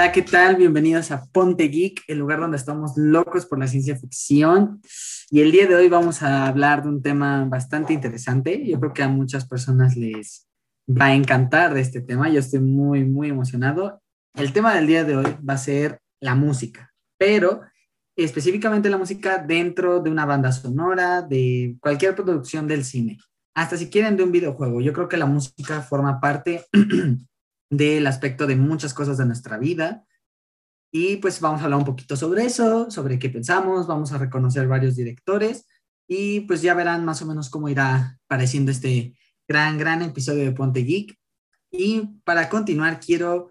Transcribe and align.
Hola, 0.00 0.12
¿qué 0.12 0.22
tal? 0.22 0.56
Bienvenidos 0.56 1.10
a 1.10 1.26
Ponte 1.26 1.68
Geek, 1.68 2.04
el 2.08 2.16
lugar 2.16 2.40
donde 2.40 2.56
estamos 2.56 2.92
locos 2.96 3.44
por 3.44 3.58
la 3.58 3.66
ciencia 3.66 3.98
ficción. 3.98 4.80
Y 5.28 5.42
el 5.42 5.52
día 5.52 5.66
de 5.66 5.74
hoy 5.74 5.90
vamos 5.90 6.22
a 6.22 6.46
hablar 6.46 6.82
de 6.82 6.88
un 6.88 7.02
tema 7.02 7.44
bastante 7.44 7.92
interesante. 7.92 8.66
Yo 8.66 8.80
creo 8.80 8.94
que 8.94 9.02
a 9.02 9.08
muchas 9.08 9.46
personas 9.46 9.98
les 9.98 10.48
va 10.88 11.04
a 11.04 11.14
encantar 11.14 11.76
este 11.76 12.00
tema. 12.00 12.30
Yo 12.30 12.40
estoy 12.40 12.60
muy, 12.60 13.04
muy 13.04 13.28
emocionado. 13.28 14.00
El 14.32 14.54
tema 14.54 14.74
del 14.74 14.86
día 14.86 15.04
de 15.04 15.16
hoy 15.16 15.36
va 15.46 15.52
a 15.52 15.58
ser 15.58 16.00
la 16.18 16.34
música, 16.34 16.94
pero 17.18 17.60
específicamente 18.16 18.88
la 18.88 18.96
música 18.96 19.36
dentro 19.36 20.00
de 20.00 20.10
una 20.10 20.24
banda 20.24 20.50
sonora, 20.50 21.20
de 21.20 21.76
cualquier 21.78 22.14
producción 22.14 22.66
del 22.66 22.86
cine, 22.86 23.18
hasta 23.54 23.76
si 23.76 23.90
quieren 23.90 24.16
de 24.16 24.22
un 24.22 24.32
videojuego. 24.32 24.80
Yo 24.80 24.94
creo 24.94 25.10
que 25.10 25.18
la 25.18 25.26
música 25.26 25.82
forma 25.82 26.22
parte 26.22 26.64
del 27.70 28.06
aspecto 28.06 28.46
de 28.46 28.56
muchas 28.56 28.92
cosas 28.92 29.16
de 29.16 29.26
nuestra 29.26 29.56
vida. 29.56 30.04
Y 30.92 31.16
pues 31.16 31.40
vamos 31.40 31.60
a 31.60 31.64
hablar 31.64 31.78
un 31.78 31.86
poquito 31.86 32.16
sobre 32.16 32.44
eso, 32.44 32.90
sobre 32.90 33.18
qué 33.18 33.30
pensamos, 33.30 33.86
vamos 33.86 34.12
a 34.12 34.18
reconocer 34.18 34.66
varios 34.66 34.96
directores 34.96 35.66
y 36.08 36.40
pues 36.40 36.60
ya 36.60 36.74
verán 36.74 37.04
más 37.04 37.22
o 37.22 37.26
menos 37.26 37.48
cómo 37.48 37.68
irá 37.68 38.18
pareciendo 38.26 38.72
este 38.72 39.14
gran, 39.46 39.78
gran 39.78 40.02
episodio 40.02 40.42
de 40.42 40.50
Ponte 40.50 40.80
Geek. 40.80 41.16
Y 41.70 42.00
para 42.24 42.48
continuar, 42.48 42.98
quiero 42.98 43.50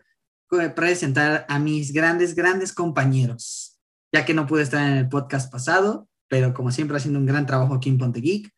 presentar 0.76 1.46
a 1.48 1.60
mis 1.60 1.94
grandes, 1.94 2.36
grandes 2.36 2.74
compañeros, 2.74 3.80
ya 4.12 4.26
que 4.26 4.34
no 4.34 4.46
pude 4.46 4.64
estar 4.64 4.86
en 4.86 4.98
el 4.98 5.08
podcast 5.08 5.50
pasado, 5.50 6.10
pero 6.28 6.54
como 6.54 6.72
siempre 6.72 6.98
haciendo 6.98 7.20
un 7.20 7.26
gran 7.26 7.46
trabajo 7.46 7.76
aquí 7.76 7.88
en 7.88 7.98
Ponte 7.98 8.20
Geek. 8.20 8.54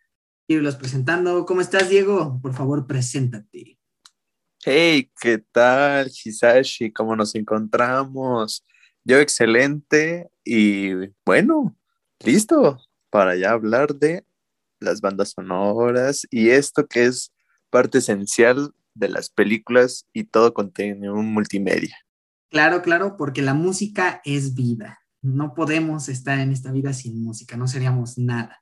Quiero 0.48 0.64
los 0.64 0.76
presentando. 0.76 1.46
¿Cómo 1.46 1.62
estás, 1.62 1.88
Diego? 1.88 2.40
Por 2.42 2.54
favor, 2.54 2.88
preséntate. 2.88 3.81
Hey, 4.64 5.10
¿qué 5.20 5.40
tal, 5.40 6.12
Hisashi? 6.12 6.92
¿Cómo 6.92 7.16
nos 7.16 7.34
encontramos? 7.34 8.64
Yo 9.04 9.18
excelente 9.18 10.30
y 10.44 10.92
bueno, 11.26 11.76
listo 12.20 12.80
para 13.10 13.36
ya 13.36 13.50
hablar 13.50 13.96
de 13.96 14.24
las 14.80 15.02
bandas 15.02 15.32
sonoras 15.32 16.28
y 16.30 16.50
esto 16.50 16.86
que 16.86 17.06
es 17.06 17.34
parte 17.72 17.98
esencial 17.98 18.72
de 18.94 19.10
las 19.10 19.32
películas 19.32 20.06
y 20.14 20.26
todo 20.26 20.54
contenido 20.54 21.16
multimedia. 21.16 21.98
Claro, 22.52 22.84
claro, 22.84 23.18
porque 23.18 23.42
la 23.42 23.56
música 23.56 24.22
es 24.26 24.54
vida. 24.54 25.00
No 25.24 25.56
podemos 25.56 26.08
estar 26.08 26.38
en 26.38 26.52
esta 26.52 26.72
vida 26.72 26.94
sin 26.94 27.24
música, 27.24 27.58
no 27.58 27.68
seríamos 27.68 28.20
nada. 28.20 28.62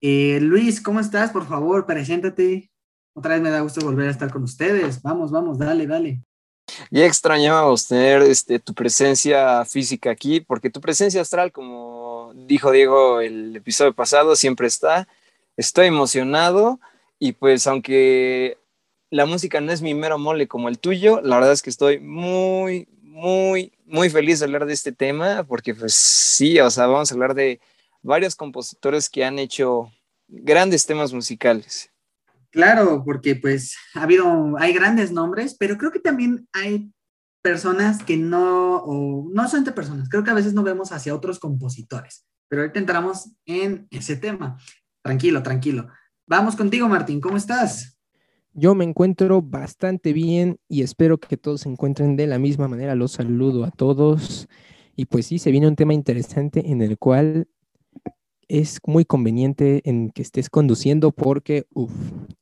Eh, 0.00 0.40
Luis, 0.40 0.80
¿cómo 0.80 0.98
estás? 0.98 1.30
Por 1.30 1.46
favor, 1.46 1.84
preséntate. 1.84 2.70
Otra 3.14 3.34
vez 3.34 3.42
me 3.42 3.50
da 3.50 3.60
gusto 3.60 3.80
volver 3.84 4.08
a 4.08 4.10
estar 4.10 4.30
con 4.30 4.42
ustedes. 4.42 5.00
Vamos, 5.02 5.30
vamos, 5.30 5.58
dale, 5.58 5.86
dale. 5.86 6.20
Ya 6.90 7.06
extrañábamos 7.06 7.86
tener 7.86 8.22
este, 8.22 8.58
tu 8.58 8.74
presencia 8.74 9.64
física 9.64 10.10
aquí, 10.10 10.40
porque 10.40 10.70
tu 10.70 10.80
presencia 10.80 11.20
astral, 11.20 11.52
como 11.52 12.32
dijo 12.34 12.72
Diego 12.72 13.20
el 13.20 13.54
episodio 13.54 13.94
pasado, 13.94 14.34
siempre 14.34 14.66
está. 14.66 15.06
Estoy 15.56 15.86
emocionado 15.86 16.80
y 17.18 17.32
pues 17.32 17.66
aunque 17.66 18.58
la 19.10 19.26
música 19.26 19.60
no 19.60 19.70
es 19.70 19.80
mi 19.80 19.94
mero 19.94 20.18
mole 20.18 20.48
como 20.48 20.68
el 20.68 20.80
tuyo, 20.80 21.20
la 21.20 21.36
verdad 21.36 21.52
es 21.52 21.62
que 21.62 21.70
estoy 21.70 22.00
muy, 22.00 22.88
muy, 23.02 23.72
muy 23.86 24.10
feliz 24.10 24.40
de 24.40 24.46
hablar 24.46 24.66
de 24.66 24.72
este 24.72 24.90
tema, 24.90 25.44
porque 25.44 25.74
pues 25.74 25.94
sí, 25.94 26.58
o 26.58 26.70
sea, 26.70 26.86
vamos 26.86 27.10
a 27.10 27.14
hablar 27.14 27.34
de 27.34 27.60
varios 28.02 28.34
compositores 28.34 29.08
que 29.08 29.24
han 29.24 29.38
hecho 29.38 29.92
grandes 30.26 30.84
temas 30.84 31.12
musicales. 31.12 31.93
Claro, 32.54 33.02
porque 33.04 33.34
pues 33.34 33.76
ha 33.94 34.04
habido, 34.04 34.54
hay 34.60 34.72
grandes 34.72 35.10
nombres, 35.10 35.56
pero 35.58 35.76
creo 35.76 35.90
que 35.90 35.98
también 35.98 36.46
hay 36.52 36.92
personas 37.42 38.00
que 38.04 38.16
no, 38.16 38.76
o 38.76 39.28
no 39.32 39.48
solamente 39.48 39.72
personas, 39.72 40.08
creo 40.08 40.22
que 40.22 40.30
a 40.30 40.34
veces 40.34 40.54
no 40.54 40.62
vemos 40.62 40.92
hacia 40.92 41.16
otros 41.16 41.40
compositores, 41.40 42.24
pero 42.48 42.62
ahorita 42.62 42.78
entramos 42.78 43.32
en 43.44 43.88
ese 43.90 44.14
tema. 44.14 44.56
Tranquilo, 45.02 45.42
tranquilo. 45.42 45.88
Vamos 46.28 46.54
contigo, 46.54 46.88
Martín, 46.88 47.20
¿cómo 47.20 47.36
estás? 47.36 47.98
Yo 48.52 48.76
me 48.76 48.84
encuentro 48.84 49.42
bastante 49.42 50.12
bien 50.12 50.60
y 50.68 50.82
espero 50.82 51.18
que 51.18 51.36
todos 51.36 51.62
se 51.62 51.68
encuentren 51.68 52.14
de 52.14 52.28
la 52.28 52.38
misma 52.38 52.68
manera. 52.68 52.94
Los 52.94 53.10
saludo 53.10 53.64
a 53.64 53.72
todos. 53.72 54.48
Y 54.94 55.06
pues 55.06 55.26
sí, 55.26 55.40
se 55.40 55.50
viene 55.50 55.66
un 55.66 55.74
tema 55.74 55.92
interesante 55.92 56.70
en 56.70 56.82
el 56.82 56.98
cual 56.98 57.48
es 58.48 58.78
muy 58.86 59.04
conveniente 59.04 59.82
en 59.84 60.10
que 60.10 60.22
estés 60.22 60.50
conduciendo 60.50 61.12
porque, 61.12 61.66
uff, 61.72 61.92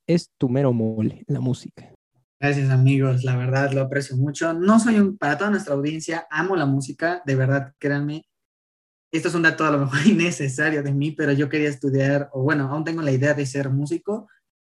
es 0.07 0.31
tu 0.39 0.49
mero 0.49 0.73
mole, 0.73 1.25
la 1.27 1.41
música. 1.41 1.93
Gracias 2.41 2.71
amigos, 2.71 3.23
la 3.23 3.37
verdad 3.37 3.73
lo 3.73 3.83
aprecio 3.83 4.17
mucho. 4.17 4.53
No 4.53 4.81
soy 4.81 4.99
un, 4.99 5.17
para 5.17 5.39
toda 5.39 5.51
nuestra 5.51 5.75
audiencia, 5.75 6.27
amo 6.31 6.57
la 6.57 6.67
música, 6.67 7.23
de 7.25 7.37
verdad, 7.37 7.73
créanme. 7.79 8.25
Esto 9.13 9.29
es 9.29 9.35
un 9.35 9.43
dato 9.43 9.65
a 9.65 9.71
lo 9.71 9.79
mejor 9.79 10.01
innecesario 10.07 10.83
de 10.83 10.93
mí, 10.93 11.13
pero 11.13 11.33
yo 11.33 11.49
quería 11.49 11.69
estudiar, 11.69 12.29
o 12.33 12.43
bueno, 12.43 12.69
aún 12.69 12.83
tengo 12.83 13.03
la 13.03 13.13
idea 13.13 13.35
de 13.35 13.47
ser 13.47 13.71
músico. 13.71 14.29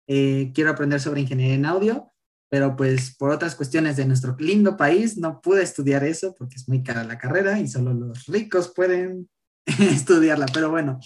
Eh, 0.08 0.52
quiero 0.54 0.72
aprender 0.72 1.00
sobre 1.00 1.22
ingeniería 1.22 1.56
en 1.56 1.66
audio, 1.66 2.12
pero 2.50 2.76
pues 2.76 3.16
por 3.16 3.30
otras 3.30 3.56
cuestiones 3.56 3.96
de 3.96 4.06
nuestro 4.06 4.36
lindo 4.38 4.76
país 4.76 5.18
no 5.18 5.40
pude 5.40 5.64
estudiar 5.64 6.04
eso 6.04 6.36
porque 6.38 6.56
es 6.56 6.68
muy 6.68 6.84
cara 6.84 7.06
la 7.06 7.18
carrera 7.18 7.58
y 7.62 7.68
solo 7.70 7.94
los 7.94 8.26
ricos 8.26 8.74
pueden 8.76 9.30
estudiarla, 9.80 10.46
pero 10.54 10.70
bueno, 10.70 11.00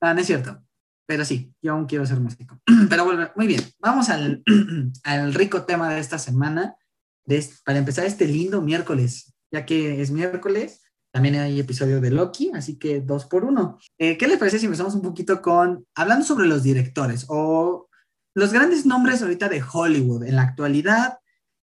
ah, 0.00 0.14
no 0.14 0.20
es 0.20 0.26
cierto. 0.26 0.62
Pero 1.08 1.24
sí, 1.24 1.54
yo 1.62 1.72
aún 1.72 1.86
quiero 1.86 2.04
ser 2.04 2.20
músico. 2.20 2.60
Pero 2.90 3.06
bueno, 3.06 3.30
muy 3.34 3.46
bien, 3.46 3.62
vamos 3.78 4.10
al, 4.10 4.42
al 5.04 5.32
rico 5.32 5.64
tema 5.64 5.88
de 5.88 6.00
esta 6.00 6.18
semana. 6.18 6.76
De, 7.24 7.42
para 7.64 7.78
empezar 7.78 8.04
este 8.04 8.26
lindo 8.26 8.60
miércoles, 8.60 9.32
ya 9.50 9.64
que 9.64 10.02
es 10.02 10.10
miércoles, 10.10 10.82
también 11.10 11.36
hay 11.36 11.58
episodio 11.58 12.02
de 12.02 12.10
Loki, 12.10 12.50
así 12.54 12.78
que 12.78 13.00
dos 13.00 13.24
por 13.24 13.44
uno. 13.44 13.78
Eh, 13.98 14.18
¿Qué 14.18 14.28
les 14.28 14.38
parece 14.38 14.58
si 14.58 14.66
empezamos 14.66 14.94
un 14.94 15.00
poquito 15.00 15.40
con, 15.40 15.86
hablando 15.94 16.26
sobre 16.26 16.46
los 16.46 16.62
directores 16.62 17.24
o 17.28 17.88
los 18.34 18.52
grandes 18.52 18.84
nombres 18.84 19.22
ahorita 19.22 19.48
de 19.48 19.62
Hollywood 19.62 20.24
en 20.24 20.36
la 20.36 20.42
actualidad? 20.42 21.18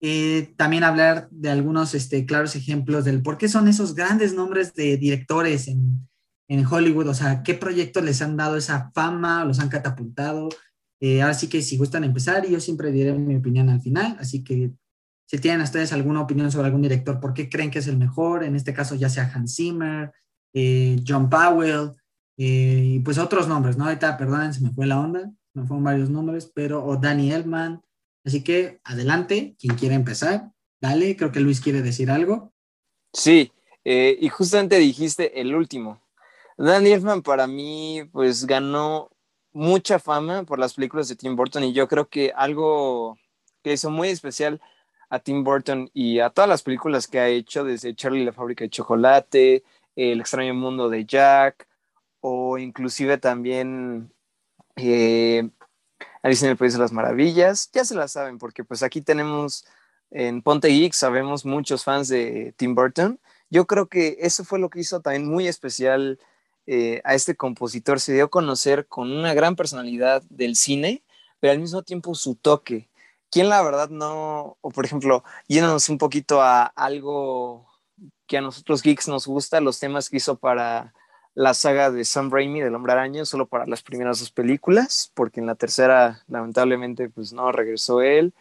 Eh, 0.00 0.52
también 0.56 0.82
hablar 0.82 1.28
de 1.30 1.50
algunos 1.50 1.94
este, 1.94 2.26
claros 2.26 2.56
ejemplos 2.56 3.04
del 3.04 3.22
por 3.22 3.38
qué 3.38 3.48
son 3.48 3.68
esos 3.68 3.94
grandes 3.94 4.34
nombres 4.34 4.74
de 4.74 4.96
directores 4.96 5.68
en, 5.68 6.08
en 6.48 6.64
Hollywood, 6.64 7.08
o 7.08 7.14
sea, 7.14 7.42
qué 7.42 7.54
proyectos 7.54 8.02
les 8.02 8.22
han 8.22 8.36
dado 8.36 8.56
esa 8.56 8.90
fama, 8.94 9.44
los 9.44 9.60
han 9.60 9.68
catapultado. 9.68 10.48
Eh, 11.00 11.22
ahora 11.22 11.34
sí 11.34 11.48
que 11.48 11.62
si 11.62 11.76
gustan 11.76 12.04
empezar, 12.04 12.46
yo 12.48 12.58
siempre 12.58 12.90
diré 12.90 13.12
mi 13.12 13.36
opinión 13.36 13.68
al 13.68 13.80
final, 13.80 14.16
así 14.18 14.42
que 14.42 14.72
si 15.26 15.38
tienen 15.38 15.60
ustedes 15.60 15.92
alguna 15.92 16.22
opinión 16.22 16.50
sobre 16.50 16.66
algún 16.66 16.82
director, 16.82 17.20
¿por 17.20 17.34
qué 17.34 17.50
creen 17.50 17.70
que 17.70 17.80
es 17.80 17.86
el 17.86 17.98
mejor? 17.98 18.44
En 18.44 18.56
este 18.56 18.72
caso 18.72 18.94
ya 18.94 19.10
sea 19.10 19.30
Hans 19.32 19.56
Zimmer, 19.56 20.10
eh, 20.54 20.96
John 21.06 21.28
Powell, 21.28 21.92
eh, 22.38 22.82
y 22.94 23.00
pues 23.00 23.18
otros 23.18 23.46
nombres, 23.46 23.76
¿no? 23.76 23.84
Ahorita, 23.84 24.16
perdonen, 24.16 24.54
se 24.54 24.62
me 24.62 24.70
fue 24.70 24.86
la 24.86 24.98
onda, 24.98 25.30
me 25.52 25.66
fueron 25.66 25.84
varios 25.84 26.08
nombres, 26.08 26.50
pero, 26.54 26.82
o 26.82 26.96
Danny 26.96 27.30
Elman. 27.30 27.82
Así 28.24 28.42
que 28.42 28.80
adelante, 28.84 29.54
quien 29.58 29.76
quiera 29.76 29.94
empezar, 29.94 30.50
dale, 30.80 31.14
creo 31.16 31.30
que 31.30 31.40
Luis 31.40 31.60
quiere 31.60 31.82
decir 31.82 32.10
algo. 32.10 32.54
Sí, 33.12 33.52
y 33.84 34.28
justamente 34.28 34.76
dijiste 34.76 35.40
el 35.40 35.54
último, 35.54 36.02
Danny 36.58 36.90
Elfman 36.90 37.22
para 37.22 37.46
mí 37.46 38.02
pues 38.12 38.44
ganó 38.44 39.10
mucha 39.52 39.98
fama 40.00 40.42
por 40.42 40.58
las 40.58 40.74
películas 40.74 41.08
de 41.08 41.14
Tim 41.16 41.36
Burton 41.36 41.64
y 41.64 41.72
yo 41.72 41.86
creo 41.86 42.08
que 42.08 42.32
algo 42.34 43.16
que 43.62 43.72
hizo 43.72 43.90
muy 43.90 44.08
especial 44.08 44.60
a 45.08 45.20
Tim 45.20 45.44
Burton 45.44 45.88
y 45.94 46.18
a 46.18 46.30
todas 46.30 46.48
las 46.48 46.62
películas 46.62 47.06
que 47.06 47.20
ha 47.20 47.28
hecho, 47.28 47.64
desde 47.64 47.94
Charlie 47.94 48.24
la 48.24 48.32
fábrica 48.32 48.64
de 48.64 48.70
chocolate, 48.70 49.64
El 49.96 50.20
extraño 50.20 50.52
mundo 50.54 50.88
de 50.88 51.04
Jack, 51.06 51.66
o 52.20 52.58
inclusive 52.58 53.18
también 53.18 54.12
eh, 54.76 55.48
Alice 56.22 56.44
en 56.44 56.50
el 56.52 56.56
País 56.56 56.74
de 56.74 56.80
las 56.80 56.92
Maravillas, 56.92 57.70
ya 57.72 57.84
se 57.84 57.94
la 57.94 58.08
saben, 58.08 58.38
porque 58.38 58.64
pues 58.64 58.82
aquí 58.82 59.00
tenemos 59.00 59.64
en 60.10 60.42
Ponte 60.42 60.68
Geek, 60.68 60.92
sabemos 60.92 61.44
muchos 61.44 61.84
fans 61.84 62.08
de 62.08 62.52
Tim 62.56 62.74
Burton. 62.74 63.20
Yo 63.50 63.66
creo 63.66 63.88
que 63.88 64.18
eso 64.20 64.44
fue 64.44 64.58
lo 64.58 64.70
que 64.70 64.80
hizo 64.80 65.00
también 65.00 65.26
muy 65.26 65.48
especial 65.48 66.18
eh, 66.70 67.00
a 67.04 67.14
este 67.14 67.34
compositor 67.34 67.98
se 67.98 68.12
dio 68.12 68.24
a 68.26 68.28
conocer 68.28 68.86
con 68.88 69.10
una 69.10 69.32
gran 69.32 69.56
personalidad 69.56 70.22
del 70.28 70.54
cine, 70.54 71.02
pero 71.40 71.52
al 71.54 71.60
mismo 71.60 71.82
tiempo 71.82 72.14
su 72.14 72.34
toque. 72.34 72.90
¿Quién 73.30 73.48
la 73.48 73.62
verdad 73.62 73.88
no, 73.88 74.58
o 74.60 74.70
por 74.70 74.84
ejemplo, 74.84 75.24
yéndonos 75.46 75.88
un 75.88 75.96
poquito 75.96 76.42
a 76.42 76.64
algo 76.64 77.66
que 78.26 78.36
a 78.36 78.42
nosotros 78.42 78.82
geeks 78.82 79.08
nos 79.08 79.26
gusta, 79.26 79.62
los 79.62 79.80
temas 79.80 80.10
que 80.10 80.18
hizo 80.18 80.36
para 80.36 80.92
la 81.34 81.54
saga 81.54 81.90
de 81.90 82.04
Sam 82.04 82.30
Raimi 82.30 82.60
del 82.60 82.74
Hombre 82.74 82.92
Araña, 82.92 83.24
solo 83.24 83.46
para 83.48 83.64
las 83.64 83.82
primeras 83.82 84.20
dos 84.20 84.30
películas, 84.30 85.10
porque 85.14 85.40
en 85.40 85.46
la 85.46 85.54
tercera 85.54 86.22
lamentablemente 86.28 87.08
pues 87.08 87.32
no 87.32 87.50
regresó 87.50 88.02
él, 88.02 88.34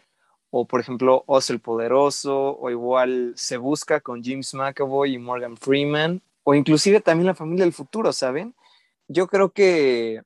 o 0.50 0.66
por 0.66 0.80
ejemplo 0.80 1.24
Oz 1.26 1.48
el 1.48 1.60
Poderoso, 1.60 2.58
o 2.58 2.68
igual 2.68 3.32
Se 3.36 3.56
Busca 3.56 4.00
con 4.02 4.22
James 4.22 4.52
McAvoy 4.52 5.14
y 5.14 5.18
Morgan 5.18 5.56
Freeman, 5.56 6.20
o 6.48 6.54
inclusive 6.54 7.02
también 7.02 7.26
la 7.26 7.34
familia 7.34 7.66
del 7.66 7.74
futuro, 7.74 8.10
¿saben? 8.10 8.56
Yo 9.06 9.26
creo 9.26 9.52
que, 9.52 10.22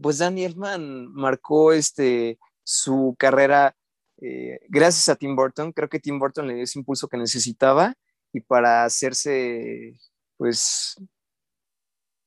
pues 0.00 0.16
Danny 0.16 0.44
Elfman 0.44 1.12
marcó 1.12 1.74
este, 1.74 2.38
su 2.64 3.14
carrera 3.18 3.76
eh, 4.22 4.58
gracias 4.70 5.10
a 5.10 5.16
Tim 5.16 5.36
Burton. 5.36 5.72
Creo 5.72 5.90
que 5.90 6.00
Tim 6.00 6.18
Burton 6.18 6.48
le 6.48 6.54
dio 6.54 6.64
ese 6.64 6.78
impulso 6.78 7.08
que 7.08 7.18
necesitaba 7.18 7.94
y 8.32 8.40
para 8.40 8.86
hacerse, 8.86 9.98
pues, 10.38 10.96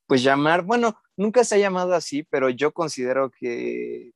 pues 0.06 0.22
llamar, 0.22 0.62
bueno, 0.62 0.96
nunca 1.18 1.44
se 1.44 1.56
ha 1.56 1.58
llamado 1.58 1.96
así, 1.96 2.22
pero 2.22 2.52
yo 2.52 2.72
considero 2.72 3.32
que 3.32 4.12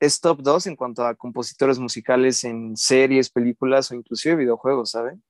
es 0.00 0.18
top 0.18 0.40
2 0.40 0.66
en 0.66 0.76
cuanto 0.76 1.04
a 1.04 1.14
compositores 1.14 1.78
musicales 1.78 2.42
en 2.44 2.74
series, 2.74 3.28
películas 3.28 3.90
o 3.90 3.94
inclusive 3.94 4.36
videojuegos, 4.36 4.92
¿saben? 4.92 5.22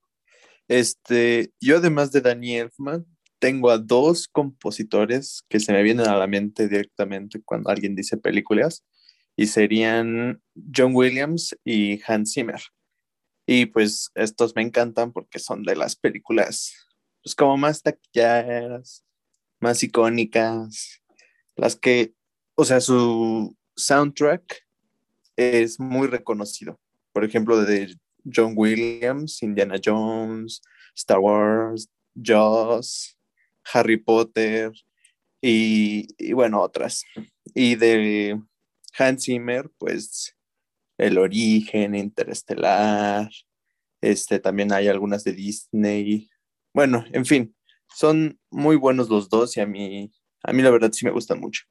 Este, 0.70 1.52
yo 1.60 1.78
además 1.78 2.12
de 2.12 2.20
Danny 2.20 2.54
Elfman, 2.54 3.04
tengo 3.40 3.72
a 3.72 3.78
dos 3.78 4.28
compositores 4.28 5.42
que 5.48 5.58
se 5.58 5.72
me 5.72 5.82
vienen 5.82 6.06
a 6.06 6.16
la 6.16 6.28
mente 6.28 6.68
directamente 6.68 7.42
cuando 7.44 7.70
alguien 7.70 7.96
dice 7.96 8.16
películas, 8.16 8.84
y 9.34 9.48
serían 9.48 10.40
John 10.72 10.94
Williams 10.94 11.56
y 11.64 12.00
Hans 12.06 12.34
Zimmer. 12.34 12.60
Y 13.46 13.66
pues 13.66 14.12
estos 14.14 14.54
me 14.54 14.62
encantan 14.62 15.12
porque 15.12 15.40
son 15.40 15.64
de 15.64 15.74
las 15.74 15.96
películas, 15.96 16.72
pues 17.20 17.34
como 17.34 17.56
más 17.56 17.82
taquilleras, 17.82 19.04
más 19.58 19.82
icónicas, 19.82 21.02
las 21.56 21.74
que, 21.74 22.14
o 22.54 22.64
sea, 22.64 22.80
su 22.80 23.56
soundtrack 23.74 24.68
es 25.34 25.80
muy 25.80 26.06
reconocido. 26.06 26.78
Por 27.12 27.24
ejemplo, 27.24 27.60
de 27.60 27.96
John 28.24 28.54
Williams, 28.56 29.42
Indiana 29.42 29.76
Jones, 29.82 30.60
Star 30.94 31.18
Wars, 31.18 31.88
Jaws, 32.14 33.16
Harry 33.72 33.96
Potter 33.96 34.72
y, 35.42 36.32
bueno, 36.32 36.60
otras. 36.60 37.04
Y 37.54 37.76
de 37.76 38.40
Hans 38.98 39.24
Zimmer, 39.24 39.70
pues 39.78 40.36
El 40.98 41.18
Origen, 41.18 41.94
Interestelar, 41.94 43.30
este, 44.00 44.38
también 44.38 44.72
hay 44.72 44.88
algunas 44.88 45.24
de 45.24 45.32
Disney. 45.32 46.28
Bueno, 46.74 47.04
en 47.12 47.24
fin, 47.24 47.54
son 47.94 48.38
muy 48.50 48.76
buenos 48.76 49.08
los 49.08 49.28
dos 49.28 49.56
y 49.56 49.60
a 49.60 49.66
mí, 49.66 50.12
a 50.42 50.52
mí 50.52 50.62
la 50.62 50.70
verdad 50.70 50.92
sí 50.92 51.04
me 51.04 51.12
gustan 51.12 51.40
mucho. 51.40 51.62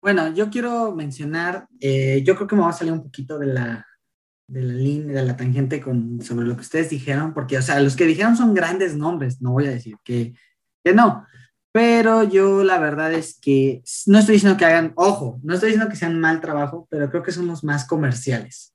Bueno, 0.00 0.32
yo 0.32 0.48
quiero 0.48 0.94
mencionar, 0.94 1.68
eh, 1.78 2.22
yo 2.24 2.34
creo 2.34 2.46
que 2.46 2.56
me 2.56 2.62
va 2.62 2.70
a 2.70 2.72
salir 2.72 2.92
un 2.92 3.02
poquito 3.02 3.38
de 3.38 3.46
la, 3.46 3.86
de 4.50 4.62
la 4.62 4.74
línea, 4.74 5.20
de 5.20 5.26
la 5.26 5.36
tangente 5.36 5.80
con, 5.80 6.20
sobre 6.22 6.46
lo 6.46 6.56
que 6.56 6.62
ustedes 6.62 6.90
dijeron, 6.90 7.32
porque, 7.32 7.56
o 7.56 7.62
sea, 7.62 7.80
los 7.80 7.94
que 7.94 8.04
dijeron 8.04 8.36
son 8.36 8.52
grandes 8.52 8.96
nombres, 8.96 9.40
no 9.40 9.52
voy 9.52 9.66
a 9.66 9.70
decir 9.70 9.96
que, 10.04 10.34
que 10.82 10.92
no, 10.92 11.24
pero 11.72 12.24
yo 12.24 12.64
la 12.64 12.80
verdad 12.80 13.12
es 13.12 13.38
que 13.40 13.82
no 14.06 14.18
estoy 14.18 14.34
diciendo 14.34 14.58
que 14.58 14.64
hagan, 14.64 14.92
ojo, 14.96 15.38
no 15.44 15.54
estoy 15.54 15.68
diciendo 15.70 15.88
que 15.88 15.96
sean 15.96 16.18
mal 16.18 16.40
trabajo, 16.40 16.88
pero 16.90 17.08
creo 17.10 17.22
que 17.22 17.30
son 17.30 17.46
los 17.46 17.62
más 17.62 17.86
comerciales. 17.86 18.74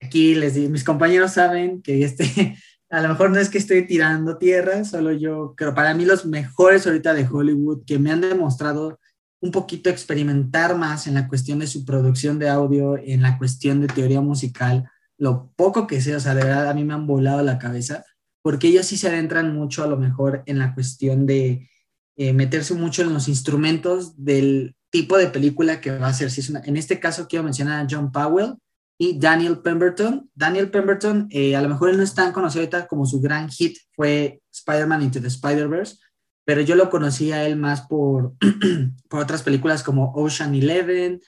Aquí 0.00 0.34
les 0.34 0.54
digo, 0.54 0.70
mis 0.70 0.84
compañeros 0.84 1.32
saben 1.32 1.82
que 1.82 2.02
este, 2.02 2.56
a 2.90 3.02
lo 3.02 3.10
mejor 3.10 3.30
no 3.30 3.38
es 3.38 3.50
que 3.50 3.58
estoy 3.58 3.86
tirando 3.86 4.38
tierra, 4.38 4.84
solo 4.84 5.12
yo, 5.12 5.54
pero 5.56 5.74
para 5.74 5.92
mí 5.92 6.06
los 6.06 6.24
mejores 6.24 6.86
ahorita 6.86 7.12
de 7.12 7.28
Hollywood 7.30 7.84
que 7.86 7.98
me 7.98 8.10
han 8.10 8.22
demostrado 8.22 8.98
un 9.42 9.50
poquito 9.50 9.90
experimentar 9.90 10.78
más 10.78 11.06
en 11.06 11.14
la 11.14 11.28
cuestión 11.28 11.58
de 11.58 11.66
su 11.66 11.84
producción 11.84 12.38
de 12.38 12.48
audio, 12.48 12.96
en 12.96 13.22
la 13.22 13.36
cuestión 13.38 13.80
de 13.80 13.88
teoría 13.88 14.20
musical, 14.20 14.88
lo 15.18 15.50
poco 15.56 15.86
que 15.86 16.00
sé, 16.00 16.14
o 16.14 16.20
sea, 16.20 16.34
de 16.34 16.44
verdad 16.44 16.70
a 16.70 16.74
mí 16.74 16.84
me 16.84 16.94
han 16.94 17.08
volado 17.08 17.42
la 17.42 17.58
cabeza, 17.58 18.04
porque 18.40 18.68
ellos 18.68 18.86
sí 18.86 18.96
se 18.96 19.08
adentran 19.08 19.54
mucho 19.54 19.82
a 19.82 19.88
lo 19.88 19.96
mejor 19.96 20.44
en 20.46 20.58
la 20.58 20.74
cuestión 20.74 21.26
de 21.26 21.68
eh, 22.16 22.32
meterse 22.32 22.74
mucho 22.74 23.02
en 23.02 23.12
los 23.12 23.28
instrumentos 23.28 24.14
del 24.16 24.76
tipo 24.90 25.18
de 25.18 25.26
película 25.26 25.80
que 25.80 25.98
va 25.98 26.06
a 26.06 26.12
ser. 26.12 26.30
Si 26.30 26.40
es 26.40 26.50
en 26.50 26.76
este 26.76 27.00
caso 27.00 27.26
quiero 27.26 27.42
mencionar 27.42 27.84
a 27.84 27.88
John 27.90 28.12
Powell 28.12 28.54
y 28.98 29.18
Daniel 29.18 29.58
Pemberton. 29.58 30.30
Daniel 30.34 30.70
Pemberton, 30.70 31.26
eh, 31.30 31.56
a 31.56 31.62
lo 31.62 31.68
mejor 31.68 31.90
él 31.90 31.96
no 31.96 32.02
es 32.04 32.14
tan 32.14 32.32
conocido 32.32 32.60
ahorita 32.60 32.86
como 32.86 33.06
su 33.06 33.20
gran 33.20 33.48
hit 33.48 33.76
fue 33.96 34.40
Spider-Man 34.52 35.02
Into 35.02 35.20
the 35.20 35.28
Spider-Verse, 35.28 35.96
pero 36.44 36.60
yo 36.60 36.74
lo 36.74 36.90
conocí 36.90 37.32
a 37.32 37.46
él 37.46 37.56
más 37.56 37.82
por, 37.82 38.34
por 39.08 39.20
otras 39.20 39.42
películas 39.42 39.82
como 39.82 40.12
Ocean 40.14 40.54
Eleven 40.54 41.20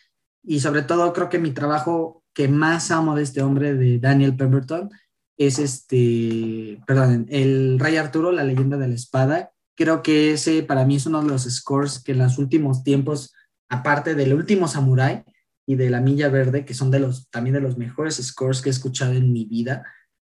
y 0.42 0.60
sobre 0.60 0.82
todo 0.82 1.12
creo 1.12 1.28
que 1.28 1.38
mi 1.38 1.52
trabajo 1.52 2.22
que 2.34 2.48
más 2.48 2.90
amo 2.90 3.14
de 3.14 3.22
este 3.22 3.42
hombre, 3.42 3.74
de 3.74 3.98
Daniel 3.98 4.36
Pemberton, 4.36 4.90
es 5.36 5.58
este, 5.58 6.80
perdón, 6.86 7.26
el 7.30 7.78
Rey 7.78 7.96
Arturo, 7.96 8.32
la 8.32 8.44
leyenda 8.44 8.76
de 8.76 8.88
la 8.88 8.94
espada. 8.94 9.52
Creo 9.76 10.02
que 10.02 10.32
ese 10.32 10.62
para 10.62 10.84
mí 10.84 10.96
es 10.96 11.06
uno 11.06 11.22
de 11.22 11.28
los 11.28 11.42
scores 11.44 12.02
que 12.02 12.12
en 12.12 12.18
los 12.18 12.38
últimos 12.38 12.84
tiempos, 12.84 13.32
aparte 13.68 14.14
del 14.14 14.34
último 14.34 14.68
Samurai 14.68 15.24
y 15.66 15.76
de 15.76 15.90
La 15.90 16.00
Milla 16.00 16.28
Verde, 16.28 16.64
que 16.64 16.74
son 16.74 16.90
de 16.90 17.00
los, 17.00 17.30
también 17.30 17.54
de 17.54 17.60
los 17.60 17.78
mejores 17.78 18.16
scores 18.16 18.60
que 18.60 18.68
he 18.68 18.72
escuchado 18.72 19.12
en 19.12 19.32
mi 19.32 19.44
vida, 19.44 19.84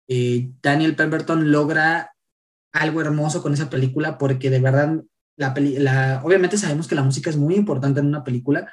eh, 0.07 0.51
Daniel 0.61 0.95
Pemberton 0.95 1.51
logra 1.51 2.13
algo 2.77 3.01
hermoso 3.01 3.41
con 3.41 3.53
esa 3.53 3.69
película 3.69 4.17
porque 4.17 4.49
de 4.49 4.59
verdad, 4.59 5.03
la, 5.35 5.53
la, 5.57 6.21
obviamente 6.23 6.57
sabemos 6.57 6.87
que 6.87 6.95
la 6.95 7.03
música 7.03 7.29
es 7.29 7.37
muy 7.37 7.55
importante 7.55 7.99
en 7.99 8.07
una 8.07 8.23
película 8.23 8.71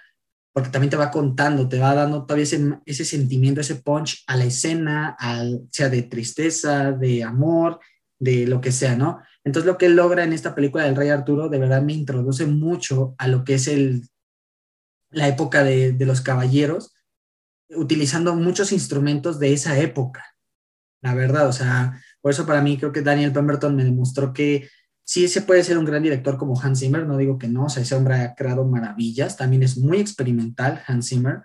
porque 0.53 0.71
también 0.71 0.91
te 0.91 0.97
va 0.97 1.11
contando, 1.11 1.69
te 1.69 1.81
va 1.81 1.95
dando 1.95 2.25
todavía 2.25 2.45
ese, 2.45 2.79
ese 2.87 3.05
sentimiento, 3.05 3.61
ese 3.61 3.77
punch 3.77 4.23
a 4.29 4.37
la 4.37 4.45
escena, 4.45 5.17
al, 5.19 5.67
sea 5.71 5.89
de 5.89 6.03
tristeza, 6.03 6.93
de 6.93 7.25
amor, 7.25 7.81
de 8.21 8.47
lo 8.47 8.61
que 8.61 8.71
sea, 8.71 8.95
¿no? 8.95 9.21
Entonces 9.43 9.67
lo 9.67 9.77
que 9.79 9.89
logra 9.89 10.23
en 10.23 10.33
esta 10.33 10.55
película 10.55 10.85
del 10.85 10.95
Rey 10.95 11.09
Arturo 11.09 11.49
de 11.49 11.59
verdad 11.59 11.83
me 11.83 11.93
introduce 11.93 12.47
mucho 12.47 13.17
a 13.19 13.27
lo 13.27 13.43
que 13.43 13.55
es 13.55 13.67
el, 13.67 14.09
la 15.11 15.27
época 15.27 15.65
de, 15.65 15.93
de 15.93 16.07
los 16.07 16.21
caballeros, 16.21 16.95
utilizando 17.71 18.35
muchos 18.37 18.71
instrumentos 18.71 19.41
de 19.41 19.53
esa 19.53 19.79
época, 19.79 20.25
la 21.03 21.15
verdad, 21.15 21.49
o 21.49 21.53
sea, 21.53 22.01
por 22.25 22.31
eso 22.31 22.47
para 22.47 22.63
mí 22.63 22.79
creo 22.79 22.91
que 22.91 23.03
Daniel 23.03 23.35
Pemberton 23.35 23.77
me 23.77 23.85
demostró 23.85 24.33
que 24.33 24.71
sí 25.05 25.29
se 25.29 25.43
puede 25.43 25.63
ser 25.63 25.77
un 25.77 25.85
gran 25.85 26.03
director 26.03 26.39
como 26.39 26.59
Hans 26.59 26.81
Zimmer, 26.81 27.07
no 27.07 27.19
digo 27.19 27.37
que 27.39 27.49
no, 27.49 27.67
o 27.67 27.69
sea, 27.69 27.83
ese 27.83 27.95
hombre 27.95 28.15
ha 28.15 28.35
creado 28.35 28.65
maravillas, 28.65 29.37
también 29.37 29.63
es 29.63 29.77
muy 29.77 29.99
experimental 29.99 30.83
Hans 30.87 31.11
Zimmer, 31.11 31.43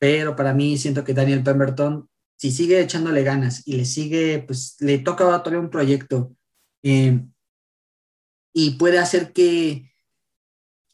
pero 0.00 0.34
para 0.34 0.52
mí 0.52 0.78
siento 0.78 1.04
que 1.04 1.14
Daniel 1.14 1.44
Pemberton, 1.44 2.08
si 2.36 2.50
sigue 2.50 2.80
echándole 2.80 3.22
ganas 3.22 3.62
y 3.68 3.76
le 3.76 3.84
sigue, 3.84 4.42
pues 4.44 4.74
le 4.80 4.98
toca 4.98 5.26
todavía 5.44 5.60
un 5.60 5.70
proyecto 5.70 6.34
eh, 6.82 7.24
y 8.52 8.70
puede 8.72 8.98
hacer 8.98 9.32
que 9.32 9.92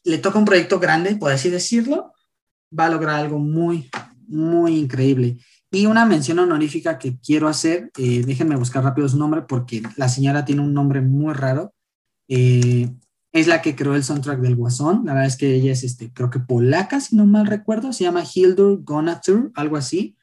le 0.03 0.19
toca 0.19 0.37
un 0.37 0.45
proyecto 0.45 0.79
grande, 0.79 1.15
por 1.15 1.31
así 1.31 1.49
decirlo, 1.49 2.13
va 2.69 2.85
a 2.85 2.91
lograr 2.91 3.15
algo 3.15 3.39
muy, 3.39 3.89
muy 4.27 4.77
increíble. 4.77 5.39
Y 5.73 5.87
una 5.87 6.05
mención 6.05 6.37
honorífica 6.37 6.99
que 6.99 7.17
quiero 7.17 7.47
hacer, 7.47 7.89
eh, 7.97 8.21
déjenme 8.23 8.55
buscar 8.55 8.83
rápido 8.83 9.09
su 9.09 9.17
nombre 9.17 9.41
porque 9.41 9.81
la 9.97 10.07
señora 10.07 10.45
tiene 10.45 10.61
un 10.61 10.71
nombre 10.71 11.01
muy 11.01 11.33
raro. 11.33 11.73
Eh, 12.27 12.91
es 13.31 13.47
la 13.47 13.63
que 13.63 13.75
creó 13.75 13.95
el 13.95 14.03
soundtrack 14.03 14.39
del 14.39 14.55
Guasón. 14.55 15.01
La 15.03 15.13
verdad 15.13 15.29
es 15.29 15.35
que 15.35 15.55
ella 15.55 15.71
es, 15.71 15.83
este, 15.83 16.13
creo 16.13 16.29
que 16.29 16.39
polaca, 16.39 17.01
si 17.01 17.15
no 17.15 17.25
mal 17.25 17.47
recuerdo. 17.47 17.91
Se 17.91 18.03
llama 18.03 18.23
Hildur 18.23 18.83
Gonatur, 18.83 19.51
algo 19.55 19.75
así. 19.75 20.15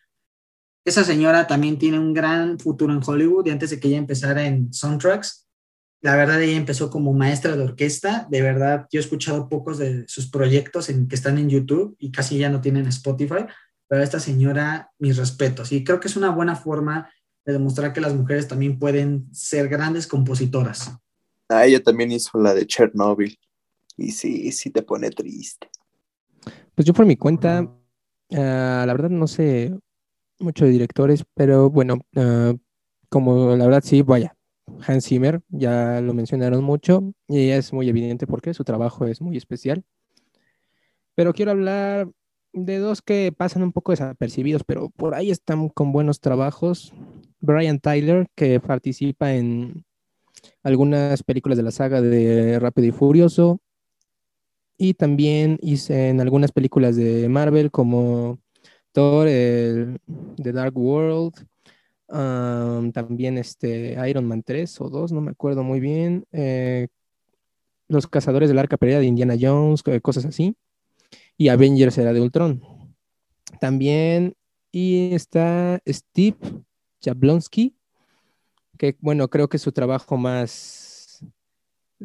Esa 0.84 1.02
señora 1.02 1.48
también 1.48 1.80
tiene 1.80 1.98
un 1.98 2.14
gran 2.14 2.60
futuro 2.60 2.94
en 2.94 3.02
Hollywood 3.04 3.46
y 3.46 3.50
antes 3.50 3.70
de 3.70 3.80
que 3.80 3.88
ella 3.88 3.98
empezara 3.98 4.46
en 4.46 4.72
soundtracks, 4.72 5.48
la 6.00 6.14
verdad 6.14 6.40
ella 6.40 6.56
empezó 6.56 6.90
como 6.90 7.12
maestra 7.12 7.56
de 7.56 7.64
orquesta. 7.64 8.28
De 8.30 8.40
verdad, 8.40 8.86
yo 8.92 9.00
he 9.00 9.02
escuchado 9.02 9.48
pocos 9.48 9.78
de 9.78 10.06
sus 10.06 10.30
proyectos 10.30 10.90
en, 10.90 11.08
que 11.08 11.16
están 11.16 11.38
en 11.38 11.50
YouTube 11.50 11.96
y 11.98 12.12
casi 12.12 12.38
ya 12.38 12.50
no 12.50 12.60
tienen 12.60 12.86
Spotify 12.86 13.46
pero 13.90 14.02
a 14.02 14.04
esta 14.04 14.20
señora 14.20 14.92
mis 15.00 15.16
respetos. 15.16 15.72
Y 15.72 15.82
creo 15.82 15.98
que 15.98 16.06
es 16.06 16.16
una 16.16 16.30
buena 16.30 16.54
forma 16.54 17.10
de 17.44 17.54
demostrar 17.54 17.92
que 17.92 18.00
las 18.00 18.14
mujeres 18.14 18.46
también 18.46 18.78
pueden 18.78 19.26
ser 19.34 19.68
grandes 19.68 20.06
compositoras. 20.06 20.96
Ah, 21.48 21.66
ella 21.66 21.82
también 21.82 22.12
hizo 22.12 22.40
la 22.40 22.54
de 22.54 22.68
Chernobyl. 22.68 23.36
Y 23.96 24.12
sí, 24.12 24.52
sí 24.52 24.70
te 24.70 24.82
pone 24.82 25.10
triste. 25.10 25.68
Pues 26.76 26.86
yo 26.86 26.94
por 26.94 27.04
mi 27.04 27.16
cuenta, 27.16 27.68
ah, 28.32 28.84
la 28.86 28.92
verdad 28.92 29.10
no 29.10 29.26
sé 29.26 29.76
mucho 30.38 30.66
de 30.66 30.70
directores, 30.70 31.24
pero 31.34 31.68
bueno, 31.68 31.98
ah, 32.14 32.54
como 33.08 33.56
la 33.56 33.64
verdad 33.64 33.82
sí, 33.84 34.02
vaya, 34.02 34.36
Hans 34.86 35.06
Zimmer, 35.06 35.42
ya 35.48 36.00
lo 36.00 36.14
mencionaron 36.14 36.62
mucho 36.62 37.12
y 37.26 37.48
es 37.48 37.72
muy 37.72 37.88
evidente 37.88 38.28
porque 38.28 38.54
su 38.54 38.62
trabajo 38.62 39.06
es 39.06 39.20
muy 39.20 39.36
especial. 39.36 39.82
Pero 41.16 41.32
quiero 41.32 41.50
hablar 41.50 42.08
de 42.52 42.78
dos 42.78 43.02
que 43.02 43.32
pasan 43.36 43.62
un 43.62 43.72
poco 43.72 43.92
desapercibidos, 43.92 44.64
pero 44.64 44.90
por 44.90 45.14
ahí 45.14 45.30
están 45.30 45.68
con 45.68 45.92
buenos 45.92 46.20
trabajos. 46.20 46.92
Brian 47.40 47.80
Tyler, 47.80 48.26
que 48.34 48.60
participa 48.60 49.34
en 49.34 49.84
algunas 50.62 51.22
películas 51.22 51.56
de 51.56 51.64
la 51.64 51.70
saga 51.70 52.00
de 52.00 52.58
Rápido 52.58 52.88
y 52.88 52.92
Furioso. 52.92 53.60
Y 54.76 54.94
también 54.94 55.58
hice 55.60 56.08
en 56.08 56.20
algunas 56.20 56.52
películas 56.52 56.96
de 56.96 57.28
Marvel 57.28 57.70
como 57.70 58.40
Thor, 58.92 59.26
The 59.26 60.52
Dark 60.52 60.76
World, 60.76 61.34
también 62.08 63.38
este 63.38 63.96
Iron 64.08 64.24
Man 64.24 64.42
3 64.42 64.80
o 64.80 64.88
2, 64.88 65.12
no 65.12 65.20
me 65.20 65.32
acuerdo 65.32 65.62
muy 65.62 65.80
bien. 65.80 66.24
Eh, 66.32 66.88
Los 67.88 68.06
Cazadores 68.06 68.48
del 68.48 68.58
Arca 68.58 68.78
Perdida 68.78 69.00
de 69.00 69.06
Indiana 69.06 69.36
Jones, 69.38 69.82
cosas 70.02 70.24
así 70.24 70.56
y 71.40 71.48
Avengers 71.48 71.96
era 71.96 72.12
de 72.12 72.20
Ultron. 72.20 72.62
También 73.62 74.34
y 74.70 75.14
está 75.14 75.80
Steve 75.88 76.36
Jablonsky, 77.02 77.74
que 78.76 78.98
bueno, 79.00 79.28
creo 79.28 79.48
que 79.48 79.56
su 79.56 79.72
trabajo 79.72 80.18
más, 80.18 81.24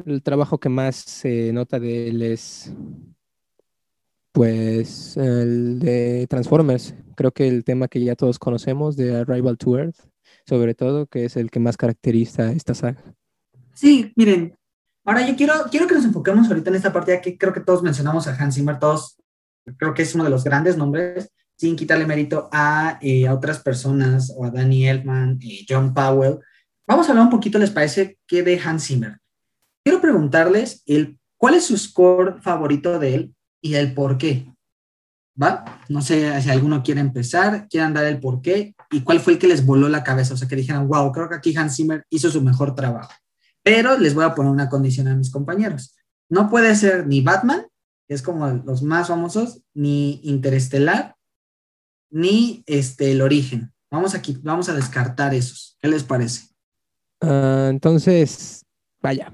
el 0.06 0.22
trabajo 0.22 0.58
que 0.58 0.70
más 0.70 0.96
se 0.96 1.52
nota 1.52 1.78
de 1.78 2.08
él 2.08 2.22
es 2.22 2.72
pues 4.32 5.18
el 5.18 5.80
de 5.80 6.26
Transformers. 6.30 6.94
Creo 7.14 7.30
que 7.30 7.46
el 7.46 7.62
tema 7.62 7.88
que 7.88 8.02
ya 8.02 8.16
todos 8.16 8.38
conocemos 8.38 8.96
de 8.96 9.16
Arrival 9.16 9.58
to 9.58 9.76
Earth, 9.76 9.98
sobre 10.46 10.74
todo, 10.74 11.04
que 11.08 11.26
es 11.26 11.36
el 11.36 11.50
que 11.50 11.60
más 11.60 11.76
caracteriza 11.76 12.52
esta 12.52 12.72
saga. 12.72 13.04
Sí, 13.74 14.14
miren, 14.16 14.56
ahora 15.04 15.28
yo 15.28 15.36
quiero, 15.36 15.52
quiero 15.70 15.86
que 15.86 15.94
nos 15.94 16.06
enfoquemos 16.06 16.48
ahorita 16.48 16.70
en 16.70 16.76
esta 16.76 16.94
partida 16.94 17.20
que 17.20 17.36
creo 17.36 17.52
que 17.52 17.60
todos 17.60 17.82
mencionamos 17.82 18.26
a 18.26 18.34
Hans 18.34 18.54
Zimmer, 18.54 18.78
todos 18.78 19.18
creo 19.76 19.94
que 19.94 20.02
es 20.02 20.14
uno 20.14 20.24
de 20.24 20.30
los 20.30 20.44
grandes 20.44 20.76
nombres, 20.76 21.30
sin 21.56 21.76
quitarle 21.76 22.06
mérito 22.06 22.48
a, 22.52 22.98
eh, 23.00 23.26
a 23.26 23.34
otras 23.34 23.60
personas, 23.60 24.32
o 24.36 24.44
a 24.44 24.50
Danny 24.50 24.86
Elfman, 24.86 25.38
eh, 25.42 25.64
John 25.68 25.94
Powell. 25.94 26.38
Vamos 26.86 27.06
a 27.08 27.10
hablar 27.10 27.24
un 27.24 27.30
poquito, 27.30 27.58
¿les 27.58 27.70
parece, 27.70 28.18
qué 28.26 28.42
de 28.42 28.60
Hans 28.62 28.86
Zimmer? 28.86 29.18
Quiero 29.84 30.00
preguntarles 30.00 30.82
el, 30.86 31.18
cuál 31.36 31.54
es 31.54 31.66
su 31.66 31.76
score 31.76 32.40
favorito 32.42 32.98
de 32.98 33.14
él 33.14 33.34
y 33.60 33.74
el 33.74 33.94
por 33.94 34.18
qué. 34.18 34.52
¿Va? 35.40 35.80
No 35.88 36.00
sé 36.00 36.40
si 36.40 36.50
alguno 36.50 36.82
quiere 36.82 37.00
empezar, 37.00 37.68
quieran 37.68 37.92
dar 37.92 38.06
el 38.06 38.20
por 38.20 38.40
qué 38.40 38.74
y 38.90 39.02
cuál 39.02 39.20
fue 39.20 39.34
el 39.34 39.38
que 39.38 39.48
les 39.48 39.66
voló 39.66 39.88
la 39.88 40.02
cabeza. 40.02 40.34
O 40.34 40.36
sea, 40.36 40.48
que 40.48 40.56
dijeran, 40.56 40.88
wow, 40.88 41.12
creo 41.12 41.28
que 41.28 41.34
aquí 41.34 41.56
Hans 41.56 41.76
Zimmer 41.76 42.04
hizo 42.08 42.30
su 42.30 42.40
mejor 42.40 42.74
trabajo. 42.74 43.12
Pero 43.62 43.98
les 43.98 44.14
voy 44.14 44.24
a 44.24 44.34
poner 44.34 44.50
una 44.50 44.68
condición 44.68 45.08
a 45.08 45.14
mis 45.14 45.30
compañeros. 45.30 45.94
No 46.28 46.48
puede 46.48 46.74
ser 46.74 47.06
ni 47.06 47.20
Batman, 47.20 47.66
es 48.08 48.22
como 48.22 48.46
los 48.48 48.82
más 48.82 49.08
famosos, 49.08 49.62
ni 49.74 50.20
Interestelar, 50.22 51.16
ni 52.10 52.62
este, 52.66 53.12
El 53.12 53.22
Origen. 53.22 53.72
Vamos, 53.90 54.14
aquí, 54.14 54.38
vamos 54.42 54.68
a 54.68 54.74
descartar 54.74 55.34
esos. 55.34 55.76
¿Qué 55.80 55.88
les 55.88 56.04
parece? 56.04 56.48
Ah, 57.20 57.68
entonces, 57.70 58.64
vaya. 59.00 59.32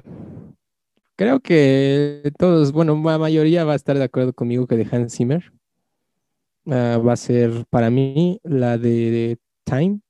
Creo 1.16 1.40
que 1.40 2.32
todos, 2.38 2.72
bueno, 2.72 3.00
la 3.04 3.18
mayoría 3.18 3.64
va 3.64 3.74
a 3.74 3.76
estar 3.76 3.96
de 3.96 4.04
acuerdo 4.04 4.32
conmigo 4.32 4.66
que 4.66 4.76
de 4.76 4.88
Hans 4.90 5.16
Zimmer. 5.16 5.52
Ah, 6.66 6.98
va 7.04 7.12
a 7.12 7.16
ser 7.16 7.66
para 7.70 7.90
mí 7.90 8.40
la 8.42 8.78
de, 8.78 9.38
Time, 9.64 10.00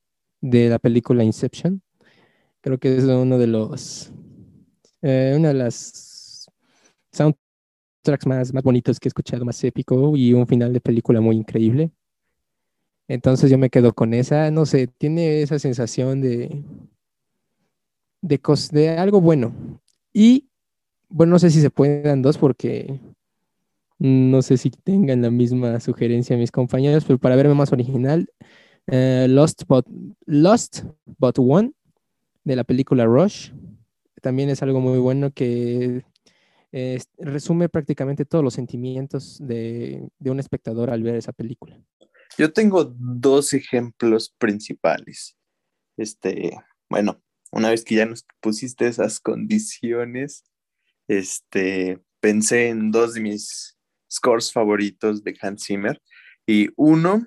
de 0.41 0.69
la 0.69 0.79
película 0.79 1.25
Inception. 1.25 1.83
Creo 2.61 2.79
que 2.79 2.97
es 2.97 3.05
uno 3.05 3.39
de 3.39 3.47
los, 3.47 4.13
eh, 5.03 5.35
una 5.37 5.49
de 5.49 5.55
las 5.55 6.47
soundtracks 8.03 8.27
más, 8.27 8.53
más 8.53 8.63
bonitos 8.63 8.99
que 8.99 9.09
he 9.09 9.11
escuchado, 9.11 9.45
más 9.45 9.63
épico 9.65 10.17
y 10.17 10.33
un 10.33 10.47
final 10.47 10.73
de 10.73 10.81
película 10.81 11.21
muy 11.21 11.37
increíble. 11.37 11.91
Entonces 13.09 13.51
yo 13.51 13.59
me 13.59 13.71
quedo 13.71 13.93
con 13.95 14.15
esa, 14.15 14.51
no 14.51 14.67
sé, 14.67 14.87
tiene 14.87 15.43
esa 15.43 15.59
sensación 15.59 16.21
de, 16.21 16.63
de, 18.23 18.41
de 18.73 18.89
algo 18.91 19.21
bueno. 19.21 19.53
Y 20.13 20.49
bueno, 21.09 21.33
no 21.33 21.39
sé 21.39 21.51
si 21.51 21.61
se 21.61 21.71
pueden 21.71 22.23
dos 22.23 22.39
porque 22.39 23.01
no 23.99 24.43
sé 24.43 24.57
si 24.57 24.71
tengan 24.71 25.23
la 25.23 25.31
misma 25.31 25.79
sugerencia 25.81 26.37
mis 26.37 26.51
compañeros, 26.51 27.05
pero 27.05 27.19
para 27.19 27.37
verme 27.37 27.55
más 27.55 27.73
original, 27.73 28.29
eh, 28.87 29.27
Lost, 29.29 29.65
but, 29.69 29.87
Lost 30.27 30.85
But 31.19 31.39
One 31.39 31.73
de 32.45 32.57
la 32.57 32.65
película 32.65 33.05
Rush. 33.05 33.53
También 34.21 34.49
es 34.49 34.63
algo 34.63 34.81
muy 34.81 34.99
bueno 34.99 35.33
que 35.33 36.05
resume 37.19 37.69
prácticamente 37.69 38.25
todos 38.25 38.43
los 38.43 38.55
sentimientos 38.55 39.39
de, 39.41 40.09
de 40.19 40.31
un 40.31 40.41
espectador 40.41 40.91
al 40.91 41.03
ver 41.03 41.17
esa 41.17 41.33
película. 41.33 41.79
Yo 42.39 42.53
tengo 42.53 42.85
dos 42.99 43.53
ejemplos 43.53 44.35
principales. 44.39 45.37
Este, 45.99 46.53
bueno, 46.89 47.23
una 47.51 47.71
vez 47.71 47.85
que 47.85 47.97
ya 47.97 48.07
nos 48.07 48.25
pusiste 48.41 48.87
esas 48.87 49.21
condiciones, 49.21 50.45
este, 51.09 52.01
pensé 52.21 52.69
en 52.69 52.91
dos 52.91 53.15
de 53.15 53.21
mis 53.21 53.79
scores 54.11 54.53
favoritos 54.53 55.23
de 55.23 55.37
Hans 55.41 55.65
Zimmer 55.67 56.01
y 56.47 56.71
uno 56.77 57.27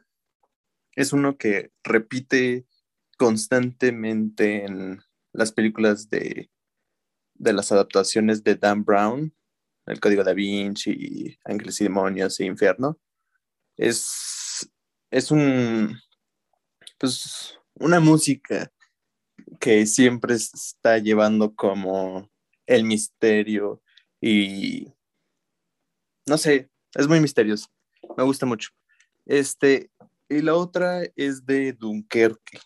es 0.95 1.13
uno 1.13 1.37
que 1.37 1.71
repite 1.83 2.65
constantemente 3.17 4.65
en 4.65 5.01
las 5.33 5.51
películas 5.51 6.09
de, 6.09 6.49
de 7.35 7.53
las 7.53 7.71
adaptaciones 7.71 8.43
de 8.43 8.55
Dan 8.55 8.83
Brown, 8.83 9.33
El 9.85 9.99
Código 9.99 10.23
da 10.23 10.33
Vinci, 10.33 11.37
Ángeles 11.43 11.79
y 11.81 11.83
Demonios 11.83 12.39
e 12.39 12.45
Infierno. 12.45 12.99
Es, 13.77 14.69
es 15.11 15.31
un, 15.31 15.99
pues, 16.97 17.59
una 17.75 17.99
música 17.99 18.71
que 19.59 19.85
siempre 19.85 20.35
está 20.35 20.97
llevando 20.97 21.53
como 21.53 22.29
el 22.65 22.83
misterio 22.83 23.81
y 24.19 24.87
no 26.27 26.37
sé, 26.37 26.69
es 26.95 27.07
muy 27.07 27.19
misterioso. 27.19 27.67
Me 28.17 28.23
gusta 28.23 28.45
mucho. 28.45 28.69
Este, 29.25 29.91
y 30.29 30.41
la 30.41 30.55
otra 30.55 31.03
es 31.15 31.45
de 31.45 31.73
Dunkerque, 31.73 32.59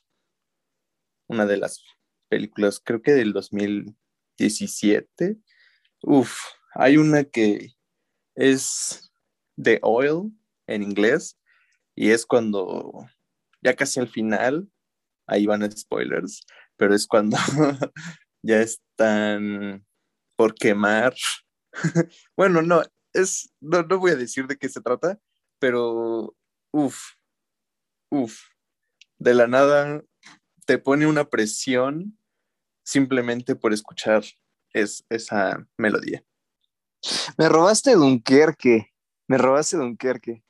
una 1.28 1.46
de 1.46 1.58
las 1.58 1.84
películas, 2.30 2.82
creo 2.84 3.02
que 3.02 3.12
del 3.12 3.34
2017. 4.40 5.38
Uf, 6.02 6.40
hay 6.74 6.98
una 6.98 7.24
que 7.24 7.74
es 8.36 9.12
The 9.62 9.80
Oil 9.82 10.32
en 10.68 10.84
inglés 10.84 11.38
y 11.96 12.12
es 12.12 12.26
cuando 12.26 13.08
ya 13.62 13.76
casi 13.76 14.00
al 14.00 14.08
final, 14.08 14.70
ahí 15.28 15.46
van 15.46 15.70
spoilers, 15.72 16.46
pero 16.78 16.96
es 16.96 17.06
cuando 17.06 17.38
ya 18.42 18.62
están 18.62 19.86
por 20.36 20.56
quemar. 20.56 21.14
bueno, 22.38 22.62
no, 22.62 22.84
es, 23.14 23.54
no, 23.60 23.84
no 23.84 24.00
voy 24.00 24.12
a 24.12 24.16
decir 24.16 24.48
de 24.48 24.58
qué 24.58 24.70
se 24.70 24.82
trata, 24.82 25.20
pero 25.60 26.36
uff, 26.72 26.98
uff, 28.10 28.40
de 29.18 29.34
la 29.34 29.48
nada 29.48 30.02
te 30.66 30.78
pone 30.78 31.08
una 31.08 31.30
presión 31.30 32.19
simplemente 32.84 33.56
por 33.56 33.74
escuchar 33.74 34.24
es, 34.74 35.06
esa 35.10 35.66
melodía. 35.78 36.24
Me 37.38 37.50
robaste 37.50 37.94
Dunkerque, 37.94 38.94
me 39.28 39.38
robaste 39.38 39.78
Dunkerque. 39.78 40.44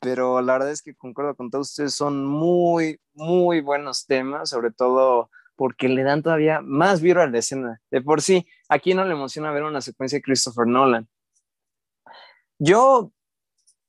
Pero 0.00 0.40
la 0.40 0.54
verdad 0.54 0.70
es 0.70 0.82
que 0.82 0.94
concuerdo 0.94 1.34
con 1.34 1.50
todos 1.50 1.70
ustedes, 1.70 1.94
son 1.94 2.26
muy, 2.26 3.00
muy 3.12 3.60
buenos 3.60 4.06
temas, 4.06 4.50
sobre 4.50 4.70
todo 4.70 5.30
porque 5.56 5.88
le 5.88 6.02
dan 6.02 6.22
todavía 6.22 6.60
más 6.60 7.00
viro 7.00 7.22
a 7.22 7.26
la 7.26 7.38
escena. 7.38 7.80
De 7.90 8.00
por 8.00 8.22
sí, 8.22 8.46
aquí 8.68 8.94
no 8.94 9.04
le 9.04 9.12
emociona 9.12 9.52
ver 9.52 9.62
una 9.62 9.80
secuencia 9.80 10.18
de 10.18 10.22
Christopher 10.22 10.66
Nolan. 10.66 11.08
Yo 12.58 13.12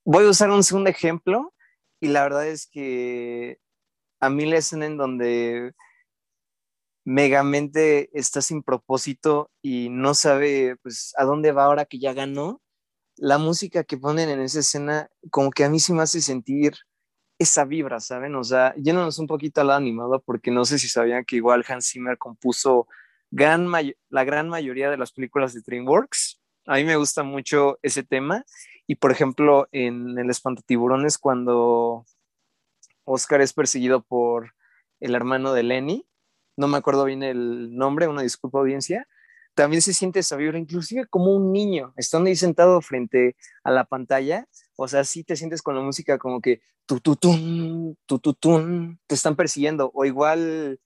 voy 0.03 0.25
a 0.25 0.29
usar 0.29 0.51
un 0.51 0.63
segundo 0.63 0.89
ejemplo 0.89 1.53
y 1.99 2.07
la 2.09 2.23
verdad 2.23 2.47
es 2.47 2.67
que 2.67 3.59
a 4.19 4.29
mí 4.29 4.45
la 4.45 4.57
escena 4.57 4.85
en 4.85 4.97
donde 4.97 5.73
Megamente 7.05 8.09
está 8.17 8.41
sin 8.41 8.63
propósito 8.63 9.51
y 9.61 9.89
no 9.89 10.13
sabe 10.13 10.75
pues 10.81 11.13
a 11.17 11.23
dónde 11.23 11.51
va 11.51 11.65
ahora 11.65 11.85
que 11.85 11.99
ya 11.99 12.13
ganó, 12.13 12.61
la 13.17 13.37
música 13.37 13.83
que 13.83 13.97
ponen 13.97 14.29
en 14.29 14.41
esa 14.41 14.59
escena 14.59 15.09
como 15.31 15.51
que 15.51 15.63
a 15.63 15.69
mí 15.69 15.79
sí 15.79 15.93
me 15.93 16.01
hace 16.01 16.21
sentir 16.21 16.75
esa 17.37 17.65
vibra, 17.65 17.99
¿saben? 17.99 18.35
O 18.35 18.43
sea, 18.43 18.73
yéndonos 18.75 19.19
un 19.19 19.27
poquito 19.27 19.61
al 19.61 19.71
animado, 19.71 20.21
porque 20.25 20.51
no 20.51 20.65
sé 20.65 20.79
si 20.79 20.87
sabían 20.87 21.25
que 21.25 21.35
igual 21.37 21.65
Hans 21.67 21.91
Zimmer 21.91 22.17
compuso 22.17 22.87
gran 23.31 23.69
la 24.09 24.23
gran 24.23 24.49
mayoría 24.49 24.89
de 24.89 24.97
las 24.97 25.11
películas 25.11 25.53
de 25.53 25.61
DreamWorks. 25.65 26.41
A 26.65 26.75
mí 26.75 26.83
me 26.85 26.95
gusta 26.95 27.23
mucho 27.23 27.77
ese 27.81 28.03
tema. 28.03 28.45
Y 28.87 28.95
por 28.95 29.11
ejemplo, 29.11 29.67
en 29.71 30.17
El 30.17 30.29
Espantatiburones, 30.29 31.17
cuando 31.17 32.05
Oscar 33.03 33.41
es 33.41 33.53
perseguido 33.53 34.03
por 34.03 34.53
el 34.99 35.15
hermano 35.15 35.53
de 35.53 35.63
Lenny, 35.63 36.07
no 36.57 36.67
me 36.67 36.77
acuerdo 36.77 37.05
bien 37.05 37.23
el 37.23 37.75
nombre, 37.75 38.07
una 38.07 38.21
disculpa 38.21 38.59
audiencia, 38.59 39.07
también 39.55 39.81
se 39.81 39.93
siente 39.93 40.19
esa 40.19 40.35
vibra, 40.35 40.59
inclusive 40.59 41.05
como 41.07 41.33
un 41.33 41.51
niño, 41.53 41.93
estando 41.95 42.27
ahí 42.27 42.35
sentado 42.35 42.81
frente 42.81 43.37
a 43.63 43.71
la 43.71 43.85
pantalla, 43.85 44.47
o 44.75 44.87
sea, 44.87 45.03
sí 45.05 45.23
te 45.23 45.35
sientes 45.37 45.61
con 45.61 45.75
la 45.75 45.81
música 45.81 46.17
como 46.17 46.41
que 46.41 46.61
tu 46.85 46.99
tu 46.99 47.15
tu 47.15 48.19
tu 48.19 48.33
te 49.07 49.15
están 49.15 49.35
persiguiendo, 49.35 49.91
o 49.93 50.05
igual 50.05 50.79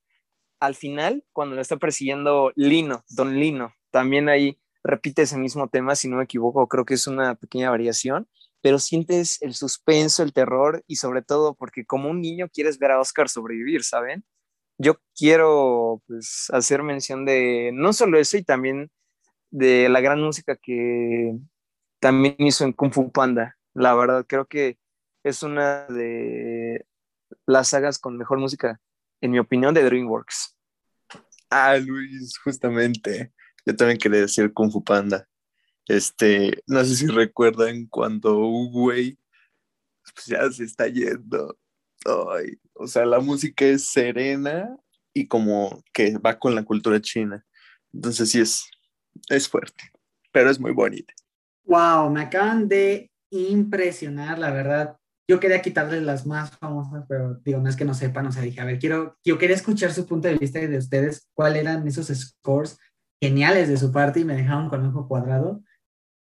al 0.60 0.76
final, 0.76 1.26
cuando 1.32 1.56
lo 1.56 1.62
está 1.62 1.78
persiguiendo 1.78 2.52
Lino, 2.56 3.04
Don 3.10 3.36
Lino, 3.40 3.74
también 3.92 4.30
ahí 4.30 4.60
repite 4.84 5.24
ese 5.24 5.38
mismo 5.38 5.68
tema, 5.70 5.96
si 5.96 6.08
no 6.08 6.18
me 6.18 6.24
equivoco, 6.26 6.68
creo 6.68 6.86
que 6.86 6.94
es 6.94 7.08
una 7.08 7.36
pequeña 7.36 7.70
variación, 7.70 8.28
pero 8.62 8.80
sientes 8.80 9.42
el 9.42 9.54
suspenso, 9.54 10.24
el 10.24 10.34
terror 10.34 10.84
y 10.88 10.98
sobre 10.98 11.22
todo 11.22 11.56
porque 11.56 11.86
como 11.86 12.10
un 12.10 12.22
niño 12.22 12.50
quieres 12.50 12.78
ver 12.78 12.92
a 12.92 13.00
Oscar 13.00 13.30
sobrevivir, 13.30 13.84
¿saben? 13.84 14.26
Yo 14.80 15.00
quiero 15.16 16.02
pues, 16.08 16.48
hacer 16.52 16.82
mención 16.82 17.26
de 17.26 17.72
no 17.74 17.94
solo 17.94 18.18
eso 18.18 18.38
y 18.38 18.44
también 18.44 18.90
de 19.52 19.90
la 19.90 20.02
gran 20.02 20.22
música 20.22 20.56
que 20.56 21.38
también 22.00 22.36
hizo 22.40 22.64
en 22.64 22.74
Kung 22.74 22.94
Fu 22.94 23.12
Panda. 23.12 23.58
La 23.74 23.94
verdad, 23.94 24.26
creo 24.28 24.48
que 24.48 24.80
es 25.24 25.44
una 25.44 25.86
de 25.88 26.86
las 27.46 27.68
sagas 27.68 28.00
con 28.00 28.18
mejor 28.18 28.40
música, 28.40 28.80
en 29.22 29.32
mi 29.32 29.40
opinión, 29.40 29.74
de 29.74 29.84
DreamWorks. 29.84 30.58
Ah, 31.50 31.78
Luis, 31.78 32.38
justamente. 32.44 33.34
Yo 33.66 33.76
también 33.76 34.00
quería 34.00 34.22
decir 34.22 34.54
Kung 34.54 34.72
Fu 34.72 34.84
Panda. 34.84 35.28
Este, 35.88 36.64
no 36.68 36.84
sé 36.86 36.96
si 36.96 37.08
recuerdan 37.08 37.88
cuando 37.88 38.38
un 38.38 38.72
güey 38.72 39.18
pues 40.14 40.26
ya 40.28 40.50
se 40.52 40.64
está 40.64 40.88
yendo. 40.88 41.58
Ay, 42.06 42.58
o 42.74 42.88
sea, 42.88 43.06
la 43.06 43.20
música 43.20 43.66
es 43.66 43.88
serena 43.88 44.76
y 45.14 45.28
como 45.28 45.84
que 45.94 46.18
va 46.18 46.40
con 46.40 46.56
la 46.56 46.64
cultura 46.64 47.02
china. 47.02 47.46
Entonces 47.94 48.30
sí 48.32 48.40
es, 48.40 48.70
es 49.30 49.48
fuerte, 49.48 49.84
pero 50.32 50.50
es 50.50 50.60
muy 50.60 50.72
bonita. 50.72 51.14
Wow, 51.66 52.10
me 52.10 52.22
acaban 52.22 52.68
de 52.68 53.12
impresionar, 53.32 54.40
la 54.40 54.52
verdad. 54.52 54.98
Yo 55.28 55.40
quería 55.40 55.62
quitarles 55.62 56.02
las 56.02 56.26
más 56.26 56.52
famosas, 56.58 57.06
pero 57.08 57.36
digo, 57.44 57.60
no 57.60 57.70
es 57.70 57.76
que 57.76 57.86
no 57.86 57.94
sepan, 57.94 58.26
o 58.26 58.32
sea, 58.32 58.42
dije, 58.42 58.62
a 58.62 58.66
ver, 58.66 58.80
quiero, 58.80 59.18
yo 59.24 59.38
quería 59.38 59.56
escuchar 59.56 59.94
su 59.94 60.08
punto 60.08 60.28
de 60.28 60.38
vista 60.38 60.60
y 60.60 60.68
de 60.68 60.80
ustedes, 60.80 61.28
cuáles 61.36 61.62
eran 61.62 61.88
esos 61.88 62.08
scores 62.08 62.80
geniales 63.22 63.68
de 63.68 63.78
su 63.78 63.92
parte 63.92 64.22
y 64.22 64.26
me 64.26 64.36
dejaron 64.36 64.70
con 64.70 64.86
ojo 64.86 65.08
cuadrado. 65.08 65.62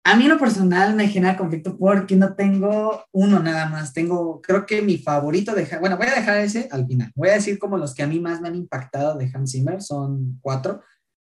A 0.08 0.16
mí 0.16 0.26
lo 0.26 0.38
personal 0.38 0.94
me 0.94 1.06
genera 1.06 1.36
conflicto 1.36 1.76
porque 1.76 2.16
no 2.16 2.34
tengo 2.34 3.04
uno 3.12 3.40
nada 3.40 3.68
más. 3.68 3.92
Tengo, 3.92 4.40
creo 4.40 4.64
que 4.64 4.80
mi 4.80 4.96
favorito 4.96 5.54
de, 5.54 5.68
bueno, 5.80 5.98
voy 5.98 6.06
a 6.06 6.14
dejar 6.14 6.38
ese 6.38 6.66
al 6.72 6.86
final. 6.86 7.12
Voy 7.14 7.28
a 7.28 7.34
decir 7.34 7.58
como 7.58 7.76
los 7.76 7.94
que 7.94 8.04
a 8.04 8.06
mí 8.06 8.18
más 8.18 8.40
me 8.40 8.48
han 8.48 8.54
impactado 8.54 9.18
de 9.18 9.30
Hans 9.34 9.52
Zimmer, 9.52 9.82
son 9.82 10.38
cuatro. 10.40 10.82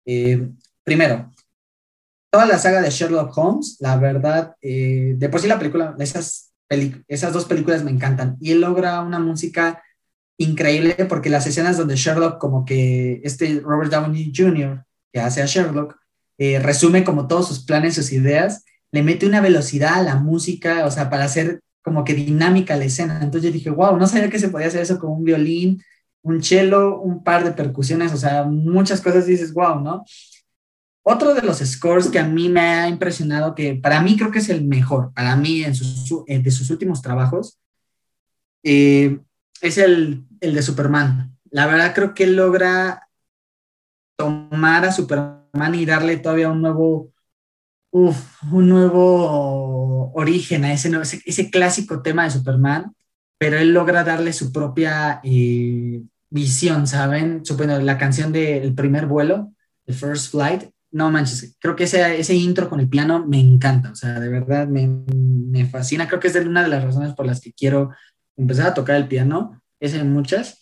Eh, 0.07 0.49
primero, 0.83 1.31
toda 2.31 2.47
la 2.47 2.57
saga 2.57 2.81
de 2.81 2.88
Sherlock 2.88 3.37
Holmes, 3.37 3.76
la 3.79 3.99
verdad, 3.99 4.57
eh, 4.62 5.17
de 5.19 5.29
por 5.29 5.43
sí 5.43 5.49
la 5.49 5.59
película, 5.59 5.95
esas, 5.99 6.55
esas 7.09 7.35
dos 7.35 7.45
películas 7.45 7.85
me 7.85 7.91
encantan. 7.91 8.38
Y 8.41 8.52
él 8.52 8.62
logra 8.62 9.02
una 9.02 9.19
música 9.19 9.83
increíble 10.38 10.95
porque 11.11 11.29
las 11.29 11.47
escenas 11.47 11.76
donde 11.76 11.97
Sherlock, 11.97 12.38
como 12.38 12.64
que 12.64 13.21
este 13.23 13.61
Robert 13.61 13.93
Downey 13.93 14.33
Jr., 14.35 14.83
que 15.12 15.21
hace 15.21 15.43
a 15.43 15.47
Sherlock, 15.47 16.02
eh, 16.39 16.59
resume 16.59 17.05
como 17.05 17.29
todos 17.29 17.49
sus 17.49 17.65
planes, 17.65 17.95
sus 17.95 18.12
ideas, 18.12 18.65
le 18.91 19.03
mete 19.03 19.27
una 19.27 19.41
velocidad 19.41 19.95
a 19.95 20.03
la 20.03 20.17
música, 20.17 20.85
o 20.87 20.91
sea, 20.91 21.11
para 21.11 21.25
hacer 21.25 21.61
como 21.83 22.05
que 22.05 22.15
dinámica 22.15 22.77
la 22.77 22.85
escena. 22.85 23.21
Entonces 23.23 23.43
yo 23.43 23.53
dije, 23.53 23.71
wow, 23.71 23.97
no 23.97 24.07
sabía 24.07 24.31
que 24.31 24.39
se 24.39 24.49
podía 24.49 24.69
hacer 24.69 24.83
eso 24.83 24.99
con 24.99 25.11
un 25.11 25.25
violín, 25.25 25.83
un 26.23 26.43
cello, 26.43 27.01
un 27.01 27.25
par 27.25 27.45
de 27.45 27.53
percusiones, 27.53 28.12
o 28.12 28.17
sea, 28.17 28.45
muchas 28.45 29.01
cosas 29.01 29.27
dices, 29.27 29.53
wow, 29.53 29.81
¿no? 29.81 30.05
Otro 31.05 31.35
de 31.35 31.43
los 31.43 31.59
scores 31.59 32.09
que 32.09 32.21
a 32.21 32.27
mí 32.29 32.49
me 32.49 32.61
ha 32.61 32.89
impresionado, 32.89 33.57
que 33.57 33.75
para 33.75 34.01
mí 34.01 34.17
creo 34.17 34.31
que 34.31 34.39
es 34.39 34.49
el 34.49 34.65
mejor, 34.65 35.12
para 35.12 35.35
mí 35.35 35.65
en 35.65 35.75
sus, 35.75 36.25
de 36.27 36.51
sus 36.53 36.71
últimos 36.71 37.03
trabajos, 37.03 37.59
eh, 38.62 39.19
es 39.61 39.79
el, 39.79 40.25
el 40.41 40.55
de 40.55 40.62
Superman. 40.62 41.37
La 41.51 41.67
verdad 41.67 41.93
creo 41.93 42.15
que 42.15 42.29
logra 42.29 43.09
tomar 44.17 44.85
a 44.85 44.93
Superman 44.93 45.42
y 45.75 45.85
darle 45.85 46.17
todavía 46.17 46.51
un 46.51 46.63
nuevo, 46.63 47.13
un 47.91 48.69
nuevo 48.69 50.13
origen 50.15 50.65
a 50.65 50.73
ese, 50.73 50.91
ese, 51.25 51.51
clásico 51.51 52.03
tema 52.03 52.25
de 52.25 52.31
Superman, 52.31 52.95
pero 53.39 53.59
él 53.59 53.73
logra 53.73 54.05
darle 54.05 54.33
su 54.33 54.53
propia 54.53 55.21
eh, 55.23 56.03
visión, 56.31 56.87
¿saben? 56.87 57.43
la 57.83 57.99
canción 57.99 58.33
del 58.33 58.75
primer 58.75 59.07
vuelo, 59.07 59.53
The 59.85 59.93
First 59.93 60.31
Flight, 60.31 60.71
no 60.91 61.11
manches, 61.11 61.57
creo 61.59 61.75
que 61.75 61.85
ese, 61.85 62.19
ese 62.19 62.35
intro 62.35 62.69
con 62.69 62.81
el 62.81 62.88
piano 62.88 63.27
me 63.27 63.41
encanta, 63.41 63.91
o 63.91 63.95
sea, 63.95 64.21
de 64.21 64.29
verdad 64.29 64.69
me, 64.69 64.87
me 64.87 65.67
fascina, 65.67 66.07
creo 66.07 66.21
que 66.21 66.29
es 66.29 66.37
una 66.37 66.62
de 66.62 66.69
las 66.69 66.85
razones 66.85 67.15
por 67.15 67.27
las 67.27 67.41
que 67.41 67.53
quiero 67.53 67.91
empezar 68.37 68.69
a 68.69 68.75
tocar 68.75 68.97
el 68.97 69.09
piano, 69.09 69.62
es 69.81 69.95
en 69.95 70.12
muchas, 70.12 70.62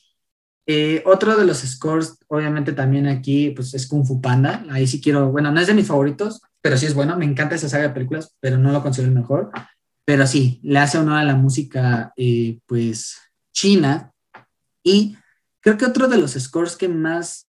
eh, 0.72 1.02
otro 1.04 1.37
de 1.37 1.44
los 1.44 1.59
scores, 1.59 2.16
obviamente 2.28 2.72
también 2.72 3.09
aquí, 3.09 3.50
pues 3.50 3.74
es 3.74 3.88
Kung 3.88 4.06
Fu 4.06 4.20
Panda. 4.20 4.64
Ahí 4.70 4.87
sí 4.87 5.00
quiero, 5.00 5.33
bueno, 5.33 5.50
no 5.50 5.61
es 5.61 5.66
de 5.66 5.74
mis 5.74 5.88
favoritos, 5.88 6.42
pero 6.61 6.76
sí 6.76 6.87
es 6.87 6.94
bueno. 6.94 7.16
Me 7.16 7.24
encanta 7.24 7.56
esa 7.56 7.68
saga 7.68 7.88
de 7.88 7.94
películas, 7.94 8.37
pero 8.38 8.56
no 8.56 8.70
lo 8.70 8.80
considero 8.80 9.09
el 9.09 9.18
mejor. 9.18 9.50
Pero 10.04 10.28
sí, 10.28 10.61
le 10.62 10.78
hace 10.78 10.98
honor 10.98 11.18
a 11.18 11.24
la 11.24 11.35
música, 11.35 12.12
eh, 12.16 12.61
pues, 12.66 13.18
china. 13.52 14.12
Y 14.85 15.16
creo 15.61 15.76
que 15.76 15.87
otro 15.87 16.06
de 16.06 16.18
los 16.18 16.33
scores 16.35 16.76
que 16.76 16.88
más 16.88 17.48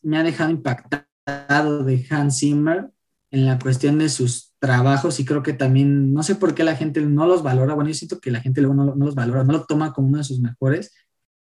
me 0.00 0.18
ha 0.18 0.22
dejado 0.22 0.50
impactado 0.50 1.82
de 1.84 2.06
Hans 2.10 2.38
Zimmer 2.38 2.90
en 3.32 3.46
la 3.46 3.58
cuestión 3.58 3.98
de 3.98 4.08
sus 4.08 4.52
trabajos 4.60 5.18
y 5.18 5.24
creo 5.24 5.42
que 5.42 5.52
también, 5.52 6.12
no 6.12 6.22
sé 6.22 6.36
por 6.36 6.54
qué 6.54 6.62
la 6.62 6.76
gente 6.76 7.00
no 7.00 7.26
los 7.26 7.42
valora, 7.42 7.74
bueno, 7.74 7.90
yo 7.90 7.94
siento 7.94 8.20
que 8.20 8.30
la 8.30 8.40
gente 8.40 8.60
luego 8.60 8.74
no, 8.74 8.94
no 8.94 9.06
los 9.06 9.14
valora, 9.14 9.42
no 9.42 9.52
lo 9.52 9.64
toma 9.64 9.92
como 9.92 10.08
uno 10.08 10.18
de 10.18 10.24
sus 10.24 10.38
mejores, 10.38 10.92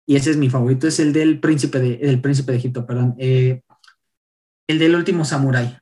y 0.06 0.16
ese 0.16 0.32
es 0.32 0.38
mi 0.38 0.50
favorito, 0.50 0.88
es 0.88 1.00
el 1.00 1.14
del 1.14 1.40
príncipe 1.40 1.80
de, 1.80 2.18
príncipe 2.18 2.52
de 2.52 2.58
Egipto, 2.60 2.86
perdón, 2.86 3.16
eh, 3.18 3.62
el 4.68 4.80
del 4.80 4.96
último 4.96 5.26
samurái. 5.26 5.78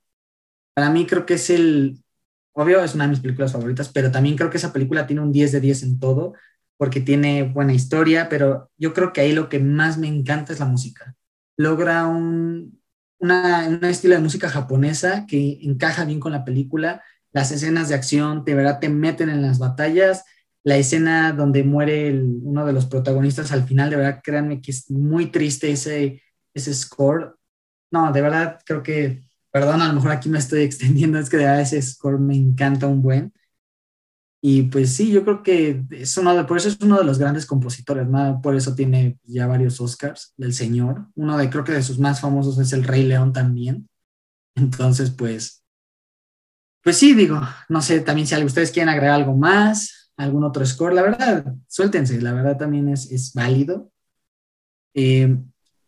Para 0.73 0.89
mí 0.89 1.05
creo 1.05 1.25
que 1.25 1.36
es 1.36 1.49
el, 1.49 2.03
obvio, 2.53 2.83
es 2.83 2.95
una 2.95 3.05
de 3.05 3.12
mis 3.12 3.19
películas 3.19 3.51
favoritas, 3.51 3.89
pero 3.89 4.12
también 4.12 4.36
creo 4.36 4.49
que 4.49 4.57
esa 4.57 4.73
película 4.73 5.05
tiene 5.07 5.21
un 5.21 5.31
10 5.31 5.51
de 5.51 5.62
10 5.62 5.83
en 5.83 5.99
todo, 5.99 6.33
porque 6.77 7.01
tiene 7.01 7.43
buena 7.43 7.73
historia, 7.73 8.29
pero 8.29 8.71
yo 8.77 8.93
creo 8.93 9.13
que 9.13 9.21
ahí 9.21 9.33
lo 9.33 9.49
que 9.49 9.59
más 9.59 9.97
me 9.97 10.07
encanta 10.07 10.53
es 10.53 10.59
la 10.59 10.65
música. 10.65 11.15
Logra 11.57 12.07
un, 12.07 12.81
una, 13.19 13.67
un 13.67 13.83
estilo 13.86 14.15
de 14.15 14.21
música 14.21 14.49
japonesa 14.49 15.25
que 15.27 15.59
encaja 15.62 16.05
bien 16.05 16.19
con 16.19 16.31
la 16.31 16.45
película, 16.45 17.03
las 17.31 17.51
escenas 17.51 17.89
de 17.89 17.95
acción 17.95 18.45
de 18.45 18.55
verdad 18.55 18.79
te 18.79 18.89
meten 18.89 19.29
en 19.29 19.41
las 19.41 19.59
batallas 19.59 20.23
la 20.63 20.78
escena 20.78 21.34
donde 21.34 21.63
muere 21.63 22.13
uno 22.13 22.65
de 22.65 22.73
los 22.73 22.86
protagonistas 22.86 23.52
al 23.52 23.63
final, 23.65 23.89
de 23.89 23.97
verdad, 23.97 24.21
créanme 24.23 24.62
que 24.62 24.71
es 24.71 24.89
muy 24.89 25.28
triste 25.28 25.71
ese, 25.71 26.21
ese 26.54 26.73
score. 26.73 27.36
No, 27.91 28.12
de 28.12 28.21
verdad, 28.21 28.60
creo 28.65 28.82
que, 28.82 29.23
perdón, 29.52 29.82
a 29.82 29.88
lo 29.88 29.93
mejor 29.93 30.12
aquí 30.12 30.30
me 30.30 30.39
estoy 30.39 30.62
extendiendo, 30.63 31.19
es 31.19 31.30
que 31.30 31.38
de 31.38 31.45
verdad 31.45 31.62
ese 31.62 31.82
score 31.82 32.19
me 32.19 32.36
encanta 32.36 32.88
un 32.88 33.02
buen. 33.02 33.34
Y 34.45 34.63
pues 34.63 34.93
sí, 34.93 35.10
yo 35.10 35.23
creo 35.23 35.41
que 35.41 35.86
es 35.91 36.17
uno 36.17 36.36
de, 36.36 36.43
por 36.43 36.58
eso 36.58 36.67
es 36.67 36.78
uno 36.82 36.97
de 36.97 37.06
los 37.06 37.17
grandes 37.17 37.45
compositores, 37.45 38.08
¿no? 38.10 38.41
Por 38.41 38.56
eso 38.56 38.76
tiene 38.76 39.17
ya 39.23 39.47
varios 39.47 39.80
Oscars 39.80 40.34
del 40.36 40.54
señor. 40.54 41.08
Uno 41.15 41.38
de, 41.38 41.49
creo 41.49 41.63
que 41.63 41.71
de 41.71 41.82
sus 41.82 41.97
más 41.97 42.19
famosos 42.19 42.60
es 42.60 42.73
El 42.73 42.84
Rey 42.84 43.04
León 43.04 43.32
también. 43.32 43.88
Entonces, 44.56 45.12
pues, 45.12 45.63
pues 46.84 46.97
sí, 46.97 47.13
digo, 47.13 47.39
no 47.69 47.82
sé 47.82 48.02
también 48.02 48.28
si 48.28 48.36
ustedes 48.43 48.71
quieren 48.71 48.89
agregar 48.89 49.15
algo 49.15 49.34
más, 49.36 50.02
algún 50.17 50.43
otro 50.43 50.65
score. 50.65 50.93
La 50.93 51.02
verdad, 51.02 51.56
suéltense, 51.67 52.21
la 52.21 52.34
verdad 52.34 52.58
también 52.58 52.89
es, 52.89 53.12
es 53.12 53.34
válido. 53.34 53.91
Eh, 54.93 55.38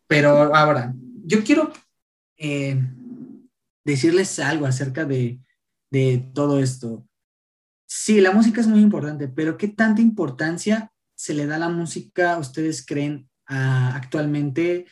pero 0.08 0.56
ahora, 0.56 0.94
yo 1.24 1.44
quiero 1.44 1.72
eh, 2.38 2.82
decirles 3.84 4.40
algo 4.40 4.66
acerca 4.66 5.06
de, 5.06 5.40
de 5.92 6.30
todo 6.34 6.60
esto. 6.60 7.08
Sí, 7.88 8.20
la 8.22 8.32
música 8.32 8.62
es 8.62 8.68
muy 8.68 8.82
importante, 8.82 9.28
pero 9.28 9.58
¿qué 9.58 9.68
tanta 9.68 10.02
importancia 10.02 10.92
se 11.16 11.34
le 11.34 11.46
da 11.46 11.56
a 11.56 11.60
la 11.60 11.70
música, 11.70 12.38
ustedes 12.38 12.86
creen, 12.86 13.30
actualmente, 13.46 14.86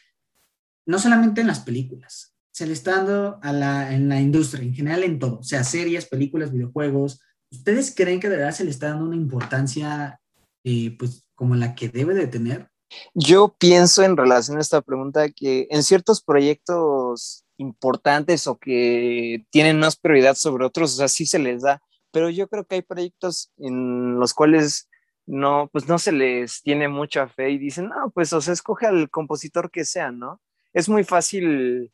no 0.86 1.00
solamente 1.00 1.42
en 1.42 1.48
las 1.48 1.60
películas, 1.60 2.36
se 2.52 2.68
le 2.68 2.74
está 2.74 2.98
dando 2.98 3.40
a 3.42 3.52
la, 3.52 3.94
en 3.94 4.10
la 4.10 4.22
industria, 4.22 4.64
en 4.64 4.76
general 4.76 5.04
en 5.04 5.20
todo, 5.20 5.44
sea, 5.44 5.64
series, 5.64 6.06
películas, 6.06 6.52
videojuegos, 6.52 7.20
¿Ustedes 7.54 7.94
creen 7.96 8.20
que 8.20 8.30
de 8.30 8.38
verdad 8.38 8.52
se 8.52 8.64
le 8.64 8.72
está 8.72 8.90
dando 8.90 9.06
una 9.06 9.16
importancia 9.16 10.20
eh, 10.64 10.96
pues 10.98 11.24
como 11.36 11.54
la 11.56 11.76
que 11.76 11.88
debe 11.88 12.16
de 12.16 12.26
tener? 12.26 12.70
Yo 13.14 13.56
pienso 13.60 14.04
en 14.04 14.18
relación 14.18 14.58
a 14.58 14.62
esta 14.62 14.82
pregunta 14.82 15.30
que 15.30 15.68
en 15.70 15.84
ciertos 15.84 16.24
proyectos 16.24 17.46
importantes 17.58 18.48
o 18.48 18.58
que 18.58 19.46
tienen 19.52 19.80
más 19.80 19.96
prioridad 19.96 20.36
sobre 20.36 20.66
otros, 20.66 20.94
o 20.94 20.98
sea, 20.98 21.08
sí 21.08 21.28
se 21.28 21.38
les 21.38 21.62
da, 21.62 21.82
pero 22.12 22.30
yo 22.32 22.48
creo 22.48 22.66
que 22.66 22.76
hay 22.76 22.82
proyectos 22.82 23.52
en 23.58 24.20
los 24.20 24.34
cuales 24.34 24.90
no, 25.28 25.70
pues 25.72 25.88
no 25.88 26.00
se 26.00 26.12
les 26.12 26.64
tiene 26.64 26.88
mucha 26.88 27.28
fe 27.28 27.52
y 27.52 27.60
dicen, 27.60 27.90
no, 27.90 28.10
pues 28.12 28.34
o 28.34 28.42
sea, 28.42 28.54
escoge 28.54 28.88
al 28.88 29.12
compositor 29.12 29.70
que 29.70 29.86
sea, 29.86 30.12
¿no? 30.12 30.42
Es 30.74 30.90
muy 30.90 31.04
fácil 31.04 31.92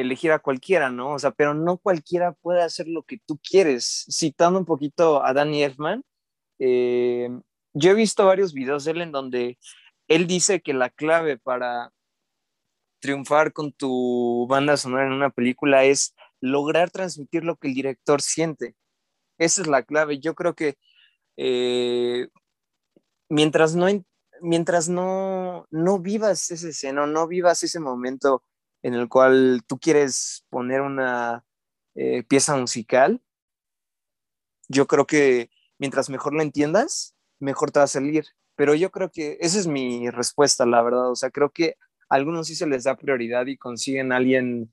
elegir 0.00 0.32
a 0.32 0.38
cualquiera, 0.38 0.90
¿no? 0.90 1.12
O 1.14 1.18
sea, 1.18 1.30
pero 1.30 1.54
no 1.54 1.78
cualquiera 1.78 2.32
puede 2.32 2.62
hacer 2.62 2.88
lo 2.88 3.02
que 3.04 3.18
tú 3.26 3.38
quieres. 3.38 4.06
Citando 4.10 4.58
un 4.58 4.64
poquito 4.64 5.24
a 5.24 5.32
Danny 5.32 5.62
Elfman, 5.62 6.04
eh, 6.58 7.28
yo 7.74 7.90
he 7.90 7.94
visto 7.94 8.26
varios 8.26 8.52
videos 8.52 8.84
de 8.84 8.92
él 8.92 9.02
en 9.02 9.12
donde 9.12 9.58
él 10.08 10.26
dice 10.26 10.60
que 10.60 10.74
la 10.74 10.90
clave 10.90 11.38
para 11.38 11.92
triunfar 13.00 13.52
con 13.52 13.72
tu 13.72 14.46
banda 14.48 14.76
sonora 14.76 15.06
en 15.06 15.12
una 15.12 15.30
película 15.30 15.84
es 15.84 16.14
lograr 16.40 16.90
transmitir 16.90 17.44
lo 17.44 17.56
que 17.56 17.68
el 17.68 17.74
director 17.74 18.22
siente. 18.22 18.74
Esa 19.38 19.62
es 19.62 19.68
la 19.68 19.82
clave. 19.82 20.18
Yo 20.20 20.34
creo 20.34 20.54
que 20.54 20.76
eh, 21.36 22.28
mientras 23.28 23.74
no 23.76 23.88
mientras 24.40 24.88
no, 24.88 25.66
no 25.70 25.98
vivas 25.98 26.50
ese 26.50 26.70
escena, 26.70 27.06
no 27.06 27.26
vivas 27.26 27.62
ese 27.62 27.80
momento 27.80 28.42
en 28.86 28.94
el 28.94 29.08
cual 29.08 29.62
tú 29.66 29.80
quieres 29.80 30.46
poner 30.48 30.80
una 30.80 31.44
eh, 31.96 32.22
pieza 32.22 32.56
musical, 32.56 33.20
yo 34.68 34.86
creo 34.86 35.08
que 35.08 35.50
mientras 35.76 36.08
mejor 36.08 36.34
lo 36.34 36.40
entiendas, 36.40 37.16
mejor 37.40 37.72
te 37.72 37.80
va 37.80 37.84
a 37.86 37.88
salir. 37.88 38.26
Pero 38.54 38.74
yo 38.74 38.92
creo 38.92 39.10
que 39.10 39.38
esa 39.40 39.58
es 39.58 39.66
mi 39.66 40.08
respuesta, 40.10 40.66
la 40.66 40.82
verdad. 40.82 41.10
O 41.10 41.16
sea, 41.16 41.30
creo 41.30 41.50
que 41.50 41.74
algunos 42.08 42.46
sí 42.46 42.54
se 42.54 42.68
les 42.68 42.84
da 42.84 42.96
prioridad 42.96 43.46
y 43.46 43.56
consiguen 43.56 44.12
a 44.12 44.18
alguien 44.18 44.72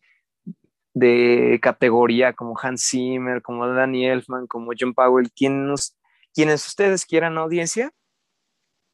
de 0.93 1.60
categoría 1.60 2.34
como 2.34 2.56
Hans 2.62 2.88
Zimmer, 2.88 3.41
como 3.41 3.67
Danny 3.67 4.06
Elfman, 4.06 4.45
como 4.45 4.73
John 4.80 4.93
Powell, 4.93 5.32
quienes, 5.32 5.97
quienes 6.36 6.67
ustedes 6.67 7.04
quieran 7.08 7.39
audiencia, 7.39 7.91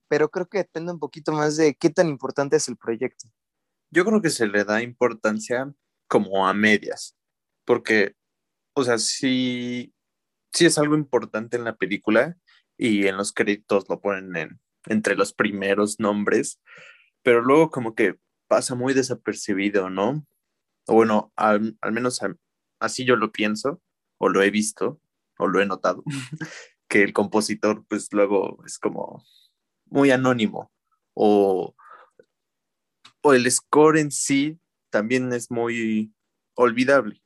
pero 0.07 0.29
creo 0.29 0.47
que 0.47 0.59
depende 0.59 0.93
un 0.93 0.99
poquito 0.99 1.33
más 1.33 1.57
de 1.57 1.75
qué 1.75 1.89
tan 1.89 2.07
importante 2.07 2.55
es 2.55 2.69
el 2.69 2.77
proyecto. 2.77 3.27
Yo 3.91 4.05
creo 4.05 4.21
que 4.21 4.29
se 4.29 4.47
le 4.47 4.63
da 4.63 4.81
importancia 4.81 5.71
como 6.07 6.47
a 6.47 6.53
medias, 6.53 7.15
porque, 7.65 8.15
o 8.73 8.83
sea, 8.83 8.97
sí, 8.97 9.93
sí 10.53 10.65
es 10.65 10.77
algo 10.77 10.95
importante 10.95 11.57
en 11.57 11.63
la 11.63 11.75
película 11.75 12.37
y 12.77 13.07
en 13.07 13.17
los 13.17 13.33
créditos 13.33 13.85
lo 13.89 13.99
ponen 13.99 14.35
en, 14.35 14.61
entre 14.85 15.15
los 15.15 15.33
primeros 15.33 15.99
nombres, 15.99 16.59
pero 17.23 17.41
luego 17.41 17.69
como 17.69 17.95
que 17.95 18.15
pasa 18.47 18.75
muy 18.75 18.93
desapercibido, 18.93 19.89
¿no? 19.89 20.25
O 20.87 20.95
bueno, 20.95 21.31
al, 21.35 21.77
menos 21.91 22.19
así 22.79 23.05
yo 23.05 23.15
lo 23.15 23.31
pienso, 23.31 23.81
o 24.17 24.29
lo 24.29 24.41
he 24.41 24.49
visto, 24.49 24.99
o 25.37 25.47
lo 25.47 25.61
he 25.61 25.65
notado, 25.65 26.03
que 26.89 27.03
el 27.03 27.13
compositor 27.13 27.85
pues 27.87 28.11
luego 28.11 28.63
es 28.65 28.79
como 28.79 29.23
muy 29.85 30.11
anónimo, 30.11 30.71
o, 31.13 31.75
o 33.21 33.33
el 33.33 33.49
score 33.51 33.99
en 33.99 34.11
sí 34.11 34.59
también 34.89 35.31
es 35.33 35.51
muy 35.51 36.13
olvidable. 36.55 37.21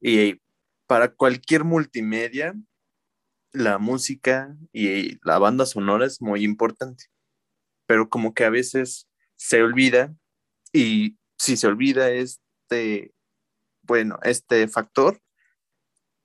Y 0.00 0.40
para 0.86 1.14
cualquier 1.14 1.64
multimedia, 1.64 2.54
la 3.52 3.78
música 3.78 4.56
y 4.72 5.18
la 5.26 5.38
banda 5.38 5.66
sonora 5.66 6.06
es 6.06 6.20
muy 6.20 6.44
importante, 6.44 7.04
pero 7.86 8.08
como 8.08 8.34
que 8.34 8.44
a 8.44 8.50
veces 8.50 9.08
se 9.36 9.62
olvida 9.62 10.14
y 10.72 11.18
si 11.38 11.56
se 11.56 11.66
olvida 11.66 12.10
este, 12.10 13.12
bueno, 13.82 14.18
este 14.22 14.68
factor, 14.68 15.20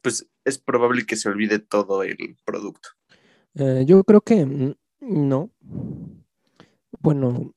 pues 0.01 0.27
es 0.45 0.57
probable 0.57 1.05
que 1.05 1.15
se 1.15 1.29
olvide 1.29 1.59
todo 1.59 2.03
el 2.03 2.37
producto. 2.45 2.89
Eh, 3.55 3.83
yo 3.85 4.03
creo 4.03 4.21
que 4.21 4.45
mm, 4.45 4.75
no. 5.01 5.51
Bueno, 6.99 7.53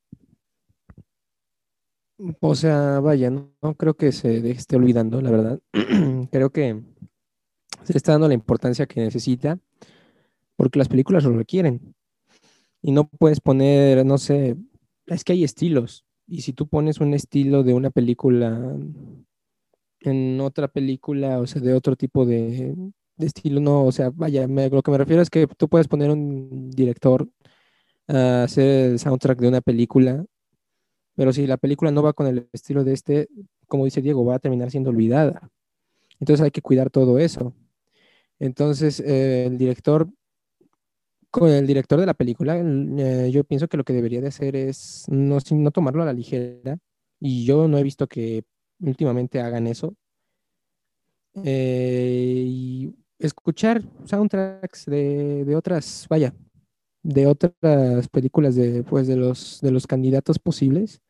o 2.41 2.55
sea, 2.55 3.01
vaya, 3.01 3.31
no, 3.31 3.53
creo 3.77 3.95
que 3.95 4.13
se 4.13 4.51
esté 4.51 4.77
olvidando, 4.77 5.21
la 5.21 5.31
verdad. 5.31 5.61
creo 6.31 6.51
que 6.51 6.81
se 7.85 7.97
está 7.97 8.13
dando 8.13 8.29
la 8.29 8.35
importancia 8.35 8.87
que 8.87 9.01
necesita 9.01 9.59
porque 10.57 10.79
las 10.79 10.89
películas 10.89 11.25
lo 11.25 11.33
requieren. 11.33 11.95
Y 12.83 12.93
no 12.93 13.09
puedes 13.09 13.41
poner, 13.41 14.05
no 14.05 14.19
sé, 14.19 14.57
es 15.07 15.25
que 15.25 15.33
hay 15.33 15.45
estilos. 15.45 16.05
Y 16.27 16.43
si 16.43 16.53
tú 16.53 16.69
pones 16.69 17.01
un 17.01 17.15
estilo 17.15 17.63
de 17.63 17.75
una 17.75 17.91
película 17.91 18.77
en 20.01 20.41
otra 20.41 20.69
película, 20.69 21.41
o 21.41 21.47
sea, 21.47 21.61
de 21.63 21.75
otro 21.75 21.97
tipo 21.97 22.27
de, 22.27 22.75
estilo, 23.19 23.61
no, 23.61 23.85
o 23.85 23.93
sea, 23.93 24.11
vaya, 24.11 24.47
lo 24.47 24.83
que 24.83 24.91
me 24.91 24.99
refiero 24.99 25.23
es 25.23 25.31
que 25.31 25.47
tú 25.47 25.69
puedes 25.69 25.89
poner 25.89 26.11
un 26.11 26.71
director 26.71 27.29
a 28.09 28.45
hacer 28.45 28.93
el 28.93 28.99
soundtrack 28.99 29.39
de 29.41 29.49
una 29.49 29.61
película, 29.61 30.25
pero 31.15 31.33
si 31.33 31.47
la 31.47 31.57
película 31.57 31.91
no 31.91 32.03
va 32.03 32.13
con 32.13 32.27
el 32.27 32.49
estilo 32.53 32.85
de 32.85 32.93
este, 32.93 33.29
como 33.67 33.85
dice 33.85 34.03
Diego, 34.03 34.25
va 34.25 34.37
a 34.37 34.39
terminar 34.39 34.71
siendo 34.71 34.91
olvidada. 34.91 35.51
Entonces 36.19 36.45
hay 36.45 36.51
que 36.51 36.63
cuidar 36.63 36.91
todo 36.91 37.19
eso. 37.19 37.55
Entonces, 38.39 39.01
eh, 39.01 39.47
el 39.47 39.59
director, 39.59 40.09
con 41.31 41.51
el 41.51 41.67
director 41.67 42.01
de 42.01 42.07
la 42.07 42.15
película, 42.15 42.59
eh, 42.59 43.31
yo 43.33 43.45
pienso 43.45 43.69
que 43.69 43.77
lo 43.77 43.85
que 43.85 43.93
debería 43.93 44.21
de 44.21 44.29
hacer 44.29 44.57
es 44.57 45.05
no, 45.09 45.39
no 45.53 45.71
tomarlo 45.71 46.03
a 46.03 46.07
la 46.07 46.13
ligera, 46.13 46.79
y 47.21 47.45
yo 47.45 47.69
no 47.69 47.79
he 47.79 47.83
visto 47.83 48.07
que 48.07 48.43
últimamente 48.81 49.41
hagan 49.41 49.67
eso, 49.67 49.95
eh, 51.45 52.45
y 52.47 52.95
escuchar 53.19 53.83
soundtracks 54.05 54.87
de, 54.87 55.45
de, 55.45 55.57
otras, 55.57 56.07
vaya, 56.09 56.35
de 57.03 57.27
otras 57.27 58.09
películas 58.11 58.55
de, 58.55 58.83
pues, 58.85 59.07
de, 59.07 59.17
los, 59.17 59.61
de 59.63 59.71
los 59.71 59.87
candidatos 59.87 60.39
posibles 60.39 61.03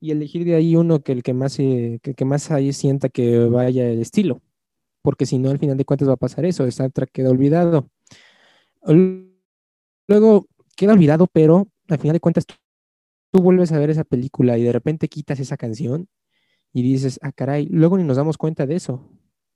y 0.00 0.12
elegir 0.12 0.44
de 0.44 0.54
ahí 0.56 0.76
uno 0.76 1.00
que 1.00 1.12
el 1.12 1.22
que 1.22 1.34
más, 1.34 1.56
que, 1.56 2.00
que 2.00 2.24
más 2.24 2.50
ahí 2.50 2.72
sienta 2.72 3.08
que 3.08 3.38
vaya 3.46 3.88
el 3.88 4.00
estilo 4.00 4.42
porque 5.06 5.24
si 5.24 5.38
no, 5.38 5.50
al 5.50 5.60
final 5.60 5.76
de 5.76 5.84
cuentas 5.84 6.08
va 6.08 6.14
a 6.14 6.16
pasar 6.16 6.44
eso, 6.46 6.66
esa 6.66 6.88
track 6.88 7.12
queda 7.12 7.30
olvidado. 7.30 7.88
Luego 10.08 10.48
queda 10.76 10.94
olvidado, 10.94 11.28
pero 11.28 11.68
al 11.86 11.98
final 12.00 12.14
de 12.14 12.20
cuentas 12.20 12.44
tú, 12.44 13.40
vuelves 13.40 13.70
a 13.70 13.78
ver 13.78 13.90
esa 13.90 14.02
película 14.02 14.58
y 14.58 14.64
de 14.64 14.72
repente 14.72 15.06
quitas 15.06 15.38
esa 15.38 15.56
canción 15.56 16.08
y 16.72 16.82
dices, 16.82 17.20
ah, 17.22 17.30
caray, 17.30 17.68
luego 17.70 17.96
ni 17.98 18.02
nos 18.02 18.16
damos 18.16 18.36
cuenta 18.36 18.66
de 18.66 18.74
eso. 18.74 19.08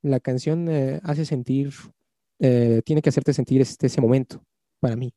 La 0.02 0.20
canción 0.20 0.68
eh, 0.68 1.00
hace 1.02 1.24
sentir, 1.24 1.72
eh, 2.38 2.82
tiene 2.84 3.02
que 3.02 3.08
hacerte 3.08 3.32
sentir 3.32 3.60
este, 3.60 3.88
ese 3.88 4.00
momento 4.00 4.44
para 4.78 4.94
mí. 4.94 5.12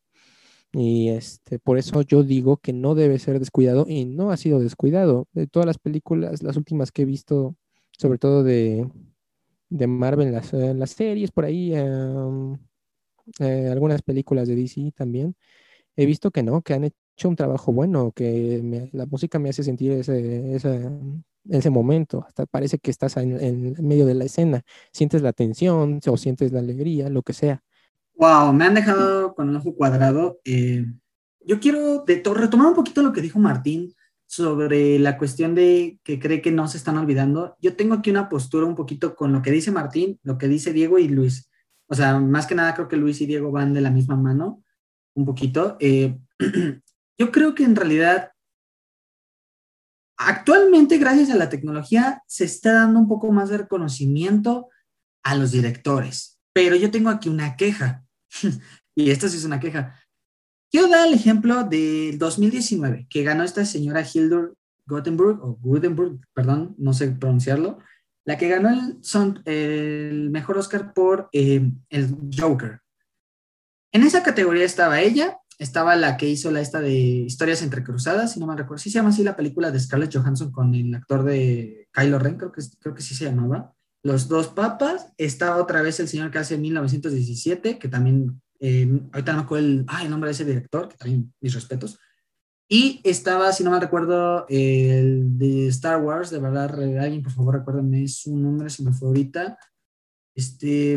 Y 0.73 1.09
este, 1.09 1.59
por 1.59 1.77
eso 1.77 2.01
yo 2.01 2.23
digo 2.23 2.57
que 2.57 2.73
no 2.73 2.95
debe 2.95 3.19
ser 3.19 3.39
descuidado 3.39 3.85
y 3.87 4.05
no 4.05 4.31
ha 4.31 4.37
sido 4.37 4.59
descuidado. 4.59 5.27
De 5.33 5.47
todas 5.47 5.67
las 5.67 5.77
películas, 5.77 6.41
las 6.43 6.57
últimas 6.57 6.91
que 6.91 7.03
he 7.03 7.05
visto, 7.05 7.55
sobre 7.91 8.17
todo 8.17 8.43
de, 8.43 8.89
de 9.69 9.87
Marvel, 9.87 10.31
las, 10.31 10.53
eh, 10.53 10.73
las 10.73 10.91
series 10.91 11.31
por 11.31 11.45
ahí, 11.45 11.73
eh, 13.39 13.69
algunas 13.71 14.01
películas 14.01 14.47
de 14.47 14.55
DC 14.55 14.91
también, 14.95 15.35
he 15.95 16.05
visto 16.05 16.31
que 16.31 16.43
no, 16.43 16.61
que 16.61 16.73
han 16.73 16.85
hecho 16.85 17.29
un 17.29 17.35
trabajo 17.35 17.71
bueno, 17.71 18.11
que 18.11 18.89
la 18.93 19.05
música 19.05 19.39
me 19.39 19.49
hace 19.49 19.63
sentir 19.63 19.91
ese, 19.93 20.55
ese, 21.49 21.69
momento, 21.69 22.23
hasta 22.27 22.45
parece 22.45 22.79
que 22.79 22.91
estás 22.91 23.17
en, 23.17 23.75
medio 23.87 24.05
de 24.05 24.15
la 24.15 24.25
escena, 24.25 24.63
sientes 24.91 25.21
la 25.21 25.33
tensión 25.33 25.99
o 26.05 26.17
sientes 26.17 26.51
la 26.51 26.59
alegría, 26.59 27.09
lo 27.09 27.23
que 27.23 27.33
sea. 27.33 27.63
Wow, 28.15 28.53
me 28.53 28.65
han 28.65 28.75
dejado 28.75 29.33
con 29.33 29.49
un 29.49 29.55
ojo 29.55 29.75
cuadrado. 29.75 30.39
Eh, 30.45 30.85
yo 31.41 31.59
quiero 31.59 32.05
retomar 32.05 32.67
un 32.67 32.75
poquito 32.75 33.01
lo 33.01 33.11
que 33.11 33.21
dijo 33.21 33.39
Martín 33.39 33.93
sobre 34.25 34.97
la 34.99 35.17
cuestión 35.17 35.55
de 35.55 35.99
que 36.03 36.19
cree 36.19 36.41
que 36.41 36.51
no 36.51 36.67
se 36.67 36.77
están 36.77 36.97
olvidando. 36.97 37.55
Yo 37.59 37.75
tengo 37.75 37.95
aquí 37.95 38.09
una 38.09 38.29
postura 38.29 38.65
un 38.65 38.75
poquito 38.75 39.15
con 39.15 39.31
lo 39.31 39.41
que 39.41 39.51
dice 39.51 39.71
Martín, 39.71 40.19
lo 40.23 40.37
que 40.37 40.47
dice 40.47 40.73
Diego 40.73 40.99
y 40.99 41.07
Luis. 41.07 41.49
O 41.87 41.95
sea, 41.95 42.19
más 42.19 42.47
que 42.47 42.55
nada 42.55 42.73
creo 42.73 42.87
que 42.87 42.97
Luis 42.97 43.21
y 43.21 43.25
Diego 43.25 43.51
van 43.51 43.73
de 43.73 43.81
la 43.81 43.91
misma 43.91 44.15
mano, 44.15 44.63
un 45.15 45.25
poquito. 45.25 45.77
Eh, 45.79 46.17
yo 47.19 47.31
creo 47.31 47.53
que 47.53 47.63
en 47.63 47.75
realidad, 47.75 48.31
actualmente, 50.17 50.97
gracias 50.97 51.29
a 51.29 51.35
la 51.35 51.49
tecnología, 51.49 52.23
se 52.27 52.45
está 52.45 52.73
dando 52.73 52.99
un 52.99 53.07
poco 53.07 53.31
más 53.31 53.49
de 53.49 53.59
reconocimiento 53.59 54.69
a 55.23 55.35
los 55.35 55.51
directores. 55.51 56.32
Pero 56.53 56.75
yo 56.75 56.91
tengo 56.91 57.09
aquí 57.09 57.29
una 57.29 57.55
queja, 57.55 58.05
y 58.95 59.09
esta 59.09 59.27
sí 59.27 59.37
es 59.37 59.45
una 59.45 59.59
queja. 59.59 59.99
Quiero 60.71 60.87
dar 60.87 61.07
el 61.07 61.13
ejemplo 61.13 61.63
del 61.63 62.17
2019, 62.17 63.07
que 63.09 63.23
ganó 63.23 63.43
esta 63.43 63.65
señora 63.65 64.05
Hildur 64.11 64.55
Gothenburg, 64.85 65.39
o 65.43 65.57
Gutenberg, 65.61 66.19
perdón, 66.33 66.75
no 66.77 66.93
sé 66.93 67.09
pronunciarlo, 67.11 67.79
la 68.25 68.37
que 68.37 68.49
ganó 68.49 68.69
el, 69.45 70.29
mejor 70.29 70.57
Oscar 70.57 70.93
por 70.93 71.29
eh, 71.31 71.71
el 71.89 72.17
Joker. 72.37 72.79
En 73.91 74.03
esa 74.03 74.23
categoría 74.23 74.65
estaba 74.65 75.01
ella, 75.01 75.37
estaba 75.59 75.95
la 75.95 76.17
que 76.17 76.27
hizo 76.27 76.51
la 76.51 76.61
esta 76.61 76.81
de 76.81 76.91
Historias 76.91 77.61
Entrecruzadas, 77.61 78.33
si 78.33 78.39
no 78.39 78.47
me 78.47 78.55
recuerdo, 78.55 78.81
sí 78.81 78.89
se 78.89 78.95
llama 78.95 79.09
así 79.09 79.23
la 79.23 79.35
película 79.35 79.71
de 79.71 79.79
Scarlett 79.79 80.15
Johansson 80.15 80.51
con 80.51 80.73
el 80.73 80.93
actor 80.95 81.23
de 81.23 81.87
Kylo 81.91 82.19
Ren, 82.19 82.37
creo 82.37 82.51
que, 82.51 82.61
creo 82.79 82.95
que 82.95 83.01
sí 83.01 83.15
se 83.15 83.25
llamaba. 83.25 83.73
Los 84.03 84.27
dos 84.27 84.49
papas, 84.49 85.13
estaba 85.17 85.61
otra 85.61 85.81
vez 85.81 85.97
el 86.01 86.09
señor 86.09 86.29
que 86.29 86.37
hace 86.37 86.57
1917, 86.57 87.79
que 87.79 87.87
también 87.87 88.41
eh, 88.59 89.01
ahorita 89.13 89.31
no 89.31 89.37
me 89.37 89.43
acuerdo 89.45 89.65
el, 89.65 89.85
el, 90.01 90.09
nombre 90.09 90.27
de 90.27 90.33
ese 90.33 90.43
director, 90.43 90.89
que 90.89 90.97
también 90.97 91.33
mis 91.39 91.53
respetos. 91.53 91.97
Y 92.67 92.99
estaba, 93.05 93.53
si 93.53 93.63
no 93.63 93.71
me 93.71 93.79
recuerdo, 93.79 94.45
el 94.49 95.37
de 95.37 95.67
Star 95.67 96.01
Wars, 96.01 96.31
de 96.31 96.39
verdad, 96.39 96.73
alguien 96.99 97.23
por 97.23 97.31
favor 97.31 97.55
recuérdenme 97.55 98.05
su 98.09 98.35
nombre, 98.35 98.69
se 98.69 98.83
me 98.83 98.91
fue 98.91 99.07
ahorita. 99.07 99.57
Este. 100.35 100.95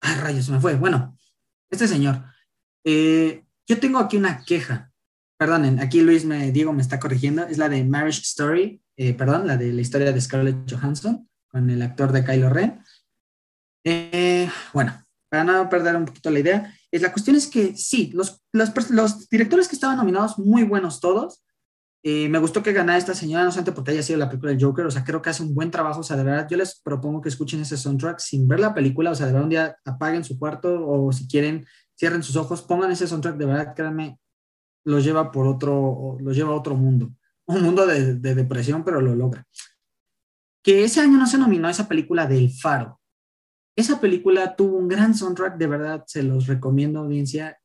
Ay, 0.00 0.14
rayos, 0.20 0.46
se 0.46 0.52
me 0.52 0.60
fue. 0.60 0.76
Bueno, 0.76 1.18
este 1.70 1.86
señor. 1.86 2.24
Eh, 2.84 3.44
yo 3.66 3.80
tengo 3.80 3.98
aquí 3.98 4.16
una 4.16 4.44
queja. 4.44 4.92
Perdonen, 5.38 5.80
aquí 5.80 6.00
Luis 6.00 6.24
me, 6.24 6.52
Diego 6.52 6.72
me 6.72 6.80
está 6.80 6.98
corrigiendo. 6.98 7.42
Es 7.42 7.58
la 7.58 7.68
de 7.68 7.84
Marriage 7.84 8.22
Story, 8.22 8.80
eh, 8.96 9.12
perdón, 9.12 9.46
la 9.46 9.58
de 9.58 9.72
la 9.72 9.80
historia 9.82 10.12
de 10.12 10.20
Scarlett 10.20 10.70
Johansson 10.70 11.28
con 11.56 11.70
el 11.70 11.80
actor 11.80 12.12
de 12.12 12.22
Kylo 12.22 12.50
Ren. 12.50 12.82
bueno, 14.74 15.02
para 15.30 15.42
no 15.42 15.70
perder 15.70 15.96
un 15.96 16.04
poquito 16.04 16.30
la 16.30 16.40
idea, 16.40 16.74
es, 16.90 17.00
la 17.00 17.12
cuestión 17.12 17.34
es 17.34 17.46
que 17.46 17.74
sí, 17.74 18.12
los, 18.12 18.42
directores 19.30 19.66
que 19.66 19.74
estaban 19.74 19.96
nominados, 19.96 20.38
muy 20.38 20.64
buenos 20.64 21.00
todos. 21.00 21.42
Eh, 22.02 22.28
me 22.28 22.38
gustó 22.38 22.62
que 22.62 22.74
ganara 22.74 22.98
esta 22.98 23.14
señora, 23.14 23.44
no 23.44 23.50
solamente 23.50 23.72
porque 23.72 23.92
haya 23.92 24.02
sido 24.02 24.18
la 24.18 24.28
película 24.28 24.52
de 24.52 24.62
Joker, 24.62 24.84
o 24.84 24.90
sea, 24.90 25.02
creo 25.02 25.22
que 25.22 25.30
hace 25.30 25.42
un 25.42 25.54
buen 25.54 25.70
trabajo, 25.70 26.00
o 26.00 26.02
sea, 26.04 26.16
de 26.16 26.24
verdad, 26.24 26.46
yo 26.48 26.58
les 26.58 26.78
propongo 26.80 27.22
que 27.22 27.30
escuchen 27.30 27.62
ese 27.62 27.78
soundtrack 27.78 28.18
sin 28.20 28.46
ver 28.46 28.60
la 28.60 28.74
película, 28.74 29.10
o 29.10 29.14
sea, 29.14 29.26
de 29.26 29.32
verdad 29.32 29.44
un 29.44 29.50
día 29.50 29.76
apaguen 29.84 30.22
su 30.22 30.38
cuarto 30.38 30.86
o 30.86 31.10
si 31.10 31.26
quieren, 31.26 31.66
cierren 31.98 32.22
sus 32.22 32.36
ojos, 32.36 32.62
pongan 32.62 32.92
ese 32.92 33.08
soundtrack, 33.08 33.36
de 33.36 33.46
verdad, 33.46 33.74
créanme, 33.74 34.20
los 34.84 35.02
lleva 35.02 35.32
por 35.32 35.48
otro, 35.48 36.18
los 36.20 36.36
lleva 36.36 36.50
a 36.50 36.56
otro 36.56 36.76
mundo. 36.76 37.10
un 37.46 37.62
mundo 37.62 37.86
de 37.86 38.34
depresión, 38.34 38.84
pero 38.84 39.00
lo 39.00 39.14
logra. 39.14 39.44
Que 40.66 40.82
ese 40.82 41.00
año 41.00 41.16
no 41.16 41.28
se 41.28 41.38
nominó 41.38 41.68
esa 41.68 41.86
película 41.86 42.26
del 42.26 42.50
Faro. 42.50 43.00
Esa 43.76 44.00
película 44.00 44.56
tuvo 44.56 44.78
un 44.78 44.88
gran 44.88 45.14
soundtrack, 45.14 45.58
de 45.58 45.68
verdad, 45.68 46.02
se 46.08 46.24
los 46.24 46.48
recomiendo, 46.48 46.98
audiencia. 46.98 47.56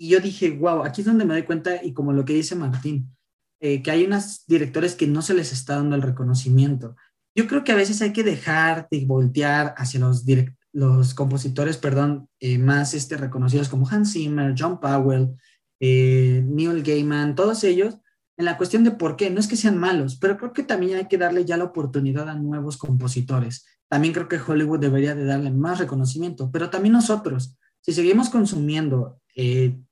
Y 0.00 0.08
yo 0.08 0.20
dije, 0.20 0.52
wow, 0.52 0.84
aquí 0.84 1.02
es 1.02 1.06
donde 1.06 1.26
me 1.26 1.34
doy 1.34 1.42
cuenta, 1.42 1.84
y 1.84 1.92
como 1.92 2.14
lo 2.14 2.24
que 2.24 2.32
dice 2.32 2.54
Martín, 2.54 3.14
eh, 3.60 3.82
que 3.82 3.90
hay 3.90 4.06
unos 4.06 4.46
directores 4.46 4.94
que 4.94 5.06
no 5.06 5.20
se 5.20 5.34
les 5.34 5.52
está 5.52 5.76
dando 5.76 5.96
el 5.96 6.02
reconocimiento. 6.02 6.96
Yo 7.36 7.46
creo 7.46 7.62
que 7.62 7.72
a 7.72 7.76
veces 7.76 8.00
hay 8.00 8.14
que 8.14 8.24
dejar 8.24 8.88
de 8.90 9.04
voltear 9.04 9.74
hacia 9.76 10.00
los, 10.00 10.24
los 10.72 11.12
compositores, 11.12 11.76
perdón, 11.76 12.30
eh, 12.40 12.56
más 12.56 12.94
este, 12.94 13.18
reconocidos 13.18 13.68
como 13.68 13.86
Hans 13.86 14.14
Zimmer, 14.14 14.54
John 14.58 14.80
Powell, 14.80 15.36
eh, 15.78 16.42
Neil 16.42 16.82
Gaiman, 16.82 17.34
todos 17.34 17.64
ellos, 17.64 17.98
en 18.38 18.44
la 18.46 18.56
cuestión 18.56 18.84
de 18.84 18.92
por 18.92 19.16
qué. 19.16 19.28
No 19.28 19.40
es 19.40 19.48
que 19.48 19.56
sean 19.56 19.76
malos, 19.76 20.16
pero 20.16 20.38
creo 20.38 20.54
que 20.54 20.62
también 20.62 20.96
hay 20.96 21.08
que 21.08 21.18
darle 21.18 21.44
ya 21.44 21.58
la 21.58 21.64
oportunidad 21.64 22.28
a 22.28 22.34
nuevos 22.34 22.78
compositores. 22.78 23.66
También 23.88 24.14
creo 24.14 24.28
que 24.28 24.40
Hollywood 24.40 24.78
debería 24.78 25.14
de 25.14 25.24
darle 25.24 25.50
más 25.50 25.78
reconocimiento, 25.78 26.50
pero 26.50 26.70
también 26.70 26.92
nosotros, 26.92 27.56
si 27.82 27.92
seguimos 27.92 28.30
consumiendo 28.30 29.20
el 29.34 29.84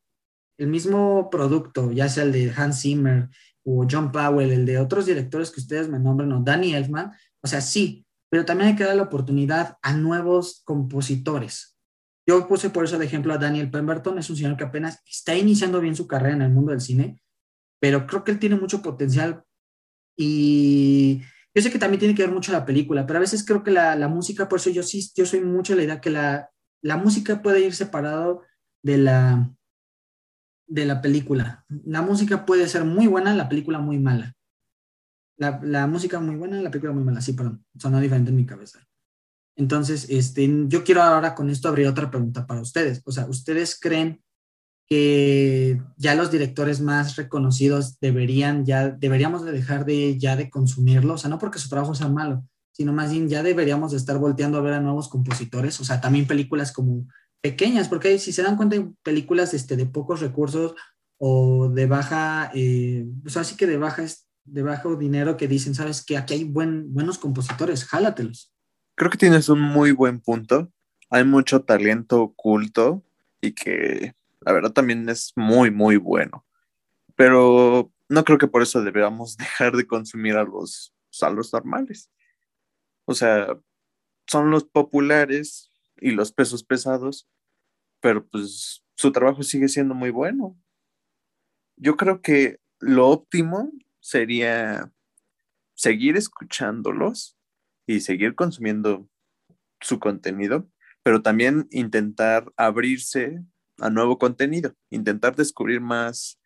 mismo 0.58 1.28
producto, 1.30 1.92
ya 1.92 2.08
sea 2.08 2.24
el 2.24 2.32
de 2.32 2.52
Hans 2.56 2.80
Zimmer, 2.80 3.28
o 3.64 3.86
John 3.90 4.12
Powell, 4.12 4.52
el 4.52 4.64
de 4.64 4.78
otros 4.78 5.06
directores 5.06 5.50
que 5.50 5.60
ustedes 5.60 5.88
me 5.88 5.98
nombran, 5.98 6.32
o 6.32 6.40
Danny 6.40 6.74
Elfman, 6.74 7.12
o 7.42 7.48
sea, 7.48 7.60
sí, 7.60 8.06
pero 8.28 8.44
también 8.44 8.70
hay 8.70 8.76
que 8.76 8.84
dar 8.84 8.96
la 8.96 9.02
oportunidad 9.04 9.76
a 9.82 9.92
nuevos 9.92 10.62
compositores. 10.64 11.76
Yo 12.28 12.46
puse 12.46 12.70
por 12.70 12.84
eso 12.84 12.98
de 12.98 13.06
ejemplo 13.06 13.32
a 13.32 13.38
Daniel 13.38 13.70
Pemberton, 13.70 14.18
es 14.18 14.30
un 14.30 14.36
señor 14.36 14.56
que 14.56 14.64
apenas 14.64 15.00
está 15.06 15.34
iniciando 15.34 15.80
bien 15.80 15.96
su 15.96 16.06
carrera 16.06 16.36
en 16.36 16.42
el 16.42 16.52
mundo 16.52 16.72
del 16.72 16.80
cine, 16.80 17.20
pero 17.80 18.06
creo 18.06 18.24
que 18.24 18.32
él 18.32 18.38
tiene 18.38 18.56
mucho 18.56 18.82
potencial 18.82 19.44
y 20.16 21.22
yo 21.54 21.62
sé 21.62 21.70
que 21.70 21.78
también 21.78 21.98
tiene 21.98 22.14
que 22.14 22.22
ver 22.22 22.32
mucho 22.32 22.52
la 22.52 22.66
película, 22.66 23.06
pero 23.06 23.18
a 23.18 23.20
veces 23.20 23.44
creo 23.44 23.62
que 23.62 23.70
la, 23.70 23.96
la 23.96 24.08
música, 24.08 24.48
por 24.48 24.58
eso 24.58 24.70
yo 24.70 24.82
sí, 24.82 25.10
yo 25.14 25.24
soy 25.26 25.40
mucho 25.40 25.74
la 25.74 25.84
idea 25.84 26.00
que 26.00 26.10
la, 26.10 26.50
la 26.82 26.96
música 26.96 27.42
puede 27.42 27.60
ir 27.60 27.74
separado 27.74 28.42
de 28.82 28.98
la, 28.98 29.50
de 30.66 30.84
la 30.84 31.00
película. 31.00 31.64
La 31.84 32.02
música 32.02 32.44
puede 32.44 32.68
ser 32.68 32.84
muy 32.84 33.06
buena, 33.06 33.34
la 33.34 33.48
película 33.48 33.78
muy 33.78 33.98
mala. 33.98 34.34
La, 35.38 35.86
música 35.86 36.18
muy 36.18 36.36
buena, 36.36 36.62
la 36.62 36.70
película 36.70 36.92
muy 36.92 37.04
mala. 37.04 37.20
Sí, 37.20 37.32
perdón, 37.32 37.64
sonó 37.78 38.00
diferente 38.00 38.30
en 38.30 38.36
mi 38.36 38.46
cabeza. 38.46 38.86
Entonces, 39.56 40.06
este, 40.10 40.48
yo 40.66 40.84
quiero 40.84 41.02
ahora 41.02 41.34
con 41.34 41.50
esto 41.50 41.68
abrir 41.68 41.86
otra 41.86 42.10
pregunta 42.10 42.46
para 42.46 42.60
ustedes. 42.60 43.02
O 43.04 43.12
sea, 43.12 43.26
¿ustedes 43.26 43.78
creen 43.78 44.22
que 44.88 45.82
ya 45.96 46.14
los 46.14 46.30
directores 46.30 46.80
más 46.80 47.16
reconocidos 47.16 47.98
deberían 48.00 48.64
ya, 48.64 48.88
deberíamos 48.88 49.44
de 49.44 49.52
dejar 49.52 49.84
de 49.84 50.18
ya 50.18 50.36
de 50.36 50.48
consumirlo? 50.48 51.14
O 51.14 51.18
sea, 51.18 51.30
no 51.30 51.38
porque 51.38 51.58
su 51.58 51.68
trabajo 51.68 51.94
sea 51.94 52.08
malo, 52.08 52.44
sino 52.72 52.92
más 52.92 53.10
bien 53.10 53.28
ya 53.28 53.42
deberíamos 53.42 53.92
de 53.92 53.96
estar 53.96 54.18
volteando 54.18 54.58
a 54.58 54.62
ver 54.62 54.74
a 54.74 54.80
nuevos 54.80 55.08
compositores. 55.08 55.80
O 55.80 55.84
sea, 55.84 56.00
también 56.00 56.26
películas 56.26 56.72
como 56.72 57.06
pequeñas, 57.40 57.88
porque 57.88 58.18
si 58.18 58.32
se 58.32 58.42
dan 58.42 58.56
cuenta, 58.56 58.76
hay 58.76 58.88
películas 59.02 59.54
este, 59.54 59.76
de 59.76 59.86
pocos 59.86 60.20
recursos 60.20 60.74
o 61.18 61.68
de 61.68 61.86
baja, 61.86 62.50
eh, 62.54 63.06
pues 63.22 63.36
así 63.36 63.56
que 63.56 63.66
de 63.66 63.78
baja, 63.78 64.04
de 64.44 64.62
bajo 64.62 64.96
dinero 64.96 65.36
que 65.36 65.48
dicen, 65.48 65.74
sabes 65.74 66.04
que 66.04 66.16
aquí 66.16 66.34
hay 66.34 66.44
buen, 66.44 66.92
buenos 66.92 67.18
compositores, 67.18 67.84
jálatelos. 67.84 68.52
Creo 68.94 69.10
que 69.10 69.18
tienes 69.18 69.48
un 69.48 69.60
muy 69.60 69.92
buen 69.92 70.20
punto. 70.20 70.70
Hay 71.10 71.24
mucho 71.24 71.62
talento 71.62 72.22
oculto 72.22 73.04
y 73.40 73.52
que 73.52 74.14
la 74.46 74.52
verdad 74.52 74.72
también 74.72 75.08
es 75.08 75.32
muy, 75.34 75.72
muy 75.72 75.96
bueno. 75.96 76.46
Pero 77.16 77.92
no 78.08 78.24
creo 78.24 78.38
que 78.38 78.46
por 78.46 78.62
eso 78.62 78.80
deberíamos 78.82 79.36
dejar 79.36 79.76
de 79.76 79.86
consumir 79.86 80.36
a 80.36 80.44
los, 80.44 80.94
a 81.20 81.30
los 81.30 81.52
normales. 81.52 82.10
O 83.06 83.14
sea, 83.14 83.58
son 84.28 84.50
los 84.50 84.64
populares 84.64 85.72
y 85.96 86.12
los 86.12 86.32
pesos 86.32 86.62
pesados, 86.62 87.28
pero 88.00 88.26
pues 88.26 88.84
su 88.94 89.10
trabajo 89.10 89.42
sigue 89.42 89.68
siendo 89.68 89.94
muy 89.94 90.10
bueno. 90.10 90.56
Yo 91.76 91.96
creo 91.96 92.22
que 92.22 92.60
lo 92.78 93.08
óptimo 93.08 93.72
sería 94.00 94.92
seguir 95.74 96.16
escuchándolos 96.16 97.36
y 97.86 98.00
seguir 98.00 98.36
consumiendo 98.36 99.08
su 99.80 99.98
contenido, 99.98 100.70
pero 101.02 101.20
también 101.20 101.66
intentar 101.70 102.52
abrirse 102.56 103.44
a 103.78 103.90
nuevo 103.90 104.18
contenido, 104.18 104.72
intentar 104.90 105.36
descubrir 105.36 105.80
más 105.80 106.40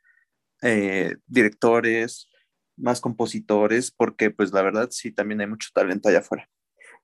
eh, 0.62 1.16
directores, 1.26 2.28
más 2.76 3.00
compositores, 3.00 3.90
porque 3.90 4.30
pues 4.30 4.52
la 4.52 4.62
verdad 4.62 4.88
sí 4.90 5.12
también 5.12 5.40
hay 5.40 5.46
mucho 5.46 5.70
talento 5.72 6.08
allá 6.08 6.20
afuera. 6.20 6.48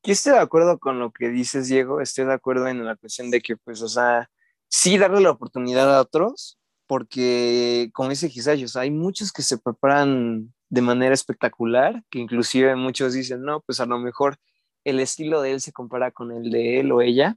Yo 0.03 0.12
estoy 0.12 0.33
de 0.33 0.39
acuerdo 0.39 0.79
con 0.79 0.99
lo 0.99 1.12
que 1.12 1.31
dices, 1.31 1.69
Diego, 1.69 2.01
estoy 2.01 2.27
de 2.27 2.33
acuerdo 2.35 2.69
en 2.69 2.85
la 2.85 2.97
cuestión 2.97 3.31
de 3.31 3.41
que, 3.41 3.57
pues, 3.57 3.83
o 3.83 3.89
sea, 3.89 4.31
sí 4.69 4.99
darle 4.99 5.21
la 5.21 5.31
oportunidad 5.31 5.95
a 5.95 6.01
otros, 6.01 6.59
porque, 6.87 7.91
como 7.93 8.11
dice 8.11 8.29
Gisay, 8.29 8.65
o 8.65 8.79
hay 8.79 8.91
muchos 8.91 9.33
que 9.33 9.43
se 9.43 9.59
preparan 9.59 10.55
de 10.69 10.81
manera 10.81 11.15
espectacular, 11.15 12.05
que 12.11 12.21
inclusive 12.21 12.77
muchos 12.77 13.15
dicen, 13.15 13.43
no, 13.43 13.61
pues 13.62 13.81
a 13.81 13.87
lo 13.87 13.99
mejor 13.99 14.37
el 14.85 15.01
estilo 15.01 15.43
de 15.43 15.53
él 15.53 15.61
se 15.61 15.73
compara 15.73 16.12
con 16.12 16.31
el 16.31 16.51
de 16.51 16.81
él 16.81 16.93
o 16.93 17.01
ella, 17.01 17.37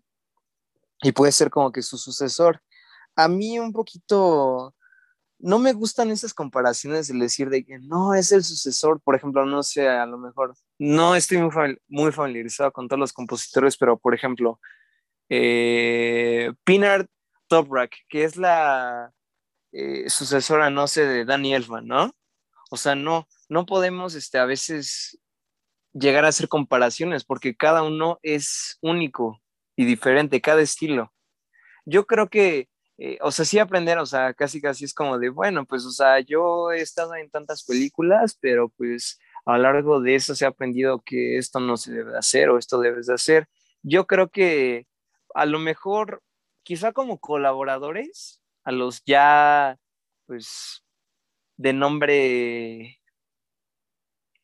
y 1.01 1.11
puede 1.11 1.31
ser 1.31 1.49
como 1.49 1.71
que 1.71 1.81
su 1.81 1.97
sucesor. 1.97 2.61
A 3.19 3.27
mí 3.27 3.59
un 3.59 3.73
poquito, 3.73 4.73
no 5.39 5.59
me 5.59 5.73
gustan 5.73 6.09
esas 6.09 6.33
comparaciones 6.33 7.09
de 7.09 7.19
decir 7.19 7.49
de 7.49 7.65
que 7.65 7.77
no 7.79 8.13
es 8.13 8.31
el 8.31 8.45
sucesor, 8.45 9.01
por 9.01 9.13
ejemplo, 9.13 9.45
no 9.45 9.61
sé, 9.61 9.89
a 9.89 10.05
lo 10.05 10.17
mejor, 10.17 10.55
no 10.77 11.15
estoy 11.15 11.39
muy, 11.89 12.11
familiarizado 12.13 12.71
con 12.71 12.87
todos 12.87 12.99
los 13.01 13.11
compositores, 13.11 13.75
pero 13.75 13.99
por 13.99 14.15
ejemplo, 14.15 14.61
eh, 15.27 16.53
Pinard 16.63 17.07
Toprak, 17.49 17.91
que 18.07 18.23
es 18.23 18.37
la 18.37 19.11
eh, 19.73 20.09
sucesora, 20.09 20.69
no 20.69 20.87
sé, 20.87 21.05
de 21.05 21.25
Danny 21.25 21.53
Elfman, 21.53 21.87
¿no? 21.87 22.13
O 22.71 22.77
sea, 22.77 22.95
no, 22.95 23.27
no 23.49 23.65
podemos 23.65 24.15
este, 24.15 24.37
a 24.37 24.45
veces 24.45 25.19
llegar 25.91 26.23
a 26.23 26.29
hacer 26.29 26.47
comparaciones 26.47 27.25
porque 27.25 27.53
cada 27.53 27.83
uno 27.83 28.17
es 28.23 28.77
único 28.81 29.41
y 29.75 29.83
diferente, 29.83 30.39
cada 30.39 30.61
estilo. 30.61 31.11
Yo 31.83 32.05
creo 32.05 32.29
que 32.29 32.69
eh, 33.01 33.17
o 33.21 33.31
sea, 33.31 33.45
sí 33.45 33.59
aprender, 33.59 33.97
o 33.97 34.05
sea, 34.05 34.33
casi 34.33 34.61
casi 34.61 34.83
es 34.85 34.93
como 34.93 35.17
de, 35.19 35.29
bueno, 35.29 35.65
pues, 35.65 35.85
o 35.85 35.91
sea, 35.91 36.19
yo 36.19 36.71
he 36.71 36.81
estado 36.81 37.15
en 37.15 37.29
tantas 37.29 37.63
películas, 37.63 38.37
pero 38.41 38.69
pues 38.69 39.19
a 39.45 39.57
lo 39.57 39.63
largo 39.63 40.01
de 40.01 40.15
eso 40.15 40.35
se 40.35 40.45
ha 40.45 40.49
aprendido 40.49 41.01
que 41.05 41.37
esto 41.37 41.61
no 41.61 41.77
se 41.77 41.93
debe 41.93 42.17
hacer 42.17 42.49
o 42.49 42.57
esto 42.57 42.79
debes 42.81 43.07
de 43.07 43.13
hacer. 43.13 43.47
Yo 43.83 44.05
creo 44.05 44.29
que 44.29 44.85
a 45.33 45.45
lo 45.45 45.59
mejor, 45.59 46.21
quizá 46.63 46.91
como 46.91 47.19
colaboradores, 47.19 48.41
a 48.65 48.71
los 48.73 49.01
ya, 49.05 49.77
pues, 50.27 50.83
de 51.57 51.73
nombre 51.73 52.99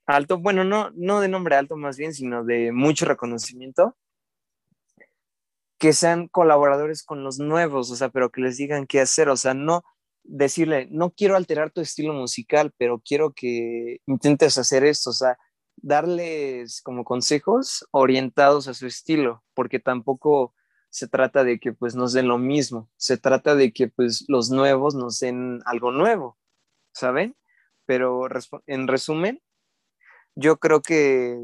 alto, 0.07 0.37
bueno, 0.39 0.63
no, 0.63 0.91
no 0.95 1.19
de 1.19 1.27
nombre 1.27 1.55
alto 1.55 1.77
más 1.77 1.97
bien, 1.97 2.13
sino 2.13 2.43
de 2.43 2.71
mucho 2.71 3.05
reconocimiento, 3.05 3.97
que 5.77 5.93
sean 5.93 6.27
colaboradores 6.27 7.03
con 7.03 7.23
los 7.23 7.39
nuevos, 7.39 7.91
o 7.91 7.95
sea, 7.95 8.09
pero 8.09 8.29
que 8.31 8.41
les 8.41 8.57
digan 8.57 8.87
qué 8.87 9.01
hacer, 9.01 9.29
o 9.29 9.37
sea, 9.37 9.53
no 9.53 9.83
decirle, 10.23 10.87
no 10.91 11.11
quiero 11.11 11.35
alterar 11.35 11.71
tu 11.71 11.81
estilo 11.81 12.13
musical, 12.13 12.73
pero 12.77 13.01
quiero 13.03 13.33
que 13.33 13.99
intentes 14.07 14.57
hacer 14.57 14.83
esto, 14.83 15.11
o 15.11 15.13
sea, 15.13 15.37
darles 15.77 16.81
como 16.81 17.03
consejos 17.03 17.85
orientados 17.91 18.67
a 18.67 18.73
su 18.73 18.87
estilo, 18.87 19.43
porque 19.53 19.79
tampoco 19.79 20.55
se 20.89 21.07
trata 21.07 21.43
de 21.43 21.59
que 21.59 21.73
pues 21.73 21.95
nos 21.95 22.13
den 22.13 22.27
lo 22.27 22.37
mismo, 22.37 22.89
se 22.97 23.17
trata 23.17 23.55
de 23.55 23.73
que 23.73 23.89
pues 23.89 24.25
los 24.27 24.49
nuevos 24.49 24.95
nos 24.95 25.19
den 25.19 25.59
algo 25.65 25.91
nuevo, 25.91 26.37
¿saben? 26.93 27.35
Pero 27.85 28.27
en 28.67 28.87
resumen, 28.87 29.41
yo 30.35 30.57
creo 30.57 30.81
que 30.81 31.37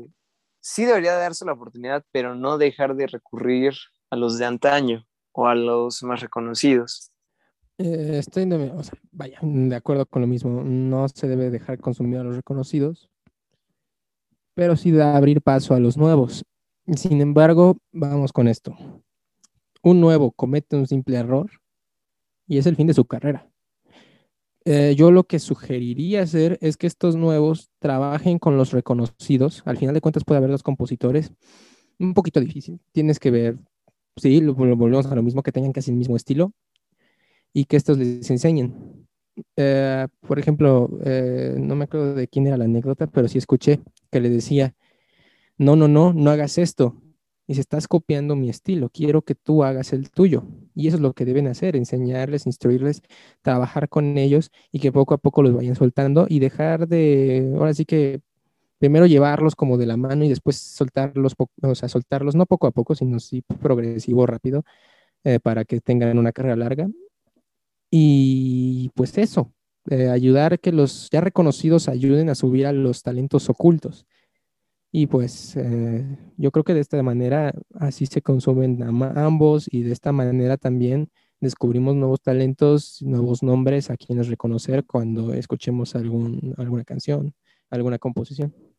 sí 0.62 0.86
debería 0.86 1.16
darse 1.16 1.46
la 1.46 1.54
oportunidad, 1.54 2.06
pero 2.12 2.34
no 2.34 2.58
dejar 2.58 2.96
de 2.96 3.08
recurrir 3.08 3.74
a 4.12 4.16
los 4.16 4.38
de 4.38 4.46
antaño 4.46 5.08
o 5.32 5.48
a 5.48 5.56
los 5.56 6.04
más 6.04 6.22
reconocidos. 6.22 7.12
Eh, 7.78 8.18
estoy 8.20 8.46
de, 8.46 8.72
de 9.42 9.76
acuerdo 9.76 10.06
con 10.06 10.22
lo 10.22 10.28
mismo. 10.28 10.64
No 10.64 11.08
se 11.08 11.28
debe 11.28 11.50
dejar 11.50 11.80
consumir 11.80 12.20
a 12.20 12.24
los 12.24 12.36
reconocidos, 12.36 13.10
pero 14.54 14.76
sí 14.76 14.92
da 14.92 15.18
abrir 15.18 15.42
paso 15.42 15.74
a 15.74 15.80
los 15.80 15.98
nuevos. 15.98 16.46
Sin 16.96 17.22
embargo, 17.22 17.78
vamos 17.92 18.34
con 18.34 18.48
esto. 18.48 18.76
Un 19.82 20.00
nuevo 20.00 20.32
comete 20.32 20.76
un 20.76 20.86
simple 20.86 21.18
error 21.18 21.50
y 22.46 22.58
es 22.58 22.68
el 22.68 22.76
fin 22.76 22.88
de 22.88 22.94
su 22.94 23.06
carrera. 23.06 23.48
Eh, 24.66 24.94
yo 24.96 25.10
lo 25.10 25.24
que 25.24 25.40
sugeriría 25.40 26.22
hacer 26.22 26.60
es 26.62 26.78
que 26.78 26.86
estos 26.86 27.16
nuevos 27.16 27.72
trabajen 27.80 28.38
con 28.38 28.58
los 28.58 28.72
reconocidos. 28.72 29.64
Al 29.66 29.78
final 29.78 29.96
de 29.96 30.02
cuentas 30.02 30.24
puede 30.24 30.38
haber 30.38 30.52
dos 30.52 30.62
compositores. 30.62 31.32
Un 31.98 32.14
poquito 32.14 32.40
difícil. 32.40 32.80
Tienes 32.92 33.20
que 33.20 33.32
ver 33.32 33.58
sí, 34.16 34.42
lo, 34.42 34.54
volvemos 34.56 35.06
a 35.08 35.16
lo 35.16 35.24
mismo, 35.24 35.44
que 35.44 35.52
tengan 35.52 35.74
casi 35.74 35.92
el 35.92 35.98
mismo 35.98 36.16
estilo 36.16 36.54
y 37.54 37.66
que 37.66 37.78
estos 37.78 37.98
les 37.98 38.30
enseñen. 38.30 39.08
eh, 39.58 40.08
por 40.28 40.40
ejemplo, 40.40 40.90
eh, 41.06 41.56
no 41.60 41.76
me 41.76 41.86
acuerdo 41.86 42.16
de 42.16 42.28
quién 42.28 42.48
era 42.48 42.58
la 42.58 42.66
anécdota, 42.66 43.08
pero 43.08 43.28
sí 43.28 43.38
escuché 43.38 43.82
que 44.12 44.20
le 44.22 44.30
decía, 44.30 44.76
no, 45.58 45.76
no, 45.76 45.88
no, 45.88 46.14
no 46.14 46.32
hagas 46.32 46.58
esto. 46.58 47.02
Y 47.48 47.56
si 47.56 47.62
estás 47.62 47.88
copiando 47.88 48.36
mi 48.36 48.50
estilo, 48.50 48.90
quiero 48.90 49.24
que 49.24 49.36
tú 49.36 49.64
hagas 49.64 49.94
el 49.94 50.12
tuyo. 50.12 50.46
Y 50.76 50.88
eso 50.88 50.98
es 50.98 51.02
lo 51.02 51.14
que 51.14 51.26
deben 51.26 51.48
hacer, 51.48 51.76
enseñarles, 51.76 52.46
instruirles, 52.48 53.02
trabajar 53.42 53.90
con 53.90 54.18
ellos 54.18 54.52
y 54.72 54.80
que 54.80 54.92
poco 54.92 55.14
a 55.16 55.18
poco 55.20 55.44
los 55.44 55.54
vayan 55.56 55.76
soltando 55.76 56.28
y 56.30 56.40
dejar 56.40 56.88
de, 56.88 57.54
ahora 57.58 57.74
sí 57.74 57.86
que 57.86 58.22
primero 58.82 59.06
llevarlos 59.06 59.56
como 59.56 59.78
de 59.78 59.86
la 59.86 59.96
mano 59.96 60.26
y 60.26 60.30
después 60.30 60.58
soltarlos, 60.58 61.36
o 61.62 61.76
sea, 61.76 61.88
soltarlos 61.88 62.36
no 62.36 62.48
poco 62.48 62.66
a 62.66 62.72
poco, 62.72 62.96
sino 62.96 63.20
sí 63.20 63.44
progresivo, 63.62 64.26
rápido, 64.26 64.64
eh, 65.24 65.40
para 65.40 65.66
que 65.66 65.82
tengan 65.82 66.18
una 66.18 66.32
carrera 66.32 66.56
larga. 66.56 66.90
Y 67.92 68.90
pues 68.96 69.18
eso, 69.20 69.54
eh, 69.92 70.10
ayudar 70.10 70.60
que 70.60 70.72
los 70.72 71.10
ya 71.12 71.22
reconocidos 71.22 71.90
ayuden 71.90 72.30
a 72.30 72.36
subir 72.36 72.66
a 72.66 72.74
los 72.74 73.04
talentos 73.04 73.52
ocultos. 73.52 74.08
Y 74.92 75.06
pues 75.08 75.56
eh, 75.58 76.04
yo 76.38 76.52
creo 76.52 76.64
que 76.64 76.74
de 76.74 76.80
esta 76.82 77.04
manera 77.04 77.54
así 77.76 78.08
se 78.08 78.24
consumen 78.24 78.82
ambos 78.84 79.68
y 79.72 79.84
de 79.84 79.94
esta 79.94 80.12
manera 80.12 80.58
también 80.58 81.10
descubrimos 81.40 81.96
nuevos 81.96 82.22
talentos, 82.22 83.00
nuevos 83.04 83.44
nombres 83.44 83.92
a 83.92 83.98
quienes 83.98 84.28
reconocer 84.28 84.86
cuando 84.86 85.34
escuchemos 85.34 85.96
algún, 85.96 86.56
alguna 86.58 86.84
canción, 86.84 87.36
alguna 87.70 88.00
composición. 88.00 88.71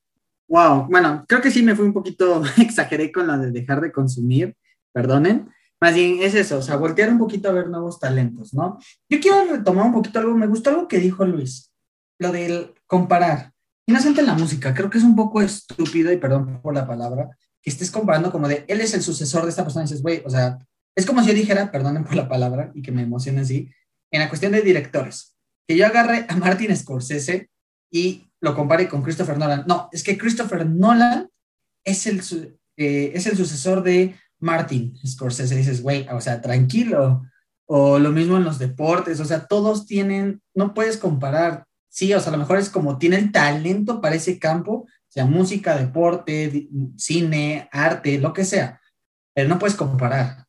Wow, 0.52 0.86
bueno, 0.90 1.24
creo 1.26 1.40
que 1.40 1.50
sí 1.50 1.62
me 1.62 1.74
fui 1.74 1.86
un 1.86 1.94
poquito, 1.94 2.42
exageré 2.60 3.10
con 3.10 3.26
lo 3.26 3.38
de 3.38 3.50
dejar 3.50 3.80
de 3.80 3.90
consumir, 3.90 4.54
perdonen. 4.92 5.48
Más 5.80 5.94
bien 5.94 6.18
es 6.20 6.34
eso, 6.34 6.58
o 6.58 6.62
sea, 6.62 6.76
voltear 6.76 7.08
un 7.08 7.18
poquito 7.18 7.48
a 7.48 7.52
ver 7.52 7.68
nuevos 7.68 7.98
talentos, 7.98 8.52
¿no? 8.52 8.78
Yo 9.08 9.18
quiero 9.18 9.50
retomar 9.50 9.86
un 9.86 9.94
poquito 9.94 10.18
algo, 10.18 10.36
me 10.36 10.46
gustó 10.46 10.68
algo 10.68 10.88
que 10.88 10.98
dijo 10.98 11.24
Luis, 11.24 11.72
lo 12.18 12.30
del 12.32 12.74
comparar. 12.86 13.54
Inocente 13.86 14.20
en 14.20 14.26
la 14.26 14.34
música, 14.34 14.74
creo 14.74 14.90
que 14.90 14.98
es 14.98 15.04
un 15.04 15.16
poco 15.16 15.40
estúpido, 15.40 16.12
y 16.12 16.18
perdón 16.18 16.60
por 16.60 16.74
la 16.74 16.86
palabra, 16.86 17.30
que 17.62 17.70
estés 17.70 17.90
comparando 17.90 18.30
como 18.30 18.46
de, 18.46 18.66
él 18.68 18.82
es 18.82 18.92
el 18.92 19.00
sucesor 19.00 19.44
de 19.44 19.48
esta 19.48 19.62
persona, 19.62 19.86
y 19.86 19.88
dices, 19.88 20.02
güey, 20.02 20.22
o 20.26 20.28
sea, 20.28 20.58
es 20.94 21.06
como 21.06 21.22
si 21.22 21.28
yo 21.28 21.34
dijera, 21.34 21.72
perdonen 21.72 22.04
por 22.04 22.14
la 22.14 22.28
palabra, 22.28 22.70
y 22.74 22.82
que 22.82 22.92
me 22.92 23.00
emocione 23.00 23.40
así, 23.40 23.70
en 24.10 24.20
la 24.20 24.28
cuestión 24.28 24.52
de 24.52 24.60
directores, 24.60 25.34
que 25.66 25.78
yo 25.78 25.86
agarre 25.86 26.26
a 26.28 26.36
Martin 26.36 26.76
Scorsese 26.76 27.48
y 27.90 28.26
lo 28.42 28.54
compare 28.54 28.86
con 28.88 29.02
Christopher 29.02 29.38
Nolan. 29.38 29.64
No, 29.66 29.88
es 29.90 30.02
que 30.02 30.18
Christopher 30.18 30.66
Nolan 30.66 31.30
es 31.84 32.06
el, 32.06 32.20
eh, 32.76 33.12
es 33.14 33.26
el 33.26 33.36
sucesor 33.36 33.82
de 33.82 34.14
Martin 34.38 34.94
Scorsese. 35.06 35.56
Dices, 35.56 35.80
güey, 35.82 36.06
o 36.10 36.20
sea, 36.20 36.42
tranquilo. 36.42 37.22
O 37.64 37.98
lo 37.98 38.10
mismo 38.10 38.36
en 38.36 38.44
los 38.44 38.58
deportes, 38.58 39.20
o 39.20 39.24
sea, 39.24 39.46
todos 39.46 39.86
tienen, 39.86 40.42
no 40.54 40.74
puedes 40.74 40.98
comparar 40.98 41.64
sí, 41.92 42.12
o 42.14 42.20
sea, 42.20 42.30
a 42.30 42.32
lo 42.32 42.38
mejor 42.38 42.58
es 42.58 42.70
como 42.70 42.98
tienen 42.98 43.32
talento 43.32 44.00
para 44.00 44.16
ese 44.16 44.38
campo, 44.38 44.86
sea 45.08 45.26
música, 45.26 45.76
deporte, 45.76 46.68
cine, 46.96 47.68
arte, 47.70 48.18
lo 48.18 48.32
que 48.32 48.46
sea, 48.46 48.80
pero 49.34 49.48
no 49.48 49.58
puedes 49.58 49.76
comparar. 49.76 50.46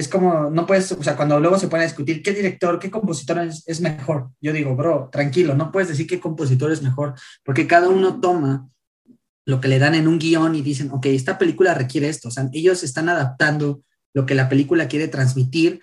Es 0.00 0.08
como, 0.08 0.48
no 0.50 0.64
puedes, 0.64 0.90
o 0.92 1.02
sea, 1.02 1.14
cuando 1.14 1.38
luego 1.38 1.58
se 1.58 1.68
puede 1.68 1.84
discutir 1.84 2.22
qué 2.22 2.32
director, 2.32 2.78
qué 2.78 2.90
compositor 2.90 3.38
es, 3.40 3.62
es 3.66 3.80
mejor, 3.82 4.30
yo 4.40 4.52
digo, 4.52 4.74
bro, 4.74 5.10
tranquilo, 5.12 5.54
no 5.54 5.70
puedes 5.70 5.88
decir 5.88 6.06
qué 6.06 6.18
compositor 6.18 6.72
es 6.72 6.80
mejor, 6.80 7.14
porque 7.44 7.66
cada 7.66 7.88
uno 7.88 8.18
toma 8.18 8.66
lo 9.44 9.60
que 9.60 9.68
le 9.68 9.78
dan 9.78 9.94
en 9.94 10.08
un 10.08 10.18
guion 10.18 10.54
y 10.54 10.62
dicen, 10.62 10.90
ok, 10.90 11.06
esta 11.06 11.36
película 11.36 11.74
requiere 11.74 12.08
esto, 12.08 12.28
o 12.28 12.30
sea, 12.30 12.48
ellos 12.52 12.82
están 12.82 13.08
adaptando 13.10 13.82
lo 14.14 14.24
que 14.24 14.34
la 14.34 14.48
película 14.48 14.88
quiere 14.88 15.08
transmitir 15.08 15.82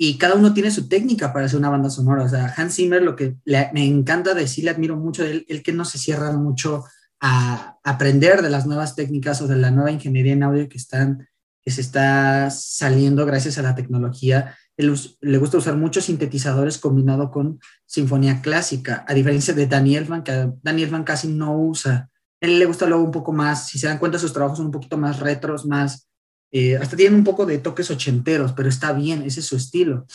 y 0.00 0.16
cada 0.16 0.36
uno 0.36 0.54
tiene 0.54 0.70
su 0.70 0.88
técnica 0.88 1.32
para 1.32 1.46
hacer 1.46 1.58
una 1.58 1.70
banda 1.70 1.90
sonora. 1.90 2.22
O 2.22 2.28
sea, 2.28 2.54
Hans 2.56 2.76
Zimmer, 2.76 3.02
lo 3.02 3.16
que 3.16 3.34
me 3.72 3.84
encanta 3.84 4.32
decir, 4.32 4.64
le 4.64 4.70
admiro 4.70 4.96
mucho 4.96 5.24
de 5.24 5.32
él, 5.32 5.46
el 5.48 5.62
que 5.64 5.72
no 5.72 5.84
se 5.84 5.98
cierra 5.98 6.32
mucho 6.32 6.84
a 7.20 7.78
aprender 7.82 8.42
de 8.42 8.50
las 8.50 8.64
nuevas 8.64 8.94
técnicas 8.94 9.42
o 9.42 9.48
de 9.48 9.56
la 9.56 9.72
nueva 9.72 9.90
ingeniería 9.90 10.34
en 10.34 10.44
audio 10.44 10.68
que, 10.68 10.78
están, 10.78 11.28
que 11.64 11.70
se 11.70 11.80
está 11.80 12.50
saliendo 12.50 13.26
gracias 13.26 13.58
a 13.58 13.62
la 13.62 13.74
tecnología. 13.74 14.56
Él, 14.76 14.94
le 15.20 15.38
gusta 15.38 15.58
usar 15.58 15.76
muchos 15.76 16.04
sintetizadores 16.04 16.78
combinado 16.78 17.30
con 17.30 17.58
sinfonía 17.86 18.40
clásica, 18.40 19.04
a 19.08 19.14
diferencia 19.14 19.54
de 19.54 19.66
Daniel 19.66 20.04
Van, 20.04 20.22
que 20.22 20.50
Daniel 20.62 20.90
Van 20.90 21.04
casi 21.04 21.28
no 21.28 21.58
usa. 21.58 22.10
él 22.40 22.58
le 22.58 22.66
gusta 22.66 22.86
luego 22.86 23.04
un 23.04 23.10
poco 23.10 23.32
más, 23.32 23.68
si 23.68 23.78
se 23.78 23.88
dan 23.88 23.98
cuenta, 23.98 24.18
sus 24.18 24.32
trabajos 24.32 24.58
son 24.58 24.66
un 24.66 24.72
poquito 24.72 24.96
más 24.96 25.18
retros, 25.18 25.66
más 25.66 26.08
eh, 26.50 26.76
hasta 26.76 26.96
tienen 26.96 27.18
un 27.18 27.24
poco 27.24 27.44
de 27.44 27.58
toques 27.58 27.90
ochenteros, 27.90 28.52
pero 28.52 28.68
está 28.68 28.92
bien, 28.92 29.22
ese 29.22 29.40
es 29.40 29.46
su 29.46 29.56
estilo. 29.56 30.06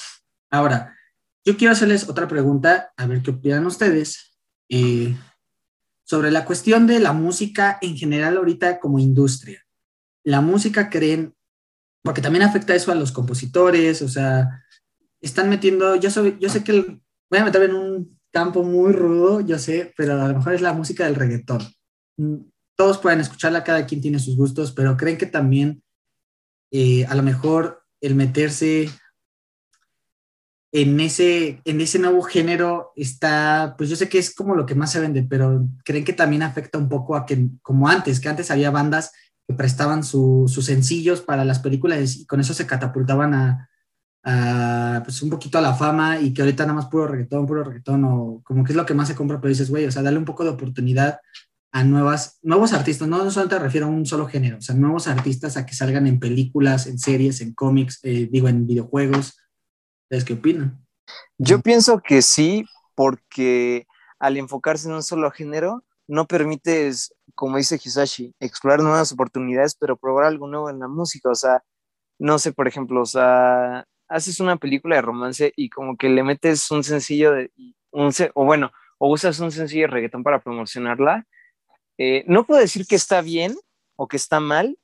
Ahora, 0.49 0.95
yo 1.45 1.57
quiero 1.57 1.73
hacerles 1.73 2.07
otra 2.09 2.27
pregunta, 2.27 2.91
a 2.97 3.05
ver 3.05 3.21
qué 3.21 3.31
opinan 3.31 3.65
ustedes, 3.65 4.37
eh, 4.69 5.15
sobre 6.03 6.31
la 6.31 6.45
cuestión 6.45 6.87
de 6.87 6.99
la 6.99 7.13
música 7.13 7.77
en 7.81 7.97
general 7.97 8.37
ahorita 8.37 8.79
como 8.79 8.99
industria. 8.99 9.62
La 10.23 10.41
música 10.41 10.89
creen, 10.89 11.33
porque 12.03 12.21
también 12.21 12.43
afecta 12.43 12.75
eso 12.75 12.91
a 12.91 12.95
los 12.95 13.11
compositores, 13.11 14.01
o 14.01 14.09
sea, 14.09 14.63
están 15.21 15.49
metiendo, 15.49 15.95
yo, 15.95 16.09
yo 16.39 16.49
sé 16.49 16.63
que 16.63 16.99
voy 17.29 17.39
a 17.39 17.45
meter 17.45 17.63
en 17.63 17.75
un 17.75 18.19
campo 18.31 18.63
muy 18.63 18.91
rudo, 18.91 19.41
yo 19.41 19.57
sé, 19.59 19.93
pero 19.95 20.21
a 20.21 20.27
lo 20.27 20.35
mejor 20.35 20.53
es 20.53 20.61
la 20.61 20.73
música 20.73 21.05
del 21.05 21.15
reggaetón. 21.15 21.61
Mm, 22.17 22.37
todos 22.75 22.97
pueden 22.97 23.19
escucharla, 23.19 23.63
cada 23.63 23.85
quien 23.85 24.01
tiene 24.01 24.19
sus 24.19 24.35
gustos, 24.35 24.71
pero 24.71 24.97
creen 24.97 25.17
que 25.17 25.27
también 25.27 25.83
eh, 26.71 27.05
a 27.05 27.15
lo 27.15 27.23
mejor 27.23 27.83
el 28.01 28.15
meterse 28.15 28.89
en 30.73 30.99
ese, 30.99 31.61
en 31.65 31.81
ese 31.81 31.99
nuevo 31.99 32.23
género 32.23 32.91
está, 32.95 33.75
pues 33.77 33.91
yo 33.91 33.95
sé 33.95 34.09
que 34.09 34.17
es 34.17 34.33
como 34.33 34.55
lo 34.55 34.65
que 34.65 34.73
más 34.73 34.91
se 34.91 34.99
vende, 34.99 35.23
pero 35.23 35.67
creen 35.85 36.03
que 36.03 36.13
también 36.13 36.41
afecta 36.41 36.79
un 36.79 36.89
poco 36.89 37.15
a 37.15 37.27
que, 37.27 37.47
como 37.61 37.87
antes, 37.87 38.19
que 38.19 38.27
antes 38.27 38.49
había 38.49 38.71
bandas 38.71 39.11
que 39.47 39.53
prestaban 39.53 40.03
sus 40.03 40.53
sencillos 40.65 41.21
para 41.21 41.45
las 41.45 41.59
películas 41.59 42.15
y 42.15 42.25
con 42.25 42.39
eso 42.39 42.53
se 42.53 42.67
catapultaban 42.67 43.33
a, 44.23 45.01
pues 45.03 45.21
un 45.21 45.29
poquito 45.29 45.57
a 45.57 45.61
la 45.61 45.73
fama 45.73 46.19
y 46.19 46.33
que 46.33 46.41
ahorita 46.41 46.63
nada 46.63 46.75
más 46.75 46.85
puro 46.87 47.07
reggaetón, 47.07 47.45
puro 47.45 47.63
reggaetón 47.63 48.05
o 48.05 48.41
como 48.43 48.63
que 48.63 48.71
es 48.71 48.75
lo 48.75 48.85
que 48.85 48.93
más 48.93 49.07
se 49.07 49.15
compra, 49.15 49.39
pero 49.41 49.49
dices, 49.49 49.69
güey, 49.69 49.85
o 49.85 49.91
sea, 49.91 50.01
dale 50.01 50.17
un 50.17 50.25
poco 50.25 50.43
de 50.43 50.51
oportunidad 50.51 51.19
a 51.73 51.83
nuevas, 51.83 52.37
nuevos 52.43 52.71
artistas, 52.71 53.07
no 53.07 53.29
solamente 53.31 53.59
refiero 53.59 53.87
a 53.87 53.89
un 53.89 54.05
solo 54.05 54.27
género, 54.27 54.57
o 54.59 54.61
sea, 54.61 54.75
nuevos 54.75 55.07
artistas 55.07 55.57
a 55.57 55.65
que 55.65 55.73
salgan 55.73 56.05
en 56.05 56.19
películas, 56.19 56.85
en 56.85 56.99
series, 56.99 57.41
en 57.41 57.53
cómics, 57.53 57.99
eh, 58.03 58.29
digo, 58.31 58.47
en 58.47 58.67
videojuegos. 58.67 59.39
¿Ustedes 60.03 60.23
qué 60.23 60.33
opinan? 60.33 60.85
Yo 61.39 61.61
pienso 61.61 61.99
que 61.99 62.21
sí, 62.21 62.65
porque 62.93 63.87
al 64.19 64.37
enfocarse 64.37 64.87
en 64.87 64.93
un 64.93 65.03
solo 65.03 65.31
género, 65.31 65.83
no 66.07 66.27
permites, 66.27 67.13
como 67.35 67.57
dice 67.57 67.79
Hisashi, 67.83 68.33
explorar 68.39 68.81
nuevas 68.81 69.11
oportunidades, 69.11 69.75
pero 69.75 69.97
probar 69.97 70.25
algo 70.25 70.47
nuevo 70.47 70.69
en 70.69 70.79
la 70.79 70.87
música. 70.87 71.29
O 71.29 71.35
sea, 71.35 71.63
no 72.19 72.39
sé, 72.39 72.53
por 72.53 72.67
ejemplo, 72.67 73.01
o 73.01 73.05
sea, 73.05 73.85
haces 74.07 74.39
una 74.39 74.57
película 74.57 74.95
de 74.95 75.01
romance 75.01 75.53
y 75.55 75.69
como 75.69 75.97
que 75.97 76.09
le 76.09 76.23
metes 76.23 76.69
un 76.71 76.83
sencillo 76.83 77.31
de, 77.33 77.51
un, 77.91 78.11
o 78.35 78.45
bueno, 78.45 78.71
o 78.97 79.11
usas 79.11 79.39
un 79.39 79.51
sencillo 79.51 79.83
de 79.83 79.93
reggaetón 79.93 80.23
para 80.23 80.41
promocionarla 80.41 81.25
eh, 81.97 82.23
no 82.27 82.45
puedo 82.45 82.59
decir 82.59 82.85
que 82.87 82.95
está 82.95 83.21
bien 83.21 83.55
o 83.95 84.07
que 84.07 84.17
está 84.17 84.39
mal, 84.39 84.77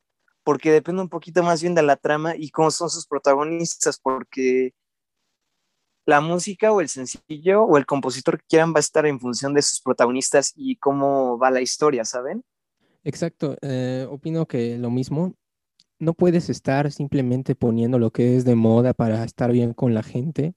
porque 0.43 0.71
depende 0.71 1.01
un 1.01 1.09
poquito 1.09 1.43
más 1.43 1.61
bien 1.61 1.75
de 1.75 1.83
la 1.83 1.95
trama 1.95 2.35
y 2.35 2.49
cómo 2.51 2.71
son 2.71 2.89
sus 2.89 3.07
protagonistas, 3.07 3.99
porque 3.99 4.73
la 6.09 6.21
música 6.21 6.71
o 6.71 6.81
el 6.81 6.89
sencillo 6.89 7.63
o 7.63 7.77
el 7.77 7.85
compositor 7.85 8.39
que 8.39 8.45
quieran 8.49 8.73
va 8.73 8.77
a 8.77 8.79
estar 8.81 9.05
en 9.05 9.19
función 9.19 9.53
de 9.53 9.61
sus 9.61 9.81
protagonistas 9.81 10.53
y 10.55 10.75
cómo 10.75 11.37
va 11.37 11.51
la 11.51 11.61
historia, 11.61 12.03
¿saben? 12.03 12.43
Exacto, 13.03 13.55
eh, 13.61 14.05
opino 14.09 14.45
que 14.45 14.77
lo 14.77 14.89
mismo. 14.89 15.33
No 15.99 16.13
puedes 16.13 16.49
estar 16.49 16.91
simplemente 16.91 17.55
poniendo 17.55 17.99
lo 17.99 18.11
que 18.11 18.35
es 18.35 18.45
de 18.45 18.55
moda 18.55 18.93
para 18.93 19.23
estar 19.23 19.51
bien 19.51 19.73
con 19.73 19.93
la 19.93 20.03
gente 20.03 20.53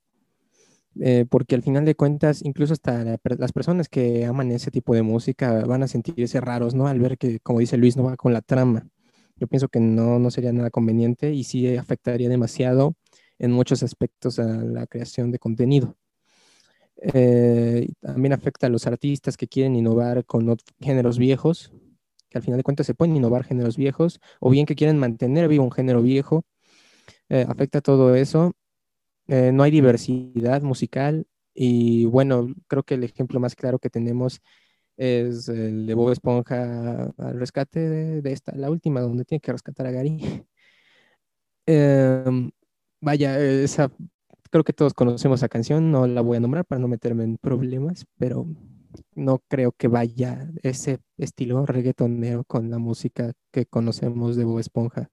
eh, 1.00 1.24
porque 1.28 1.55
al 1.55 1.62
final 1.62 1.84
de 1.84 1.94
cuentas, 1.94 2.42
incluso 2.44 2.74
hasta 2.74 3.05
las 3.05 3.53
personas 3.53 3.88
que 3.88 4.26
aman 4.26 4.53
ese 4.53 4.70
tipo 4.70 4.94
de 4.94 5.03
música 5.03 5.64
van 5.64 5.82
a 5.82 5.88
sentirse 5.88 6.40
raros, 6.40 6.74
¿no? 6.74 6.86
Al 6.86 6.98
ver 6.98 7.16
que, 7.18 7.40
como 7.40 7.61
dice 7.61 7.76
Luis, 7.76 7.96
no 7.96 8.05
va 8.05 8.16
con 8.16 8.32
la 8.32 8.42
trama. 8.42 8.86
Yo 9.36 9.46
pienso 9.46 9.68
que 9.68 9.80
no, 9.80 10.18
no 10.18 10.30
sería 10.30 10.53
nada 10.53 10.70
conveniente 10.70 11.32
y 11.32 11.44
sí 11.44 11.76
afectaría 11.76 12.28
demasiado 12.28 12.94
en 13.43 13.53
muchos 13.53 13.82
aspectos 13.82 14.38
a 14.38 14.47
la 14.47 14.86
creación 14.86 15.30
de 15.30 15.38
contenido. 15.38 15.97
Eh, 16.97 17.88
también 18.01 18.32
afecta 18.32 18.68
a 18.68 18.70
los 18.70 18.86
artistas 18.86 19.36
que 19.36 19.49
quieren 19.49 19.76
innovar 19.76 20.24
con 20.24 20.57
géneros 20.80 21.18
viejos, 21.18 21.72
que 22.30 22.38
al 22.38 22.45
final 22.45 22.59
de 22.59 22.64
cuentas 22.64 22.86
se 22.86 22.95
pueden 22.95 23.16
innovar 23.16 23.45
géneros 23.45 23.76
viejos, 23.76 24.20
o 24.40 24.49
bien 24.49 24.64
que 24.66 24.76
quieren 24.76 24.99
mantener 24.99 25.49
vivo 25.49 25.64
un 25.64 25.72
género 25.72 26.01
viejo. 26.03 26.45
Eh, 27.28 27.45
afecta 27.49 27.80
todo 27.80 28.14
eso 28.14 28.55
eh, 29.28 29.53
no 29.53 29.62
hay 29.62 29.70
diversidad 29.70 30.62
musical 30.62 31.26
y 31.55 32.07
bueno, 32.07 32.49
creo 32.68 32.82
que 32.82 32.95
el 32.95 33.05
ejemplo 33.05 33.40
más 33.40 33.55
claro 33.55 33.78
que 33.78 33.90
tenemos 33.90 34.40
es 34.97 35.49
el 35.49 35.86
de 35.86 35.95
Bob 35.95 36.12
Esponja 36.12 37.12
al 37.16 37.38
rescate 37.40 37.80
de, 38.22 38.32
esta, 38.32 38.55
la 38.57 38.70
última, 38.70 39.01
donde 39.01 39.24
tiene 39.24 39.40
que 39.40 39.53
rescatar 39.53 39.86
a 39.86 39.93
Gary. 39.93 40.18
Em, 41.66 42.51
vaya, 43.03 43.38
esa 43.38 43.92
creo 44.50 44.64
que 44.64 44.72
todos 44.74 44.94
conocemos 44.94 45.40
esa 45.40 45.48
canción, 45.48 45.90
no 45.90 46.07
la 46.07 46.20
voy 46.20 46.36
a 46.36 46.40
nombrar 46.40 46.64
para 46.66 46.78
no 46.78 46.86
meterme 46.86 47.24
en 47.24 47.38
problemas, 47.38 48.05
pero 48.18 48.46
no 49.14 49.42
creo 49.48 49.72
que 49.72 49.88
vaya 49.88 50.50
ese 50.62 51.00
estilo 51.16 51.64
reggaetonero 51.64 52.44
con 52.44 52.70
la 52.70 52.78
música 52.78 53.32
que 53.50 53.64
conocemos 53.64 54.36
de 54.36 54.44
Bob 54.44 54.59
Esponja. 54.59 55.09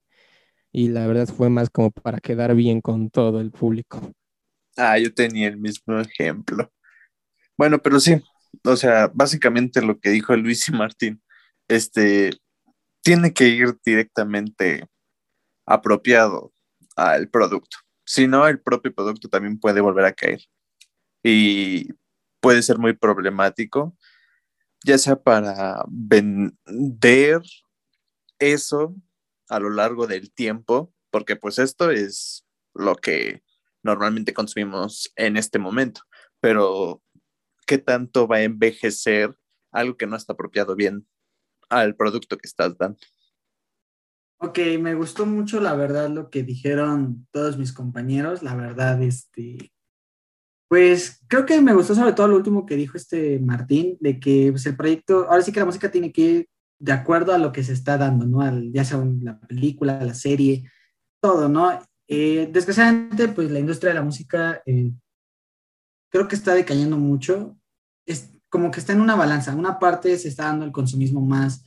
Y 0.72 0.88
la 0.88 1.06
verdad 1.06 1.26
fue 1.26 1.48
más 1.48 1.70
como 1.70 1.90
para 1.90 2.20
quedar 2.20 2.54
bien 2.54 2.82
con 2.82 3.10
todo 3.10 3.40
el 3.40 3.50
público. 3.50 4.12
Ah, 4.76 4.98
yo 4.98 5.12
tenía 5.12 5.48
el 5.48 5.56
mismo 5.56 5.98
ejemplo. 5.98 6.70
Bueno, 7.56 7.80
pero 7.80 7.98
sí, 7.98 8.22
o 8.62 8.76
sea, 8.76 9.10
básicamente 9.12 9.80
lo 9.80 9.98
que 9.98 10.10
dijo 10.10 10.36
Luis 10.36 10.68
y 10.68 10.72
Martín, 10.72 11.22
este, 11.66 12.30
tiene 13.02 13.32
que 13.32 13.48
ir 13.48 13.78
directamente 13.84 14.86
apropiado 15.66 16.52
al 16.96 17.28
producto. 17.28 17.78
Si 18.04 18.26
no, 18.26 18.46
el 18.46 18.60
propio 18.60 18.94
producto 18.94 19.28
también 19.28 19.58
puede 19.58 19.80
volver 19.80 20.04
a 20.04 20.12
caer. 20.12 20.40
Y 21.22 21.88
puede 22.40 22.62
ser 22.62 22.78
muy 22.78 22.94
problemático, 22.94 23.96
ya 24.84 24.98
sea 24.98 25.22
para 25.22 25.84
vender 25.88 27.42
eso 28.38 28.96
a 29.48 29.60
lo 29.60 29.70
largo 29.70 30.06
del 30.06 30.32
tiempo, 30.32 30.92
porque 31.10 31.36
pues 31.36 31.58
esto 31.58 31.90
es 31.90 32.46
lo 32.74 32.96
que 32.96 33.42
normalmente 33.82 34.32
consumimos 34.32 35.12
en 35.16 35.36
este 35.36 35.58
momento, 35.58 36.02
pero 36.40 37.02
¿qué 37.66 37.78
tanto 37.78 38.26
va 38.26 38.36
a 38.36 38.42
envejecer 38.42 39.36
algo 39.70 39.96
que 39.96 40.06
no 40.06 40.16
está 40.16 40.32
apropiado 40.32 40.74
bien 40.74 41.06
al 41.68 41.94
producto 41.94 42.38
que 42.38 42.46
estás 42.46 42.76
dando? 42.78 42.98
Ok, 44.42 44.58
me 44.80 44.94
gustó 44.94 45.26
mucho 45.26 45.60
la 45.60 45.74
verdad 45.74 46.08
lo 46.08 46.30
que 46.30 46.42
dijeron 46.42 47.26
todos 47.30 47.58
mis 47.58 47.74
compañeros, 47.74 48.42
la 48.42 48.54
verdad, 48.54 49.02
este, 49.02 49.70
pues 50.66 51.20
creo 51.28 51.44
que 51.44 51.60
me 51.60 51.74
gustó 51.74 51.94
sobre 51.94 52.14
todo 52.14 52.28
lo 52.28 52.36
último 52.36 52.64
que 52.64 52.76
dijo 52.76 52.96
este 52.96 53.38
Martín, 53.38 53.98
de 54.00 54.18
que 54.18 54.48
pues, 54.50 54.64
el 54.64 54.76
proyecto, 54.76 55.26
ahora 55.28 55.42
sí 55.42 55.52
que 55.52 55.60
la 55.60 55.66
música 55.66 55.90
tiene 55.90 56.10
que 56.10 56.22
ir 56.22 56.48
de 56.78 56.92
acuerdo 56.92 57.34
a 57.34 57.38
lo 57.38 57.52
que 57.52 57.62
se 57.62 57.74
está 57.74 57.98
dando, 57.98 58.24
¿no? 58.24 58.40
ya 58.72 58.82
sea 58.82 59.04
la 59.20 59.38
película, 59.40 60.02
la 60.02 60.14
serie, 60.14 60.70
todo, 61.20 61.50
¿no? 61.50 61.78
Eh, 62.08 62.48
desgraciadamente, 62.50 63.28
pues 63.28 63.50
la 63.50 63.58
industria 63.58 63.90
de 63.90 63.94
la 63.96 64.04
música 64.04 64.62
eh, 64.64 64.90
creo 66.10 66.28
que 66.28 66.36
está 66.36 66.54
decayendo 66.54 66.96
mucho, 66.96 67.58
es 68.06 68.32
como 68.48 68.70
que 68.70 68.80
está 68.80 68.94
en 68.94 69.02
una 69.02 69.16
balanza, 69.16 69.54
una 69.54 69.78
parte 69.78 70.16
se 70.16 70.28
está 70.28 70.44
dando 70.44 70.64
el 70.64 70.72
consumismo 70.72 71.20
más 71.20 71.62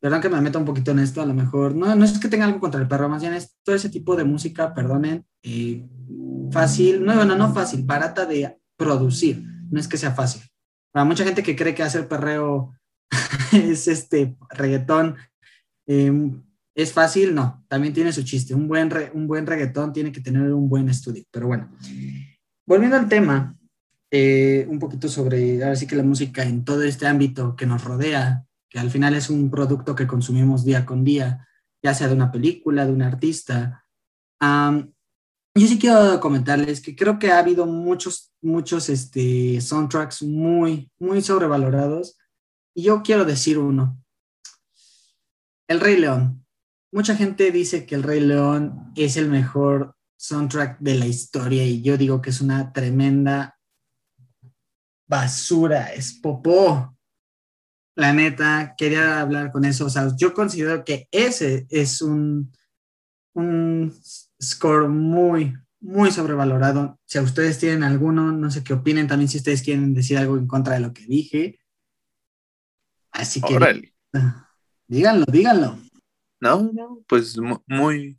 perdón 0.00 0.20
que 0.20 0.28
me 0.28 0.40
meta 0.40 0.58
un 0.58 0.64
poquito 0.64 0.92
en 0.92 1.00
esto, 1.00 1.20
a 1.20 1.26
lo 1.26 1.34
mejor, 1.34 1.74
no, 1.74 1.94
no 1.94 2.04
es 2.04 2.18
que 2.18 2.28
tenga 2.28 2.44
algo 2.44 2.60
contra 2.60 2.80
el 2.80 2.88
perro, 2.88 3.08
más 3.08 3.22
bien 3.22 3.34
es 3.34 3.56
todo 3.64 3.74
ese 3.74 3.88
tipo 3.88 4.16
de 4.16 4.24
música, 4.24 4.74
perdonen, 4.74 5.24
eh, 5.42 5.86
fácil, 6.52 7.04
no, 7.04 7.14
bueno, 7.14 7.36
no 7.36 7.52
fácil, 7.52 7.82
barata 7.84 8.24
de 8.26 8.58
producir, 8.76 9.42
no 9.70 9.80
es 9.80 9.88
que 9.88 9.96
sea 9.96 10.12
fácil. 10.12 10.42
Para 10.92 11.04
mucha 11.04 11.24
gente 11.24 11.42
que 11.42 11.56
cree 11.56 11.74
que 11.74 11.82
hacer 11.82 12.08
perreo 12.08 12.74
es 13.52 13.88
este 13.88 14.36
reggaetón, 14.50 15.16
em, 15.86 16.42
es 16.74 16.92
fácil, 16.92 17.34
no, 17.34 17.64
también 17.66 17.92
tiene 17.92 18.12
su 18.12 18.22
chiste. 18.22 18.54
Un 18.54 18.68
buen, 18.68 18.88
un 19.12 19.26
buen 19.26 19.46
reggaetón 19.46 19.92
tiene 19.92 20.12
que 20.12 20.20
tener 20.20 20.52
un 20.54 20.68
buen 20.68 20.88
estudio, 20.88 21.24
pero 21.30 21.48
bueno. 21.48 21.68
Volviendo 22.64 22.96
al 22.96 23.08
tema, 23.08 23.58
eh, 24.12 24.64
un 24.70 24.78
poquito 24.78 25.08
sobre, 25.08 25.62
ahora 25.64 25.74
sí 25.74 25.88
que 25.88 25.96
la 25.96 26.04
música 26.04 26.44
en 26.44 26.64
todo 26.64 26.84
este 26.84 27.08
ámbito 27.08 27.56
que 27.56 27.66
nos 27.66 27.82
rodea, 27.82 28.46
que 28.68 28.78
al 28.78 28.90
final 28.90 29.14
es 29.14 29.30
un 29.30 29.50
producto 29.50 29.94
que 29.94 30.06
consumimos 30.06 30.64
día 30.64 30.84
con 30.84 31.04
día, 31.04 31.46
ya 31.82 31.94
sea 31.94 32.08
de 32.08 32.14
una 32.14 32.30
película, 32.30 32.86
de 32.86 32.92
un 32.92 33.02
artista. 33.02 33.84
yo 34.40 35.66
sí 35.66 35.78
quiero 35.78 36.20
comentarles 36.20 36.80
que 36.80 36.94
creo 36.94 37.18
que 37.18 37.30
ha 37.30 37.38
habido 37.38 37.66
muchos, 37.66 38.32
muchos 38.40 38.88
este, 38.88 39.60
soundtracks 39.60 40.22
muy, 40.22 40.90
muy 40.98 41.22
sobrevalorados. 41.22 42.18
Y 42.74 42.84
yo 42.84 43.02
quiero 43.02 43.24
decir 43.24 43.58
uno. 43.58 44.00
El 45.66 45.80
Rey 45.80 45.96
León. 45.96 46.44
Mucha 46.92 47.16
gente 47.16 47.50
dice 47.50 47.84
que 47.86 47.94
El 47.94 48.02
Rey 48.02 48.20
León 48.20 48.92
es 48.96 49.16
el 49.16 49.28
mejor 49.28 49.96
soundtrack 50.16 50.78
de 50.78 50.94
la 50.94 51.06
historia 51.06 51.64
y 51.64 51.82
yo 51.82 51.96
digo 51.96 52.20
que 52.20 52.30
es 52.30 52.40
una 52.40 52.72
tremenda 52.72 53.58
basura, 55.06 55.92
es 55.92 56.12
popó 56.14 56.97
la 57.98 58.12
neta, 58.12 58.74
quería 58.78 59.20
hablar 59.20 59.50
con 59.50 59.64
eso. 59.64 59.86
O 59.86 59.90
sea, 59.90 60.08
yo 60.16 60.32
considero 60.32 60.84
que 60.84 61.08
ese 61.10 61.66
es 61.68 62.00
un, 62.00 62.52
un 63.34 63.92
score 64.40 64.88
muy, 64.88 65.56
muy 65.80 66.12
sobrevalorado. 66.12 67.00
Si 67.06 67.18
a 67.18 67.22
ustedes 67.22 67.58
tienen 67.58 67.82
alguno, 67.82 68.30
no 68.30 68.52
sé 68.52 68.62
qué 68.62 68.74
opinen 68.74 69.08
también 69.08 69.28
si 69.28 69.38
ustedes 69.38 69.62
quieren 69.62 69.94
decir 69.94 70.16
algo 70.16 70.38
en 70.38 70.46
contra 70.46 70.74
de 70.74 70.80
lo 70.80 70.92
que 70.92 71.06
dije. 71.06 71.58
Así 73.10 73.40
que 73.40 73.90
díganlo, 74.86 75.24
díganlo. 75.26 75.80
No, 76.40 76.70
no, 76.72 77.02
pues 77.08 77.36
muy, 77.66 78.16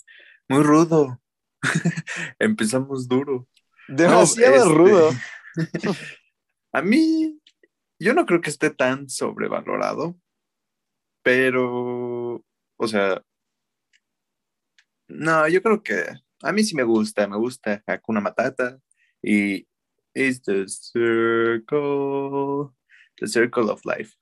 muy 0.49 0.61
rudo. 0.61 1.21
Empezamos 2.38 3.07
duro. 3.07 3.47
Demasiado 3.88 4.55
este, 4.55 4.69
rudo. 4.69 5.09
a 6.73 6.82
mí 6.82 7.39
yo 8.00 8.14
no 8.14 8.26
creo 8.26 8.41
que 8.41 8.50
esté 8.50 8.70
tan 8.70 9.10
sobrevalorado, 9.10 10.16
pero, 11.22 12.43
o 12.78 12.88
sea, 12.88 13.24
no, 15.08 15.47
yo 15.47 15.62
creo 15.62 15.84
que 15.84 16.06
a 16.41 16.52
mí 16.52 16.64
sí 16.64 16.76
me 16.76 16.84
gusta, 16.84 17.28
me 17.28 17.38
gusta 17.38 17.84
Hakuna 17.86 18.22
Matata 18.22 18.80
y 19.22 19.68
It's 20.14 20.41
the 20.43 20.68
Circle, 20.68 22.72
the 23.18 23.28
Circle 23.28 23.70
of 23.70 23.84
Life. 23.86 24.16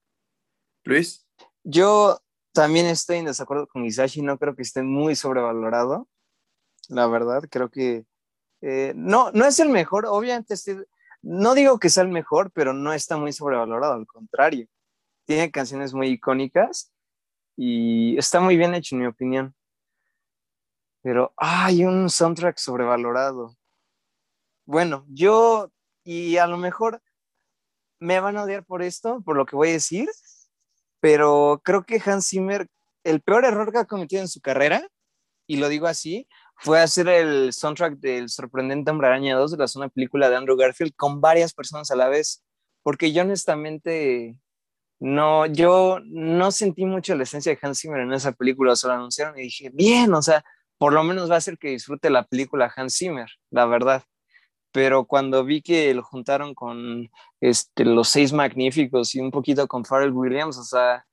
Luis. 0.83 1.25
Yo 1.63 2.19
también 2.53 2.87
estoy 2.87 3.17
en 3.17 3.25
desacuerdo 3.25 3.67
con 3.67 3.85
Isashi, 3.85 4.21
no 4.21 4.39
creo 4.39 4.55
que 4.55 4.63
esté 4.63 4.81
muy 4.81 5.15
sobrevalorado, 5.15 6.09
la 6.89 7.07
verdad, 7.07 7.43
creo 7.49 7.69
que 7.69 8.05
eh, 8.61 8.93
no, 8.95 9.31
no 9.33 9.45
es 9.45 9.59
el 9.59 9.69
mejor, 9.69 10.07
obviamente 10.07 10.55
estoy 10.55 10.85
no 11.21 11.55
digo 11.55 11.79
que 11.79 11.89
sea 11.89 12.03
el 12.03 12.09
mejor, 12.09 12.51
pero 12.51 12.73
no 12.73 12.93
está 12.93 13.17
muy 13.17 13.33
sobrevalorado, 13.33 13.93
al 13.93 14.07
contrario. 14.07 14.67
Tiene 15.25 15.51
canciones 15.51 15.93
muy 15.93 16.07
icónicas 16.09 16.91
y 17.55 18.17
está 18.17 18.39
muy 18.39 18.57
bien 18.57 18.75
hecho, 18.75 18.95
en 18.95 19.01
mi 19.01 19.07
opinión. 19.07 19.55
Pero 21.01 21.33
hay 21.37 21.85
un 21.85 22.09
soundtrack 22.09 22.57
sobrevalorado. 22.57 23.55
Bueno, 24.65 25.05
yo, 25.09 25.71
y 26.03 26.37
a 26.37 26.47
lo 26.47 26.57
mejor 26.57 27.01
me 27.99 28.19
van 28.19 28.37
a 28.37 28.43
odiar 28.43 28.63
por 28.65 28.81
esto, 28.81 29.21
por 29.21 29.35
lo 29.35 29.45
que 29.45 29.55
voy 29.55 29.69
a 29.69 29.73
decir, 29.73 30.09
pero 30.99 31.61
creo 31.63 31.83
que 31.83 32.01
Hans 32.05 32.29
Zimmer, 32.29 32.67
el 33.03 33.21
peor 33.21 33.45
error 33.45 33.71
que 33.71 33.79
ha 33.79 33.85
cometido 33.85 34.21
en 34.21 34.27
su 34.27 34.41
carrera, 34.41 34.87
y 35.47 35.57
lo 35.57 35.69
digo 35.69 35.87
así, 35.87 36.27
fue 36.57 36.79
hacer 36.79 37.07
el 37.07 37.53
soundtrack 37.53 37.99
del 37.99 38.29
sorprendente 38.29 38.91
Hombre 38.91 39.07
Araña 39.07 39.35
2 39.35 39.51
de 39.51 39.57
la 39.57 39.67
zona 39.67 39.89
película 39.89 40.29
de 40.29 40.35
Andrew 40.35 40.57
Garfield 40.57 40.93
con 40.95 41.21
varias 41.21 41.53
personas 41.53 41.91
a 41.91 41.95
la 41.95 42.09
vez, 42.09 42.43
porque 42.83 43.11
yo 43.11 43.21
honestamente 43.23 44.37
no, 44.99 45.45
yo 45.45 45.99
no 46.05 46.51
sentí 46.51 46.85
mucho 46.85 47.15
la 47.15 47.23
esencia 47.23 47.51
de 47.51 47.59
Hans 47.61 47.81
Zimmer 47.81 48.01
en 48.01 48.13
esa 48.13 48.31
película, 48.31 48.75
se 48.75 48.87
lo 48.87 48.93
anunciaron 48.93 49.37
y 49.37 49.43
dije, 49.43 49.69
bien, 49.73 50.13
o 50.13 50.21
sea, 50.21 50.43
por 50.77 50.93
lo 50.93 51.03
menos 51.03 51.29
va 51.29 51.37
a 51.37 51.41
ser 51.41 51.57
que 51.57 51.69
disfrute 51.69 52.09
la 52.09 52.23
película 52.25 52.71
Hans 52.75 52.97
Zimmer, 52.97 53.29
la 53.51 53.65
verdad. 53.65 54.03
Pero 54.71 55.05
cuando 55.05 55.43
vi 55.43 55.61
que 55.61 55.93
lo 55.93 56.03
juntaron 56.03 56.53
con 56.53 57.09
este, 57.41 57.85
los 57.85 58.09
seis 58.09 58.33
magníficos 58.33 59.15
y 59.15 59.19
un 59.21 59.31
poquito 59.31 59.67
con 59.67 59.85
Pharrell 59.85 60.11
Williams, 60.11 60.57
o 60.57 60.63
sea, 60.63 61.05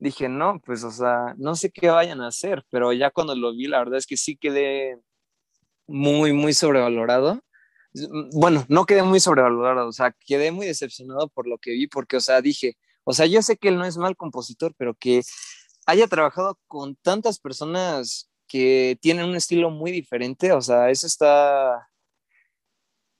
dije, 0.00 0.28
no, 0.28 0.60
pues, 0.64 0.82
o 0.82 0.90
sea, 0.90 1.34
no 1.38 1.54
sé 1.54 1.70
qué 1.70 1.90
vayan 1.90 2.20
a 2.22 2.28
hacer, 2.28 2.64
pero 2.70 2.92
ya 2.92 3.10
cuando 3.10 3.36
lo 3.36 3.52
vi, 3.52 3.66
la 3.68 3.78
verdad 3.78 3.98
es 3.98 4.06
que 4.06 4.16
sí 4.16 4.36
quedé 4.36 4.98
muy, 5.86 6.32
muy 6.32 6.54
sobrevalorado. 6.54 7.42
Bueno, 8.32 8.64
no 8.68 8.86
quedé 8.86 9.02
muy 9.02 9.20
sobrevalorado, 9.20 9.88
o 9.88 9.92
sea, 9.92 10.14
quedé 10.26 10.52
muy 10.52 10.66
decepcionado 10.66 11.28
por 11.28 11.46
lo 11.46 11.58
que 11.58 11.72
vi, 11.72 11.86
porque, 11.86 12.16
o 12.16 12.20
sea, 12.20 12.40
dije, 12.40 12.76
o 13.04 13.12
sea, 13.12 13.26
yo 13.26 13.42
sé 13.42 13.56
que 13.56 13.68
él 13.68 13.76
no 13.78 13.84
es 13.84 13.98
mal 13.98 14.16
compositor, 14.16 14.74
pero 14.78 14.94
que 14.94 15.22
haya 15.86 16.06
trabajado 16.06 16.58
con 16.66 16.96
tantas 16.96 17.38
personas 17.40 18.30
que 18.46 18.98
tienen 19.00 19.26
un 19.26 19.36
estilo 19.36 19.70
muy 19.70 19.90
diferente, 19.92 20.52
o 20.52 20.60
sea, 20.62 20.90
eso 20.90 21.06
está, 21.06 21.88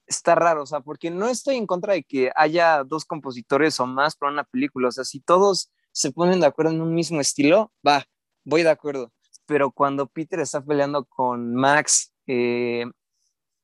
está 0.06 0.34
raro, 0.34 0.62
o 0.62 0.66
sea, 0.66 0.80
porque 0.80 1.10
no 1.10 1.28
estoy 1.28 1.56
en 1.56 1.66
contra 1.66 1.94
de 1.94 2.04
que 2.04 2.32
haya 2.36 2.84
dos 2.84 3.04
compositores 3.04 3.78
o 3.80 3.86
más 3.86 4.16
para 4.16 4.32
una 4.32 4.44
película, 4.44 4.88
o 4.88 4.92
sea, 4.92 5.04
si 5.04 5.20
todos 5.20 5.70
se 5.92 6.12
ponen 6.12 6.40
de 6.40 6.46
acuerdo 6.46 6.72
en 6.72 6.80
un 6.82 6.94
mismo 6.94 7.20
estilo, 7.20 7.72
va, 7.86 8.04
voy 8.44 8.62
de 8.62 8.70
acuerdo. 8.70 9.12
Pero 9.46 9.72
cuando 9.72 10.06
Peter 10.06 10.40
está 10.40 10.64
peleando 10.64 11.04
con 11.04 11.54
Max 11.54 12.12
eh, 12.26 12.84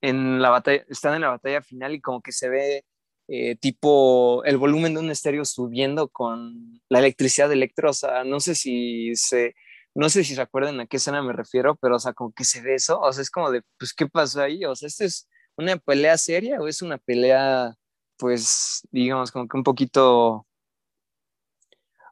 en 0.01 0.43
la 0.43 0.51
batalla, 0.51 0.85
están 0.89 1.15
en 1.15 1.23
la 1.23 1.31
batalla 1.31 1.63
final 1.63 1.95
y 1.95 2.01
como 2.01 2.23
que 2.23 2.33
se 2.33 2.49
ve 2.49 2.85
eh, 3.29 3.57
tipo 3.57 4.45
el 4.45 4.57
volumen 4.57 4.95
de 4.95 5.01
un 5.01 5.11
estéreo 5.11 5.45
subiendo 5.45 6.09
con 6.09 6.81
la 6.89 7.01
electricidad 7.01 7.49
de 7.49 7.55
Electro, 7.55 7.91
o 7.91 7.93
sea, 7.93 8.23
no 8.25 8.39
sé 8.39 8.55
si 8.55 9.17
se, 9.17 9.55
no 9.95 10.09
sé 10.11 10.23
si 10.25 10.35
se 10.37 10.41
acuerdan 10.43 10.79
a 10.81 10.87
qué 10.87 10.99
escena 10.99 11.23
me 11.23 11.33
refiero, 11.33 11.77
pero 11.77 11.97
o 11.97 11.99
sea, 11.99 12.13
como 12.13 12.33
que 12.33 12.45
se 12.45 12.61
ve 12.63 12.75
eso, 12.77 13.01
o 13.01 13.13
sea, 13.13 13.23
es 13.23 13.31
como 13.31 13.51
de, 13.51 13.63
pues, 13.79 13.93
¿qué 13.95 14.07
pasó 14.07 14.43
ahí? 14.43 14.65
O 14.65 14.77
sea, 14.77 14.87
este 14.87 15.07
es 15.07 15.29
una 15.57 15.77
pelea 15.77 16.17
seria 16.19 16.61
o 16.61 16.69
es 16.69 16.83
una 16.83 16.99
pelea, 16.99 17.75
pues, 18.17 18.83
digamos, 18.93 19.33
como 19.33 19.49
que 19.49 19.57
un 19.57 19.65
poquito, 19.65 20.46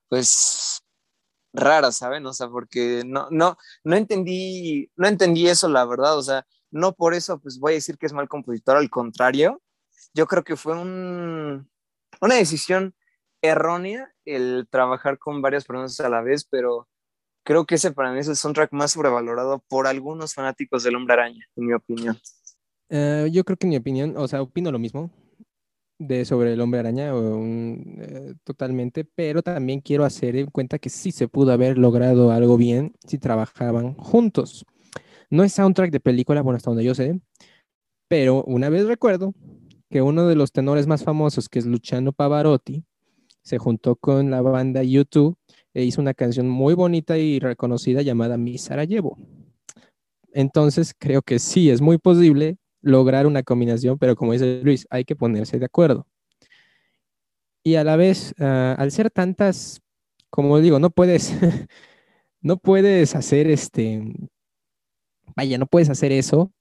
pues, 0.09 0.83
rara, 1.53 1.93
¿saben? 1.93 2.27
O 2.27 2.33
sea, 2.33 2.49
porque 2.49 3.03
no, 3.07 3.29
no, 3.31 3.57
no 3.85 3.97
entendí, 3.97 4.91
no 4.97 5.09
entendí 5.09 5.49
eso, 5.49 5.69
la 5.69 5.85
verdad, 5.85 6.19
o 6.19 6.23
sea, 6.23 6.47
no 6.71 6.93
por 6.93 7.15
eso, 7.15 7.39
pues 7.41 7.59
voy 7.59 7.73
a 7.73 7.75
decir 7.77 7.97
que 7.97 8.07
es 8.07 8.13
mal 8.13 8.29
compositor, 8.29 8.77
al 8.77 8.91
contrario, 8.91 9.63
yo 10.13 10.27
creo 10.27 10.45
que 10.45 10.57
fue 10.57 10.77
un, 10.77 11.69
una 12.21 12.35
decisión 12.35 12.95
errónea 13.43 14.13
el 14.25 14.67
trabajar 14.71 15.19
con 15.19 15.43
varias 15.43 15.65
personas 15.65 15.99
a 16.01 16.09
la 16.09 16.23
vez, 16.23 16.45
pero 16.45 16.89
creo 17.45 17.67
que 17.67 17.77
ese 17.77 17.93
para 17.93 18.13
mí 18.13 18.19
es 18.19 18.29
el 18.29 18.37
soundtrack 18.37 18.73
más 18.73 18.93
sobrevalorado 18.93 19.63
por 19.69 19.87
algunos 19.87 20.35
fanáticos 20.35 20.83
del 20.83 20.97
Hombre 20.97 21.15
Araña, 21.15 21.47
en 21.57 21.67
mi 21.67 21.75
opinión. 21.75 22.19
Eh, 22.89 23.29
yo 23.33 23.45
creo 23.45 23.57
que 23.57 23.67
en 23.67 23.71
mi 23.71 23.77
opinión, 23.77 24.17
o 24.17 24.27
sea, 24.27 24.43
opino 24.43 24.73
lo 24.73 24.79
mismo 24.79 25.11
de 25.99 26.24
sobre 26.24 26.53
el 26.53 26.61
Hombre 26.61 26.80
Araña 26.80 27.12
eh, 27.14 28.34
totalmente, 28.45 29.05
pero 29.05 29.42
también 29.42 29.80
quiero 29.80 30.05
hacer 30.05 30.36
en 30.36 30.47
cuenta 30.47 30.78
que 30.78 30.90
sí 30.90 31.12
se 31.12 31.28
pudo 31.28 31.53
haber 31.53 31.78
logrado 31.78 32.30
algo 32.30 32.57
bien 32.57 32.95
si 33.07 33.18
trabajaban 33.18 33.95
juntos. 33.95 34.64
No 35.30 35.45
es 35.45 35.53
soundtrack 35.53 35.90
de 35.90 36.01
película, 36.01 36.42
bueno, 36.42 36.57
hasta 36.57 36.70
donde 36.70 36.84
yo 36.84 36.95
sé, 36.95 37.20
pero 38.09 38.45
una 38.45 38.68
vez 38.68 38.86
recuerdo 38.86 39.34
que 39.90 40.03
uno 40.03 40.26
de 40.26 40.34
los 40.34 40.53
tenores 40.53 40.86
más 40.86 41.05
famosos, 41.05 41.49
que 41.49 41.59
es 41.59 41.66
Luciano 41.66 42.12
Pavarotti, 42.12 42.84
se 43.42 43.59
juntó 43.59 43.97
con 43.97 44.30
la 44.30 44.40
banda 44.40 44.82
YouTube 44.82 45.36
e 45.74 45.84
hizo 45.84 46.01
una 46.01 46.14
canción 46.14 46.49
muy 46.49 46.74
bonita 46.74 47.18
y 47.18 47.38
reconocida 47.38 48.03
llamada 48.03 48.36
Mi 48.36 48.59
Sarajevo. 48.59 49.18
Entonces 50.32 50.95
creo 50.99 51.22
que 51.22 51.38
sí, 51.38 51.70
es 51.70 51.80
muy 51.80 51.99
posible 51.99 52.59
lograr 52.85 53.26
una 53.26 53.43
combinación, 53.43 53.99
pero 53.99 54.16
como 54.16 54.32
dice 54.32 54.61
Luis, 54.62 54.87
hay 54.91 55.05
que 55.05 55.16
ponerse 55.16 55.59
de 55.59 55.64
acuerdo. 55.66 56.07
Y 57.62 57.76
a 57.76 57.85
la 57.85 57.97
vez, 57.97 58.35
ah, 58.39 58.74
al 58.78 58.93
ser 58.93 59.11
tantas, 59.11 59.80
como 60.30 60.61
digo, 60.61 60.78
no 60.78 60.91
puedes, 60.91 61.32
no 62.41 62.59
puedes 62.59 63.14
hacer 63.16 63.49
este, 63.49 64.03
vaya, 65.35 65.59
no 65.59 65.66
puedes 65.66 65.91
hacer 65.91 66.12
eso 66.12 66.53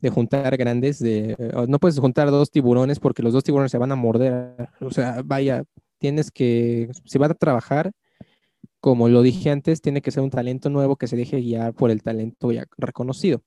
de 0.00 0.10
juntar 0.10 0.56
grandes, 0.56 0.98
de, 0.98 1.36
no 1.68 1.78
puedes 1.78 1.98
juntar 1.98 2.30
dos 2.30 2.50
tiburones 2.50 2.98
porque 2.98 3.22
los 3.22 3.32
dos 3.32 3.44
tiburones 3.44 3.70
se 3.70 3.78
van 3.78 3.92
a 3.92 3.96
morder. 3.96 4.68
O 4.80 4.90
sea, 4.90 5.22
vaya, 5.24 5.64
tienes 5.98 6.30
que, 6.30 6.90
si 7.04 7.18
vas 7.18 7.30
a 7.30 7.34
trabajar, 7.34 7.92
como 8.82 9.08
lo 9.08 9.22
dije 9.22 9.48
antes, 9.48 9.80
tiene 9.80 10.02
que 10.02 10.10
ser 10.10 10.24
un 10.24 10.30
talento 10.30 10.68
nuevo 10.68 10.96
que 10.96 11.06
se 11.06 11.14
deje 11.14 11.40
guiar 11.40 11.72
por 11.72 11.92
el 11.92 12.02
talento 12.02 12.50
ya 12.50 12.66
reconocido. 12.76 13.40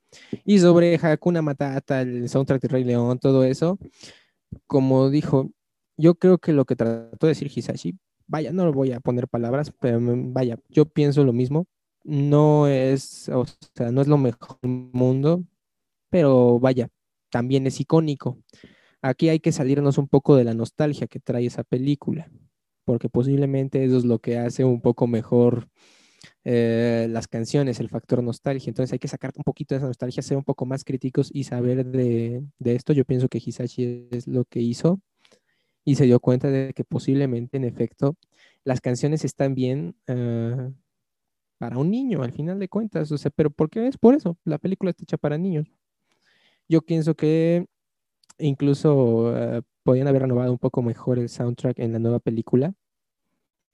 Y 0.45 0.59
sobre 0.59 0.95
Hakuna 0.95 1.41
Matata, 1.41 1.99
el 2.01 2.29
soundtrack 2.29 2.61
de 2.61 2.67
Rey 2.69 2.86
León, 2.86 3.19
todo 3.19 3.43
eso, 3.43 3.77
como 4.65 5.09
dijo, 5.09 5.51
yo 5.97 6.15
creo 6.15 6.38
que 6.38 6.53
lo 6.53 6.63
que 6.63 6.77
trató 6.77 7.27
de 7.27 7.31
decir 7.31 7.51
Hisashi, 7.53 7.99
vaya, 8.27 8.53
no 8.53 8.63
lo 8.63 8.71
voy 8.71 8.93
a 8.93 9.01
poner 9.01 9.27
palabras, 9.27 9.73
pero 9.77 9.99
vaya, 10.01 10.57
yo 10.69 10.86
pienso 10.86 11.25
lo 11.25 11.33
mismo. 11.33 11.67
No 12.05 12.67
es, 12.69 13.27
o 13.27 13.45
sea, 13.75 13.91
no 13.91 14.01
es 14.01 14.07
lo 14.07 14.17
mejor 14.17 14.57
del 14.61 14.71
mundo, 14.93 15.43
pero 16.09 16.61
vaya, 16.61 16.88
también 17.29 17.67
es 17.67 17.81
icónico. 17.81 18.38
Aquí 19.01 19.27
hay 19.27 19.41
que 19.41 19.51
salirnos 19.51 19.97
un 19.97 20.07
poco 20.07 20.38
de 20.38 20.45
la 20.45 20.53
nostalgia 20.53 21.07
que 21.07 21.19
trae 21.19 21.45
esa 21.45 21.65
película 21.65 22.31
porque 22.86 23.09
posiblemente 23.09 23.83
eso 23.83 23.97
es 23.97 24.05
lo 24.05 24.19
que 24.19 24.38
hace 24.38 24.63
un 24.63 24.81
poco 24.81 25.07
mejor 25.07 25.67
eh, 26.43 27.07
las 27.09 27.27
canciones, 27.27 27.79
el 27.79 27.89
factor 27.89 28.23
nostalgia. 28.23 28.69
Entonces 28.69 28.93
hay 28.93 28.99
que 28.99 29.07
sacar 29.07 29.31
un 29.36 29.43
poquito 29.43 29.75
de 29.75 29.79
esa 29.79 29.88
nostalgia, 29.88 30.23
ser 30.23 30.38
un 30.38 30.43
poco 30.43 30.65
más 30.65 30.83
críticos 30.83 31.29
y 31.33 31.43
saber 31.45 31.86
de, 31.86 32.43
esto. 32.63 32.93
Yo 32.93 33.05
pienso 33.05 33.27
que 33.29 33.41
Hisashi 33.43 34.07
es 34.11 34.27
lo 34.27 34.45
que 34.45 34.61
hizo 34.61 35.01
y 35.83 35.95
se 35.95 36.05
dio 36.05 36.19
cuenta 36.19 36.49
de 36.49 36.73
que 36.73 36.83
posiblemente, 36.83 37.57
en 37.57 37.63
efecto, 37.65 38.15
las 38.63 38.81
canciones 38.81 39.25
están 39.25 39.55
bien 39.55 39.95
eh, 40.07 40.71
para 41.57 41.77
un 41.77 41.89
niño, 41.89 42.23
al 42.23 42.31
final 42.31 42.59
de 42.59 42.69
cuentas. 42.69 43.11
O 43.11 43.17
sea, 43.17 43.31
pero 43.31 43.49
¿por 43.49 43.69
qué 43.69 43.88
es 43.88 43.97
por 43.97 44.15
eso? 44.15 44.38
La 44.45 44.57
película 44.59 44.91
está 44.91 45.03
hecha 45.03 45.17
para 45.17 45.38
niños. 45.38 45.67
Yo 46.67 46.81
pienso 46.81 47.15
que 47.15 47.65
incluso 48.38 49.31
uh, 49.31 49.61
podían 49.86 50.07
haber 50.07 50.23
renovado 50.23 50.51
un 50.51 50.57
poco 50.57 50.81
mejor 50.81 51.19
el 51.19 51.29
soundtrack 51.29 51.77
en 51.77 51.93
la 51.93 51.99
nueva 51.99 52.19
película 52.19 52.73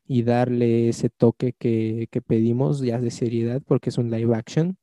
y 0.05 0.23
darle 0.23 0.89
ese 0.89 1.09
toque 1.09 1.53
que, 1.53 2.09
pedimos 2.27 2.81
ya 2.81 2.99
de 2.99 3.11
seriedad 3.11 3.61
porque 3.65 3.89
es 3.89 3.97
un 3.97 4.11
live 4.11 4.35
action. 4.35 4.77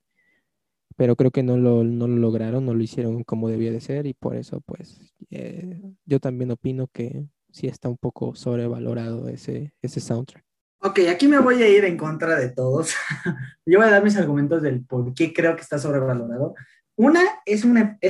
Pero 0.96 1.16
creo 1.16 1.30
que 1.30 1.42
no 1.42 1.58
lo, 1.58 1.84
lograron, 1.84 2.64
no 2.64 2.72
lo 2.72 2.82
hicieron 2.82 3.24
como 3.24 3.50
debía 3.50 3.70
de 3.70 3.82
ser 3.82 4.06
y 4.06 4.14
por 4.14 4.36
eso 4.36 4.62
pues 4.62 5.00
eh, 5.30 5.82
yo 6.06 6.18
también 6.18 6.50
opino 6.50 6.88
que 6.88 7.26
sí 7.50 7.66
está 7.66 7.90
un 7.90 7.98
poco 7.98 8.34
sobrevalorado 8.34 9.28
ese, 9.28 9.74
ese 9.82 10.00
soundtrack. 10.00 10.42
Ok, 10.80 11.00
aquí 11.10 11.28
me 11.28 11.40
voy 11.40 11.62
a 11.62 11.68
ir 11.68 11.84
en 11.84 11.98
contra 11.98 12.36
de 12.36 12.48
todos. 12.48 12.94
yo 13.66 13.78
voy 13.78 13.86
a 13.86 13.90
dar 13.90 14.02
mis 14.02 14.16
argumentos 14.16 14.62
del 14.62 14.82
por 14.82 15.12
qué 15.12 15.34
creo 15.34 15.54
que 15.56 15.62
está 15.62 15.78
sobrevalorado. 15.78 16.54
Una 16.98 17.22
es, 17.46 17.64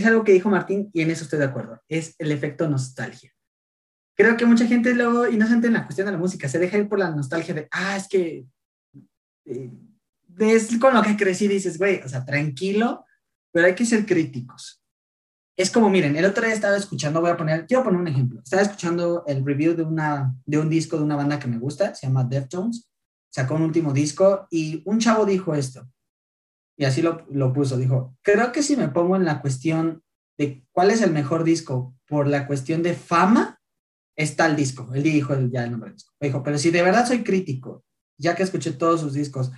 algo 0.06 0.24
que 0.24 0.32
dijo 0.32 0.48
Martín 0.48 0.88
y 0.94 1.02
en 1.02 1.10
eso 1.10 1.24
estoy 1.24 1.38
de 1.38 1.44
acuerdo, 1.44 1.78
es 1.88 2.14
el 2.18 2.32
efecto 2.32 2.66
nostalgia. 2.70 3.30
Creo 4.16 4.34
que 4.38 4.46
mucha 4.46 4.66
gente 4.66 4.94
luego, 4.94 5.28
inocente 5.28 5.66
en 5.66 5.74
la 5.74 5.84
cuestión 5.84 6.06
de 6.06 6.12
la 6.12 6.18
música, 6.18 6.48
se 6.48 6.58
deja 6.58 6.78
ir 6.78 6.88
por 6.88 6.98
la 6.98 7.10
nostalgia 7.10 7.52
de, 7.52 7.68
ah, 7.70 7.98
es 7.98 8.08
que 8.08 8.46
eh, 9.44 9.70
es 10.38 10.78
con 10.78 10.94
lo 10.94 11.02
que 11.02 11.18
crecí, 11.18 11.46
dices, 11.48 11.76
güey, 11.76 12.00
o 12.00 12.08
sea, 12.08 12.24
tranquilo, 12.24 13.04
pero 13.52 13.66
hay 13.66 13.74
que 13.74 13.84
ser 13.84 14.06
críticos. 14.06 14.82
Es 15.54 15.70
como, 15.70 15.90
miren, 15.90 16.16
el 16.16 16.24
otro 16.24 16.46
día 16.46 16.54
estaba 16.54 16.78
escuchando, 16.78 17.20
voy 17.20 17.30
a 17.30 17.36
poner, 17.36 17.66
quiero 17.66 17.84
poner 17.84 18.00
un 18.00 18.08
ejemplo, 18.08 18.40
estaba 18.42 18.62
escuchando 18.62 19.22
el 19.26 19.44
review 19.44 19.74
de, 19.74 19.82
una, 19.82 20.34
de 20.46 20.58
un 20.58 20.70
disco 20.70 20.96
de 20.96 21.02
una 21.02 21.16
banda 21.16 21.38
que 21.38 21.48
me 21.48 21.58
gusta, 21.58 21.94
se 21.94 22.06
llama 22.06 22.24
Deftones, 22.24 22.88
sacó 23.28 23.56
un 23.56 23.62
último 23.62 23.92
disco 23.92 24.46
y 24.50 24.82
un 24.86 24.98
chavo 24.98 25.26
dijo 25.26 25.54
esto, 25.54 25.86
y 26.78 26.84
así 26.84 27.02
lo, 27.02 27.26
lo, 27.28 27.52
puso, 27.52 27.76
dijo, 27.76 28.16
creo 28.22 28.52
que 28.52 28.62
si 28.62 28.76
me 28.76 28.88
pongo 28.88 29.16
en 29.16 29.24
la 29.24 29.40
cuestión 29.40 30.04
de 30.38 30.64
cuál 30.70 30.92
es 30.92 31.02
el 31.02 31.10
mejor 31.10 31.42
disco 31.42 31.96
por 32.06 32.28
la 32.28 32.46
cuestión 32.46 32.84
de 32.84 32.94
fama, 32.94 33.60
está 34.16 34.46
el 34.46 34.54
disco. 34.54 34.88
Él 34.94 35.02
dijo 35.02 35.34
ya 35.50 35.64
el 35.64 35.72
nombre 35.72 35.90
del 35.90 35.96
disco. 35.96 36.14
Dijo, 36.20 36.42
pero 36.44 36.56
si 36.56 36.70
de 36.70 36.82
verdad 36.82 37.04
soy 37.04 37.24
crítico, 37.24 37.84
ya 38.16 38.36
que 38.36 38.44
escuché 38.44 38.70
todos 38.70 39.00
sus 39.00 39.12
discos 39.12 39.50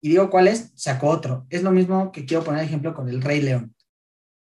y 0.00 0.10
digo 0.10 0.30
cuál 0.30 0.46
es, 0.46 0.72
sacó 0.76 1.08
otro. 1.08 1.46
Es 1.50 1.64
lo 1.64 1.72
mismo 1.72 2.12
que 2.12 2.24
quiero 2.24 2.44
poner 2.44 2.62
ejemplo 2.62 2.94
con 2.94 3.08
el 3.08 3.22
Rey 3.22 3.42
León. 3.42 3.74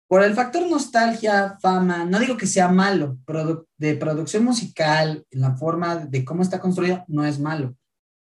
Por 0.09 0.25
el 0.25 0.35
factor 0.35 0.69
nostalgia, 0.69 1.59
fama, 1.61 2.05
no 2.05 2.19
digo 2.19 2.37
que 2.37 2.49
sea 2.49 2.67
malo, 2.67 3.19
de 3.79 3.95
producción 3.95 4.45
musical, 4.45 5.25
en 5.31 5.41
la 5.41 5.57
forma 5.57 5.95
de 5.95 6.25
cómo 6.25 6.43
está 6.43 6.59
construido, 6.59 7.05
no 7.07 7.25
es 7.25 7.39
malo 7.39 7.77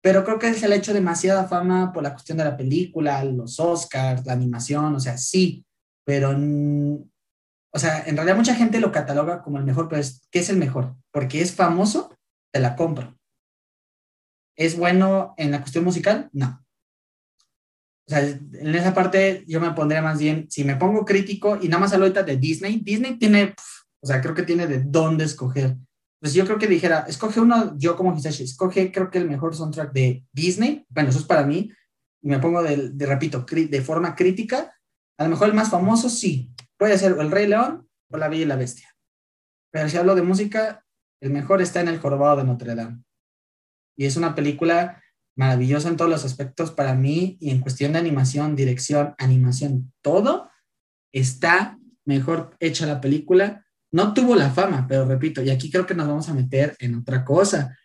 pero 0.01 0.23
creo 0.23 0.39
que 0.39 0.53
se 0.53 0.67
le 0.67 0.75
ha 0.75 0.77
hecho 0.77 0.93
demasiada 0.93 1.47
fama 1.47 1.91
por 1.91 2.03
la 2.03 2.13
cuestión 2.13 2.37
de 2.37 2.43
la 2.43 2.57
película, 2.57 3.23
los 3.23 3.59
Oscars, 3.59 4.25
la 4.25 4.33
animación, 4.33 4.95
o 4.95 4.99
sea, 4.99 5.17
sí, 5.17 5.65
pero, 6.05 6.31
o 6.31 7.79
sea, 7.79 8.03
en 8.05 8.15
realidad 8.15 8.37
mucha 8.37 8.55
gente 8.55 8.79
lo 8.79 8.91
cataloga 8.91 9.41
como 9.41 9.57
el 9.57 9.65
mejor, 9.65 9.89
pero 9.89 10.01
¿qué 10.31 10.39
es 10.39 10.49
el 10.49 10.57
mejor? 10.57 10.95
Porque 11.11 11.41
es 11.41 11.53
famoso, 11.53 12.15
te 12.53 12.59
la 12.59 12.75
compro. 12.75 13.17
¿Es 14.55 14.77
bueno 14.77 15.33
en 15.37 15.51
la 15.51 15.59
cuestión 15.59 15.83
musical? 15.83 16.29
No. 16.31 16.63
O 18.07 18.09
sea, 18.09 18.21
en 18.21 18.73
esa 18.73 18.93
parte 18.93 19.43
yo 19.47 19.59
me 19.59 19.71
pondría 19.71 20.01
más 20.01 20.17
bien, 20.19 20.47
si 20.49 20.63
me 20.63 20.77
pongo 20.77 21.03
crítico 21.03 21.59
y 21.61 21.67
nada 21.67 21.81
más 21.81 21.91
hablo 21.91 22.05
ahorita 22.05 22.23
de 22.23 22.37
Disney, 22.37 22.79
Disney 22.79 23.17
tiene, 23.19 23.53
o 24.01 24.07
sea, 24.07 24.21
creo 24.21 24.33
que 24.33 24.43
tiene 24.43 24.65
de 24.65 24.83
dónde 24.83 25.25
escoger. 25.25 25.75
Pues 26.19 26.33
yo 26.33 26.45
creo 26.45 26.57
que 26.57 26.67
dijera, 26.67 27.05
escoge 27.07 27.39
uno, 27.39 27.77
yo 27.77 27.95
como 27.95 28.15
Hisashi, 28.15 28.43
escoge 28.43 28.91
creo 28.91 29.11
que 29.11 29.19
el 29.19 29.29
mejor 29.29 29.55
soundtrack 29.55 29.93
de 29.93 30.25
Disney, 30.31 30.85
bueno, 30.89 31.09
eso 31.09 31.19
es 31.19 31.25
para 31.25 31.45
mí, 31.45 31.71
y 32.21 32.27
me 32.29 32.39
pongo 32.39 32.63
de, 32.63 32.93
repito, 33.05 33.45
de 33.47 33.81
forma 33.81 34.15
crítica, 34.15 34.73
a 35.19 35.23
lo 35.23 35.29
mejor 35.29 35.49
el 35.49 35.53
más 35.53 35.69
famoso 35.69 36.09
sí, 36.09 36.51
puede 36.77 36.97
ser 36.97 37.15
El 37.19 37.31
Rey 37.31 37.47
León 37.47 37.87
o 38.09 38.17
La 38.17 38.29
Bella 38.29 38.43
y 38.43 38.47
la 38.47 38.55
Bestia. 38.55 38.95
Pero 39.71 39.89
si 39.89 39.97
hablo 39.97 40.15
de 40.15 40.23
música, 40.23 40.83
el 41.21 41.29
mejor 41.29 41.61
está 41.61 41.81
en 41.81 41.89
El 41.89 41.99
Jorobado 41.99 42.37
de 42.37 42.43
Notre 42.45 42.73
Dame. 42.73 43.03
Y 43.95 44.05
es 44.05 44.17
una 44.17 44.33
película 44.33 45.01
maravillosa 45.35 45.89
en 45.89 45.97
todos 45.97 46.09
los 46.09 46.25
aspectos 46.25 46.71
para 46.71 46.95
mí 46.95 47.37
y 47.39 47.51
en 47.51 47.61
cuestión 47.61 47.93
de 47.93 47.99
animación, 47.99 48.55
dirección, 48.55 49.13
animación, 49.19 49.93
todo 50.01 50.49
está 51.13 51.77
mejor 52.05 52.55
hecha 52.59 52.87
la 52.87 53.01
película 53.01 53.66
no 53.91 54.13
tuvo 54.13 54.35
la 54.35 54.49
fama, 54.49 54.85
pero 54.87 55.05
repito, 55.05 55.41
y 55.41 55.49
aquí 55.49 55.71
creo 55.71 55.85
que 55.85 55.95
nos 55.95 56.07
vamos 56.07 56.29
a 56.29 56.33
meter 56.33 56.75
en 56.79 56.95
otra 56.95 57.23
cosa. 57.23 57.77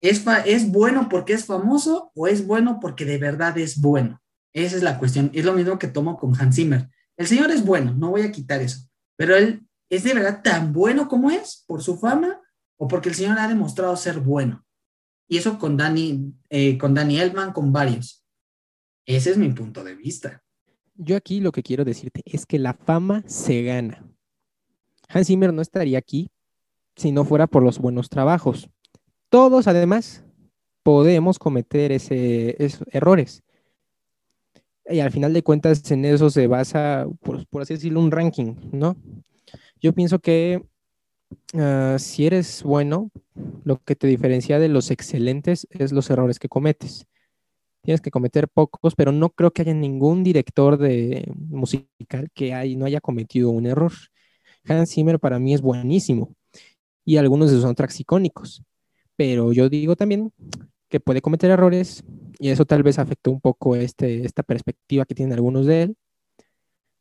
¿Es, 0.00 0.24
¿Es 0.46 0.70
bueno 0.70 1.08
porque 1.08 1.32
es 1.32 1.44
famoso 1.44 2.10
o 2.14 2.26
es 2.26 2.46
bueno 2.46 2.78
porque 2.80 3.04
de 3.04 3.18
verdad 3.18 3.56
es 3.58 3.80
bueno? 3.80 4.20
Esa 4.52 4.76
es 4.76 4.82
la 4.82 4.98
cuestión. 4.98 5.30
Es 5.32 5.44
lo 5.44 5.52
mismo 5.54 5.78
que 5.78 5.88
tomo 5.88 6.16
con 6.16 6.38
Hans 6.40 6.56
Zimmer. 6.56 6.88
El 7.16 7.26
señor 7.26 7.50
es 7.50 7.64
bueno, 7.64 7.94
no 7.94 8.10
voy 8.10 8.22
a 8.22 8.32
quitar 8.32 8.60
eso, 8.60 8.88
pero 9.16 9.36
él 9.36 9.66
es 9.90 10.04
de 10.04 10.14
verdad 10.14 10.42
tan 10.42 10.72
bueno 10.72 11.08
como 11.08 11.30
es 11.30 11.64
por 11.66 11.82
su 11.82 11.98
fama 11.98 12.40
o 12.78 12.88
porque 12.88 13.10
el 13.10 13.14
señor 13.14 13.38
ha 13.38 13.48
demostrado 13.48 13.94
ser 13.96 14.18
bueno. 14.18 14.64
Y 15.28 15.36
eso 15.38 15.58
con 15.58 15.76
Danny, 15.76 16.32
eh, 16.50 16.78
con 16.78 16.94
Danny 16.94 17.20
Elman, 17.20 17.52
con 17.52 17.72
varios. 17.72 18.24
Ese 19.06 19.30
es 19.30 19.36
mi 19.36 19.50
punto 19.52 19.84
de 19.84 19.94
vista. 19.94 20.42
Yo 20.94 21.16
aquí 21.16 21.40
lo 21.40 21.52
que 21.52 21.62
quiero 21.62 21.84
decirte 21.84 22.22
es 22.24 22.46
que 22.46 22.58
la 22.58 22.74
fama 22.74 23.22
se 23.26 23.62
gana 23.62 24.11
Hans 25.12 25.26
Zimmer 25.26 25.52
no 25.52 25.62
estaría 25.62 25.98
aquí 25.98 26.30
si 26.96 27.12
no 27.12 27.24
fuera 27.24 27.46
por 27.46 27.62
los 27.62 27.78
buenos 27.78 28.08
trabajos. 28.08 28.70
Todos, 29.28 29.66
además, 29.66 30.24
podemos 30.82 31.38
cometer 31.38 31.92
ese, 31.92 32.56
esos 32.62 32.84
errores. 32.90 33.42
Y 34.86 35.00
al 35.00 35.10
final 35.10 35.32
de 35.32 35.42
cuentas, 35.42 35.90
en 35.90 36.04
eso 36.04 36.30
se 36.30 36.46
basa, 36.46 37.06
por, 37.20 37.46
así 37.62 37.74
decirlo, 37.74 38.00
un 38.00 38.10
ranking, 38.10 38.54
¿no? 38.72 38.96
Yo 39.80 39.92
pienso 39.92 40.18
que 40.18 40.62
ah, 41.54 41.96
si 41.98 42.26
eres 42.26 42.62
bueno, 42.62 43.10
lo 43.64 43.78
que 43.82 43.96
te 43.96 44.06
diferencia 44.06 44.58
de 44.58 44.68
los 44.68 44.90
excelentes 44.90 45.66
es 45.70 45.92
los 45.92 46.10
errores 46.10 46.38
que 46.38 46.48
cometes. 46.48 47.06
Tienes 47.82 48.00
que 48.00 48.10
cometer 48.10 48.48
pocos, 48.48 48.94
pero 48.94 49.12
no 49.12 49.30
creo 49.30 49.50
que 49.50 49.62
haya 49.62 49.74
ningún 49.74 50.22
director 50.22 50.78
de 50.78 51.30
musical 51.36 52.30
que 52.34 52.76
no 52.76 52.86
haya 52.86 53.00
cometido 53.00 53.50
un 53.50 53.66
error. 53.66 53.92
Hans 54.66 54.90
Zimmer 54.92 55.18
para 55.18 55.38
mí 55.38 55.54
es 55.54 55.60
buenísimo 55.60 56.34
y 57.04 57.16
algunos 57.16 57.48
de 57.50 57.56
sus 57.56 57.62
soundtracks 57.62 58.00
icónicos, 58.00 58.62
pero 59.16 59.52
yo 59.52 59.68
digo 59.68 59.96
también 59.96 60.32
que 60.88 61.00
puede 61.00 61.22
cometer 61.22 61.50
errores 61.50 62.04
y 62.38 62.50
eso 62.50 62.64
tal 62.64 62.82
vez 62.82 62.98
afectó 62.98 63.30
un 63.30 63.40
poco 63.40 63.76
este, 63.76 64.24
esta 64.24 64.42
perspectiva 64.42 65.04
que 65.04 65.14
tienen 65.14 65.32
algunos 65.32 65.66
de 65.66 65.82
él, 65.82 65.96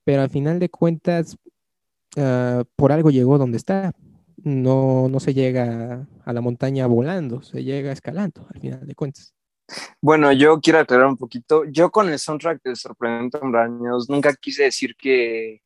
pero 0.03 0.21
al 0.21 0.29
final 0.29 0.59
de 0.59 0.69
cuentas, 0.69 1.37
uh, 2.17 2.63
por 2.75 2.91
algo 2.91 3.11
llegó 3.11 3.37
donde 3.37 3.57
está. 3.57 3.93
No, 4.43 5.07
no 5.07 5.19
se 5.19 5.35
llega 5.35 6.07
a 6.25 6.33
la 6.33 6.41
montaña 6.41 6.87
volando, 6.87 7.43
se 7.43 7.63
llega 7.63 7.91
escalando, 7.91 8.47
al 8.51 8.59
final 8.59 8.87
de 8.87 8.95
cuentas. 8.95 9.35
Bueno, 10.01 10.31
yo 10.31 10.59
quiero 10.59 10.79
aclarar 10.79 11.05
un 11.07 11.17
poquito. 11.17 11.63
Yo 11.65 11.91
con 11.91 12.09
el 12.09 12.17
soundtrack 12.17 12.61
de 12.63 12.75
Sorprendente 12.75 13.37
Años 13.55 14.09
nunca 14.09 14.33
quise 14.33 14.63
decir 14.63 14.95
que, 14.97 15.61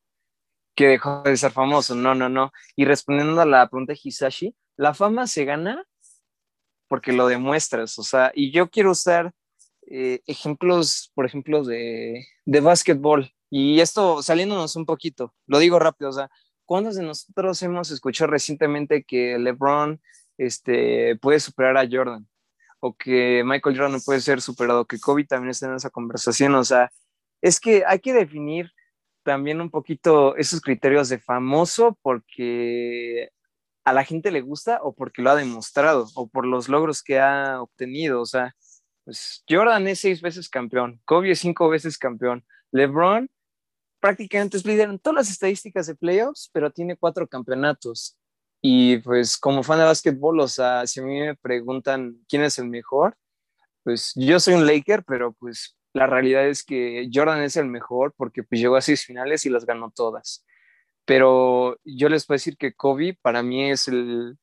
que 0.76 0.88
dejó 0.88 1.22
de 1.24 1.38
ser 1.38 1.52
famoso. 1.52 1.96
No, 1.96 2.16
no, 2.16 2.30
no. 2.30 2.52
Y 2.76 2.86
respondiendo 2.86 3.42
a 3.42 3.46
la 3.46 3.68
pregunta 3.70 3.94
de 3.94 4.00
Hisashi, 4.04 4.56
la 4.78 4.94
fama 4.94 5.28
se 5.28 5.46
gana 5.46 5.86
porque 6.88 7.14
lo 7.14 7.28
demuestras. 7.28 7.98
O 8.00 8.04
sea, 8.04 8.32
y 8.36 8.52
yo 8.52 8.70
quiero 8.70 8.92
usar 8.92 9.32
eh, 9.88 10.22
ejemplos, 10.28 11.12
por 11.16 11.26
ejemplo, 11.26 11.64
de, 11.64 12.26
de 12.46 12.60
básquetbol. 12.62 13.32
Y 13.50 13.80
esto 13.80 14.22
saliéndonos 14.22 14.76
un 14.76 14.86
poquito, 14.86 15.34
lo 15.48 15.60
digo 15.60 15.80
rápido, 15.80 16.10
o 16.10 16.14
sea, 16.14 16.30
¿cuántos 16.66 16.96
de 16.96 17.04
nosotros 17.04 17.62
hemos 17.62 17.92
escuchado 17.92 18.32
recientemente 18.32 19.04
que 19.04 19.38
LeBron 19.38 20.02
este, 20.38 21.16
puede 21.18 21.40
superar 21.40 21.78
a 21.78 21.88
Jordan? 21.90 22.28
o 22.86 22.96
que 22.96 23.44
Michael 23.44 23.76
Jordan 23.76 24.02
puede 24.02 24.22
ser 24.22 24.42
superado, 24.42 24.86
que 24.86 25.00
Kobe 25.00 25.26
también 25.26 25.50
está 25.50 25.66
en 25.66 25.74
esa 25.74 25.90
conversación. 25.90 26.54
O 26.54 26.64
sea, 26.64 26.92
es 27.42 27.60
que 27.60 27.84
hay 27.88 28.00
que 28.00 28.14
definir 28.14 28.72
también 29.26 29.60
un 29.60 29.72
poquito 29.72 30.36
esos 30.38 30.62
criterios 30.62 31.10
de 31.10 31.20
famoso 31.20 31.98
porque 32.02 33.30
a 33.84 33.92
la 33.92 34.06
gente 34.06 34.32
le 34.32 34.42
gusta 34.42 34.80
o 34.84 34.94
porque 34.94 35.22
lo 35.22 35.32
ha 35.32 35.36
demostrado 35.36 36.08
o 36.16 36.28
por 36.30 36.46
los 36.46 36.70
logros 36.70 37.04
que 37.04 37.20
ha 37.20 37.62
obtenido. 37.62 38.22
O 38.22 38.26
sea, 38.26 38.56
pues 39.04 39.44
Jordan 39.50 39.88
es 39.88 40.00
seis 40.00 40.22
veces 40.22 40.48
campeón, 40.48 41.02
Kobe 41.06 41.32
es 41.32 41.40
cinco 41.40 41.68
veces 41.70 41.98
campeón, 41.98 42.46
LeBron 42.72 43.30
prácticamente 44.00 44.58
es 44.58 44.66
líder 44.66 44.90
en 44.90 45.00
todas 45.00 45.16
las 45.16 45.32
estadísticas 45.32 45.88
de 45.88 45.96
playoffs, 45.96 46.52
pero 46.54 46.72
tiene 46.72 46.96
cuatro 46.96 47.28
campeonatos. 47.28 48.16
Y 48.62 48.98
pues 49.00 49.38
como 49.38 49.64
fan 49.64 49.80
de 49.80 49.86
básquetbol, 49.86 50.40
o 50.40 50.48
sea, 50.48 50.86
si 50.86 51.00
a 51.00 51.04
mí 51.04 51.20
me 51.20 51.36
preguntan 51.36 52.18
quién 52.30 52.44
es 52.44 52.60
el 52.60 52.70
mejor, 52.70 53.18
pues 53.84 54.14
yo 54.16 54.40
soy 54.40 54.54
un 54.54 54.68
Laker, 54.68 55.04
pero 55.04 55.34
pues 55.34 55.76
la 55.96 56.08
realidad 56.08 56.46
es 56.46 56.66
que 56.66 57.10
Jordan 57.12 57.41
es 57.41 57.56
el 57.56 57.68
mejor 57.68 58.14
porque 58.18 58.43
pues 58.43 58.60
llegó 58.60 58.76
a 58.76 58.82
seis 58.82 59.06
finales 59.06 59.46
y 59.46 59.50
las 59.50 59.66
ganó 59.66 59.91
todas. 59.96 60.46
Pero 61.06 61.80
yo 61.86 62.10
les 62.10 62.26
puedo 62.26 62.36
decir 62.36 62.58
que 62.58 62.74
Kobe 62.74 63.18
para 63.22 63.41
mí 63.43 63.72
es 63.72 63.88
el, 63.88 64.38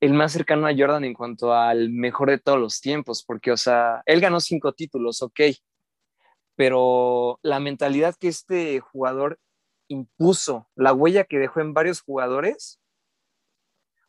el 0.00 0.12
más 0.12 0.32
cercano 0.32 0.66
a 0.66 0.74
Jordan 0.76 1.04
en 1.04 1.14
cuanto 1.14 1.54
al 1.54 1.88
mejor 1.88 2.28
de 2.28 2.38
todos 2.38 2.60
los 2.60 2.82
tiempos, 2.82 3.24
porque, 3.26 3.50
o 3.50 3.56
sea, 3.56 4.02
él 4.04 4.20
ganó 4.20 4.40
cinco 4.40 4.74
títulos, 4.74 5.22
ok, 5.22 5.40
pero 6.54 7.38
la 7.42 7.58
mentalidad 7.58 8.14
que 8.20 8.28
este 8.28 8.80
jugador 8.80 9.38
impuso, 9.88 10.68
la 10.74 10.92
huella 10.92 11.24
que 11.24 11.38
dejó 11.38 11.60
en 11.60 11.72
varios 11.72 12.02
jugadores, 12.02 12.78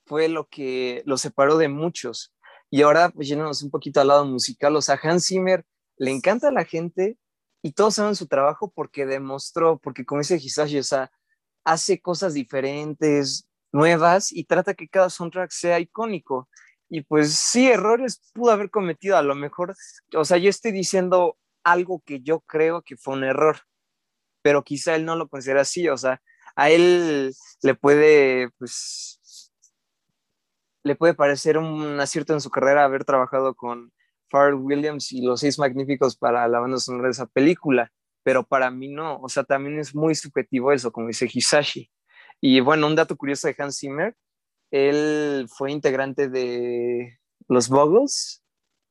fue 0.06 0.28
lo 0.28 0.50
que 0.50 1.04
lo 1.06 1.16
separó 1.16 1.58
de 1.58 1.70
muchos. 1.70 2.36
Y 2.70 2.82
ahora, 2.82 3.10
pues 3.12 3.30
yéndonos 3.30 3.64
un 3.64 3.72
poquito 3.72 4.02
al 4.02 4.10
lado 4.10 4.26
musical, 4.26 4.76
o 4.76 4.82
sea, 4.82 5.00
Hans 5.02 5.28
Zimmer 5.28 5.64
le 6.04 6.12
encanta 6.12 6.50
a 6.50 6.52
la 6.52 6.66
gente 6.66 7.18
y 7.62 7.72
todos 7.72 7.96
saben 7.96 8.16
su 8.16 8.28
trabajo 8.28 8.72
porque 8.76 9.06
demostró, 9.06 9.80
porque 9.80 10.06
como 10.06 10.20
dice 10.20 10.36
Hisashi, 10.36 10.80
o 10.80 10.84
sea, 10.84 11.12
hace 11.64 12.02
cosas 12.02 12.34
diferentes, 12.34 13.48
nuevas 13.72 14.32
y 14.32 14.44
trata 14.44 14.74
que 14.74 14.90
cada 14.90 15.10
soundtrack 15.10 15.52
sea 15.52 15.80
icónico. 15.80 16.50
Y 16.90 17.02
pues 17.02 17.34
sí, 17.34 17.70
errores 17.72 18.22
pudo 18.34 18.52
haber 18.52 18.70
cometido, 18.70 19.18
a 19.18 19.24
lo 19.24 19.34
mejor, 19.34 19.76
o 20.14 20.26
sea, 20.26 20.38
yo 20.38 20.50
estoy 20.50 20.74
diciendo 20.74 21.38
algo 21.64 22.04
que 22.06 22.22
yo 22.22 22.42
creo 22.42 22.82
que 22.82 22.98
fue 22.98 23.16
un 23.16 23.24
error, 23.24 23.60
pero 24.42 24.64
quizá 24.64 24.96
él 24.96 25.06
no 25.06 25.16
lo 25.16 25.30
considera 25.30 25.62
así, 25.62 25.88
o 25.88 25.98
sea, 25.98 26.22
a 26.56 26.70
él 26.70 27.34
le 27.64 27.76
puede, 27.76 28.50
pues, 28.60 29.52
le 30.84 30.96
puede 30.96 31.14
parecer 31.14 31.58
un 31.58 32.00
acierto 32.00 32.34
en 32.34 32.42
su 32.42 32.50
carrera 32.50 32.84
haber 32.84 33.06
trabajado 33.06 33.56
con 33.56 33.94
Pharrell 34.34 34.56
Williams 34.56 35.12
y 35.12 35.22
los 35.22 35.42
seis 35.42 35.60
magníficos 35.60 36.18
para 36.18 36.48
la 36.48 36.60
banda 36.60 36.80
sonora 36.80 37.06
de 37.06 37.12
esa 37.12 37.28
película, 37.28 37.92
pero 38.24 38.44
para 38.44 38.72
mí 38.72 38.88
no, 38.88 39.20
o 39.22 39.30
sea, 39.30 39.44
también 39.44 39.78
es 39.78 39.94
muy 39.94 40.16
subjetivo 40.16 40.72
eso, 40.72 40.92
como 40.92 41.08
dice 41.08 41.30
Hisashi. 41.32 41.92
Y 42.42 42.60
bueno, 42.60 42.88
un 42.88 42.96
dato 42.96 43.16
curioso 43.16 43.48
de 43.48 43.56
Hans 43.60 43.78
Zimmer, 43.78 44.16
él 44.72 45.46
fue 45.56 45.72
integrante 45.72 46.30
de 46.30 47.20
los 47.48 47.70
Buggles, 47.70 48.44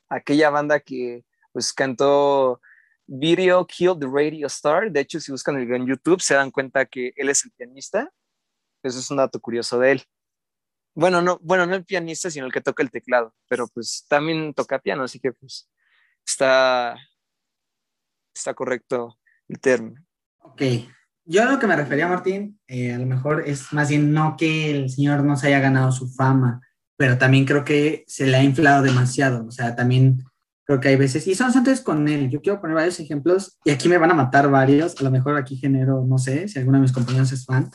aquella 0.09 0.51
banda 0.51 0.79
que 0.79 1.25
pues 1.53 1.73
cantó 1.73 2.61
Video 3.07 3.67
Kill 3.67 3.99
the 3.99 4.07
Radio 4.07 4.47
Star. 4.47 4.93
De 4.93 5.01
hecho, 5.01 5.19
si 5.19 5.33
buscan 5.33 5.57
el 5.57 5.75
en 5.75 5.87
YouTube 5.87 6.21
se 6.21 6.35
dan 6.35 6.53
cuenta 6.53 6.87
que 6.87 7.13
él 7.17 7.29
es 7.29 7.45
el 7.45 7.51
pianista. 7.51 8.09
Eso 8.85 9.01
es 9.01 9.11
un 9.11 9.17
dato 9.17 9.41
curioso 9.41 9.79
de 9.81 9.93
él. 9.93 10.03
Bueno, 10.95 11.23
no, 11.23 11.39
bueno, 11.43 11.65
no 11.67 11.75
el 11.75 11.85
pianista, 11.85 12.31
sino 12.31 12.47
el 12.47 12.53
que 12.53 12.61
toca 12.61 12.83
el 12.83 12.91
teclado, 12.91 13.35
pero 13.49 13.67
pues 13.69 14.05
también 14.09 14.53
toca 14.53 14.79
piano, 14.79 15.05
así 15.05 15.19
que 15.19 15.33
pues 15.33 15.71
está, 16.27 16.97
está 18.35 18.53
correcto 18.55 19.19
el 19.49 19.59
término. 19.59 20.05
Ok, 20.41 20.63
yo 21.25 21.43
a 21.43 21.51
lo 21.51 21.59
que 21.59 21.67
me 21.67 21.77
refería, 21.77 22.09
Martín, 22.09 22.61
eh, 22.67 22.93
a 22.93 22.99
lo 22.99 23.07
mejor 23.07 23.45
es 23.47 23.73
más 23.73 23.89
bien 23.89 24.13
no 24.13 24.37
que 24.37 24.71
el 24.71 24.91
señor 24.91 25.25
no 25.25 25.33
haya 25.35 25.61
ganado 25.61 25.93
su 25.93 26.13
fama, 26.13 26.61
pero 26.97 27.17
también 27.17 27.47
creo 27.47 27.65
que 27.65 28.05
se 28.07 28.27
le 28.27 28.37
ha 28.37 28.45
inflado 28.45 28.83
demasiado, 28.83 29.47
o 29.47 29.51
sea, 29.51 29.75
también 29.75 30.23
creo 30.65 30.79
que 30.79 30.89
hay 30.89 30.97
veces, 30.97 31.27
y 31.27 31.35
son 31.35 31.57
antes 31.57 31.81
con 31.81 32.07
él, 32.07 32.29
yo 32.29 32.43
quiero 32.43 32.61
poner 32.61 32.77
varios 32.77 33.01
ejemplos, 33.01 33.59
y 33.65 33.71
aquí 33.71 33.89
me 33.89 33.99
van 33.99 34.11
a 34.11 34.15
matar 34.15 34.51
varios, 34.51 35.01
a 35.01 35.05
lo 35.05 35.11
mejor 35.11 35.39
aquí 35.39 35.57
genero, 35.57 36.05
no 36.07 36.19
sé, 36.19 36.49
si 36.49 36.59
alguno 36.59 36.77
de 36.77 36.83
mis 36.83 36.93
compañeros 36.93 37.33
es 37.33 37.47
fan. 37.47 37.71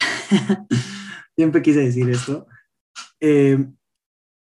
Siempre 1.36 1.60
quise 1.62 1.80
decir 1.80 2.08
esto. 2.08 2.46
Eh, 3.20 3.56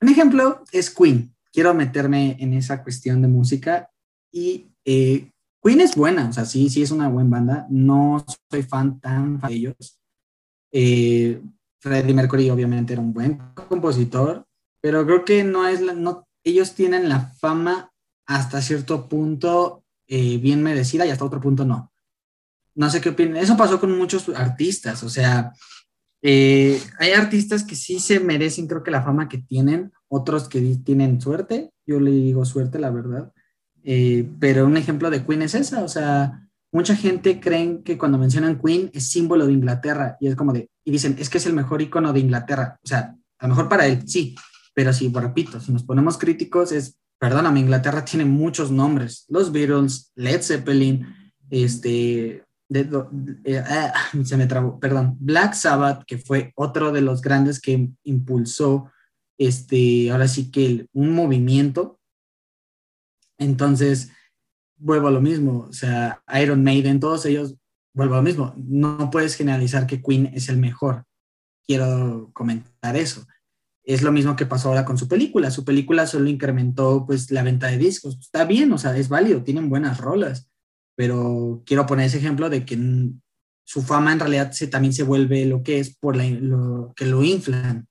un 0.02 0.10
ejemplo 0.10 0.64
es 0.72 0.90
Queen. 0.90 1.36
Quiero 1.54 1.74
meterme 1.74 2.36
en 2.40 2.54
esa 2.54 2.84
cuestión 2.84 3.22
de 3.22 3.28
música 3.28 3.90
y 4.32 4.72
eh, 4.86 5.32
Queen 5.62 5.82
es 5.82 5.96
buena, 5.96 6.30
o 6.30 6.34
sea, 6.34 6.46
sí, 6.46 6.70
sí 6.70 6.82
es 6.82 6.92
una 6.92 7.08
buena 7.10 7.30
banda. 7.30 7.68
No 7.70 8.26
soy 8.50 8.64
fan 8.64 9.00
tan 9.00 9.40
de 9.42 9.54
ellos. 9.54 10.00
Eh, 10.72 11.42
Freddie 11.80 12.14
Mercury 12.14 12.50
obviamente 12.50 12.94
era 12.94 13.02
un 13.02 13.14
buen 13.14 13.40
compositor, 13.68 14.46
pero 14.82 15.06
creo 15.06 15.26
que 15.26 15.44
no 15.44 15.68
es 15.68 15.82
la, 15.82 15.94
no, 15.94 16.28
ellos 16.44 16.74
tienen 16.74 17.08
la 17.08 17.20
fama 17.40 17.92
hasta 18.26 18.62
cierto 18.62 19.08
punto 19.08 19.84
bien 20.08 20.64
merecida 20.64 21.06
y 21.06 21.12
hasta 21.12 21.26
otro 21.26 21.40
punto 21.40 21.66
no. 21.66 21.92
No 22.74 22.90
sé 22.90 23.00
qué 23.00 23.10
opinan. 23.10 23.38
Eso 23.38 23.56
pasó 23.56 23.80
con 23.80 23.96
muchos 23.96 24.28
artistas, 24.30 25.04
o 25.04 25.10
sea, 25.10 25.54
eh, 26.22 26.80
hay 26.98 27.12
artistas 27.12 27.64
que 27.64 27.76
sí 27.76 28.00
se 28.00 28.20
merecen, 28.20 28.68
creo 28.68 28.84
que 28.84 28.92
la 28.92 29.04
fama 29.04 29.30
que 29.30 29.38
tienen, 29.38 29.92
otros 30.08 30.50
que 30.50 30.60
tienen 30.84 31.22
suerte, 31.22 31.72
yo 31.86 32.00
le 32.00 32.12
digo 32.12 32.46
suerte, 32.46 32.80
la 32.80 32.90
verdad, 32.90 33.32
eh, 33.84 34.30
pero 34.40 34.66
un 34.66 34.78
ejemplo 34.78 35.10
de 35.10 35.26
Queen 35.26 35.44
es 35.44 35.56
esa, 35.56 35.84
o 35.84 35.88
sea, 35.88 36.48
mucha 36.72 36.96
gente 36.96 37.40
creen 37.40 37.84
que 37.84 37.98
cuando 37.98 38.18
mencionan 38.18 38.60
Queen 38.60 38.92
es 38.94 39.10
símbolo 39.10 39.48
de 39.48 39.54
Inglaterra 39.54 40.18
y 40.20 40.28
es 40.28 40.36
como 40.36 40.52
de, 40.52 40.70
y 40.84 40.92
dicen, 40.92 41.16
es 41.20 41.30
que 41.30 41.38
es 41.38 41.46
el 41.46 41.54
mejor 41.54 41.82
icono 41.82 42.12
de 42.12 42.20
Inglaterra, 42.20 42.78
o 42.84 42.88
sea, 42.88 43.16
a 43.38 43.48
lo 43.48 43.56
mejor 43.56 43.70
para 43.70 43.88
él, 43.88 44.08
sí, 44.08 44.36
pero 44.74 44.92
sí, 44.92 45.12
repito, 45.14 45.60
si 45.62 45.72
nos 45.72 45.84
ponemos 45.84 46.18
críticos 46.18 46.74
es, 46.74 46.98
perdóname, 47.18 47.62
Inglaterra 47.62 48.04
tiene 48.04 48.26
muchos 48.26 48.72
nombres, 48.72 49.26
los 49.30 49.52
Beatles, 49.52 50.12
Led 50.16 50.42
Zeppelin, 50.42 51.08
este, 51.50 52.44
eh, 52.72 53.64
ah, 53.66 53.94
se 54.24 54.38
me 54.38 54.48
trabó, 54.48 54.80
perdón, 54.80 55.18
Black 55.20 55.54
Sabbath, 55.54 56.04
que 56.06 56.18
fue 56.18 56.52
otro 56.56 56.92
de 56.92 57.02
los 57.02 57.22
grandes 57.22 57.60
que 57.60 57.90
impulsó, 58.04 58.92
este, 59.38 60.12
ahora 60.12 60.28
sí 60.28 60.52
que 60.52 60.88
un 60.94 61.14
movimiento. 61.14 62.00
Entonces, 63.38 64.12
vuelvo 64.78 65.08
a 65.08 65.12
lo 65.12 65.22
mismo, 65.22 65.68
o 65.70 65.74
sea, 65.74 66.22
Iron 66.42 66.64
Maiden, 66.64 67.00
todos 67.00 67.26
ellos 67.26 67.56
vuelvo 67.94 68.16
a 68.16 68.18
lo 68.18 68.24
mismo, 68.24 68.54
no 68.58 69.10
puedes 69.12 69.36
generalizar 69.36 69.88
que 69.88 70.02
Queen 70.02 70.32
es 70.34 70.50
el 70.50 70.58
mejor. 70.58 71.06
Quiero 71.66 72.32
comentar 72.34 72.96
eso. 72.96 73.26
Es 73.84 74.02
lo 74.02 74.12
mismo 74.12 74.36
que 74.36 74.46
pasó 74.46 74.70
ahora 74.70 74.86
con 74.86 74.98
su 74.98 75.08
película. 75.08 75.52
Su 75.52 75.66
película 75.66 76.06
solo 76.08 76.30
incrementó 76.30 77.06
pues 77.06 77.32
la 77.32 77.44
venta 77.44 77.68
de 77.68 77.78
discos. 77.78 78.18
Está 78.20 78.46
bien, 78.46 78.72
o 78.72 78.78
sea, 78.78 78.96
es 78.98 79.10
válido, 79.10 79.44
tienen 79.44 79.70
buenas 79.70 80.00
rolas, 80.00 80.49
pero 81.00 81.64
quiero 81.66 81.86
poner 81.86 82.08
ese 82.08 82.18
ejemplo 82.18 82.50
de 82.50 82.66
que 82.66 82.78
su 83.64 83.82
fama 83.82 84.12
en 84.12 84.20
realidad 84.20 84.52
se, 84.52 84.68
también 84.68 84.92
se 84.92 85.04
vuelve 85.04 85.46
lo 85.46 85.64
que 85.64 85.80
es 85.80 85.96
por 85.96 86.18
lo 86.18 86.92
que 86.94 87.06
lo 87.06 87.24
inflan. 87.24 87.88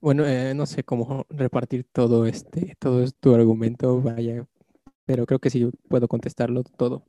Bueno, 0.00 0.24
eh, 0.24 0.54
no 0.54 0.64
sé 0.64 0.82
cómo 0.82 1.26
repartir 1.28 1.86
todo 1.92 2.24
este, 2.24 2.74
todo 2.78 3.04
tu 3.20 3.34
argumento, 3.34 4.00
vaya, 4.00 4.46
pero 5.04 5.26
creo 5.26 5.38
que 5.38 5.50
sí 5.50 5.70
puedo 5.86 6.08
contestarlo 6.08 6.64
todo. 6.64 7.04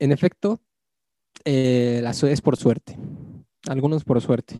En 0.00 0.10
efecto, 0.10 0.60
eh, 1.44 2.00
la 2.02 2.10
es 2.10 2.40
por 2.40 2.56
suerte, 2.56 2.98
algunos 3.68 4.02
por 4.02 4.20
suerte, 4.20 4.58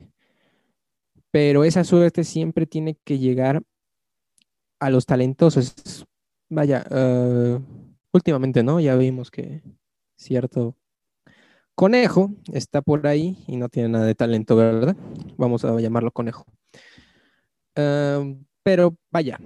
pero 1.32 1.64
esa 1.64 1.82
suerte 1.82 2.22
siempre 2.22 2.64
tiene 2.64 2.97
que 3.03 3.18
llegar 3.18 3.64
a 4.78 4.88
los 4.88 5.05
talentosos. 5.05 6.07
Vaya, 6.49 6.86
uh, 6.93 7.82
últimamente, 8.12 8.62
¿no? 8.62 8.80
Ya 8.80 8.96
vimos 8.96 9.30
que 9.30 9.62
cierto 10.16 10.76
conejo 11.74 12.30
está 12.52 12.82
por 12.82 13.06
ahí 13.06 13.38
y 13.46 13.56
no 13.56 13.68
tiene 13.68 13.88
nada 13.90 14.06
de 14.06 14.14
talento, 14.14 14.56
¿verdad? 14.56 14.96
Vamos 15.36 15.64
a 15.64 15.78
llamarlo 15.80 16.10
conejo. 16.10 16.44
pero 18.64 18.96
vaya, 19.10 19.40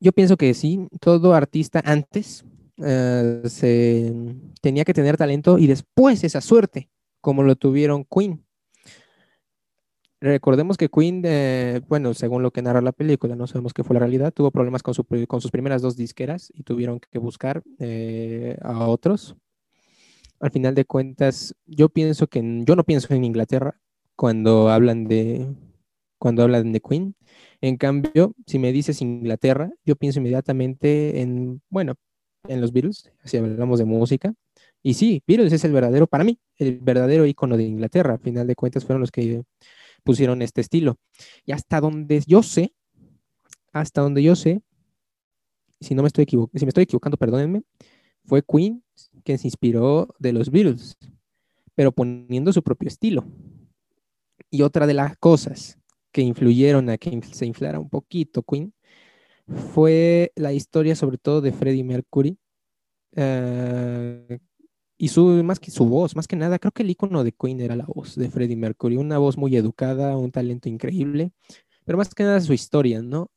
yo 0.00 0.12
pienso 0.12 0.36
que 0.36 0.54
sí, 0.54 0.88
todo 1.00 1.34
artista 1.34 1.82
antes 1.84 2.44
eh, 2.78 3.42
se 3.44 4.14
tenía 4.62 4.84
que 4.84 4.94
tener 4.94 5.16
talento 5.16 5.58
y 5.58 5.66
después 5.66 6.24
esa 6.24 6.40
suerte, 6.40 6.88
como 7.20 7.42
lo 7.42 7.54
tuvieron 7.54 8.04
Queen. 8.04 8.44
Recordemos 10.20 10.76
que 10.76 10.88
Queen, 10.88 11.22
eh, 11.24 11.80
bueno, 11.88 12.12
según 12.14 12.42
lo 12.42 12.50
que 12.50 12.62
narra 12.62 12.82
la 12.82 12.92
película, 12.92 13.36
no 13.36 13.46
sabemos 13.46 13.72
qué 13.72 13.84
fue 13.84 13.94
la 13.94 14.00
realidad, 14.00 14.32
tuvo 14.32 14.50
problemas 14.50 14.82
con, 14.82 14.94
con 15.26 15.40
sus 15.40 15.50
primeras 15.50 15.80
dos 15.80 15.96
disqueras 15.96 16.52
y 16.54 16.62
tuvieron 16.62 17.00
que 17.00 17.18
buscar 17.18 17.62
eh, 17.78 18.58
a 18.60 18.86
otros 18.86 19.36
al 20.40 20.50
final 20.50 20.74
de 20.74 20.86
cuentas, 20.86 21.54
yo 21.66 21.90
pienso 21.90 22.26
que 22.26 22.42
yo 22.64 22.74
no 22.74 22.84
pienso 22.84 23.12
en 23.14 23.24
Inglaterra 23.24 23.78
cuando 24.16 24.70
hablan 24.70 25.04
de 25.04 25.54
cuando 26.18 26.42
hablan 26.42 26.72
de 26.72 26.80
Queen. 26.80 27.14
En 27.60 27.76
cambio, 27.76 28.34
si 28.46 28.58
me 28.58 28.72
dices 28.72 29.00
Inglaterra, 29.02 29.70
yo 29.84 29.96
pienso 29.96 30.18
inmediatamente 30.18 31.20
en, 31.20 31.62
bueno, 31.70 31.94
en 32.48 32.60
los 32.60 32.72
Beatles, 32.72 33.12
si 33.24 33.36
hablamos 33.36 33.78
de 33.78 33.84
música. 33.84 34.34
Y 34.82 34.94
sí, 34.94 35.22
Beatles 35.26 35.52
es 35.52 35.64
el 35.64 35.72
verdadero, 35.72 36.06
para 36.06 36.24
mí, 36.24 36.38
el 36.56 36.78
verdadero 36.78 37.26
icono 37.26 37.56
de 37.56 37.64
Inglaterra. 37.64 38.14
Al 38.14 38.20
final 38.20 38.46
de 38.46 38.54
cuentas, 38.54 38.84
fueron 38.84 39.00
los 39.00 39.10
que 39.10 39.42
pusieron 40.00 40.42
este 40.42 40.60
estilo. 40.60 40.98
Y 41.44 41.52
hasta 41.52 41.80
donde 41.80 42.22
yo 42.26 42.42
sé, 42.42 42.74
hasta 43.72 44.00
donde 44.00 44.22
yo 44.22 44.36
sé, 44.36 44.62
si 45.80 45.94
no 45.94 46.02
me 46.02 46.08
estoy 46.08 46.24
equivocando, 46.24 46.58
si 46.58 46.64
me 46.64 46.70
estoy 46.70 46.84
equivocando, 46.84 47.16
perdónenme, 47.16 47.62
fue 48.24 48.42
Queen 48.42 48.82
que 49.24 49.38
se 49.38 49.46
inspiró 49.46 50.08
de 50.18 50.32
los 50.32 50.50
Beatles, 50.50 50.96
pero 51.74 51.92
poniendo 51.92 52.52
su 52.52 52.62
propio 52.62 52.88
estilo. 52.88 53.24
Y 54.50 54.62
otra 54.62 54.86
de 54.86 54.94
las 54.94 55.16
cosas 55.16 55.78
que 56.12 56.22
influyeron 56.22 56.90
a 56.90 56.98
que 56.98 57.20
se 57.32 57.46
inflara 57.46 57.78
un 57.78 57.88
poquito 57.88 58.42
Queen 58.42 58.74
fue 59.72 60.32
la 60.36 60.52
historia 60.52 60.94
sobre 60.96 61.18
todo 61.18 61.40
de 61.40 61.52
Freddie 61.52 61.84
Mercury 61.84 62.38
eh, 63.16 64.38
y 65.00 65.08
su, 65.08 65.42
más 65.42 65.58
que 65.58 65.70
su 65.70 65.86
voz, 65.86 66.14
más 66.14 66.28
que 66.28 66.36
nada, 66.36 66.58
creo 66.58 66.72
que 66.72 66.82
el 66.82 66.90
icono 66.90 67.24
de 67.24 67.32
Queen 67.32 67.60
era 67.60 67.74
la 67.74 67.86
voz 67.86 68.16
de 68.16 68.30
Freddie 68.30 68.56
Mercury, 68.56 68.96
una 68.96 69.16
voz 69.16 69.38
muy 69.38 69.56
educada, 69.56 70.16
un 70.18 70.30
talento 70.30 70.68
increíble, 70.68 71.32
pero 71.86 71.96
más 71.96 72.14
que 72.14 72.22
nada 72.22 72.40
su 72.42 72.52
historia, 72.52 73.00
¿no? 73.00 73.30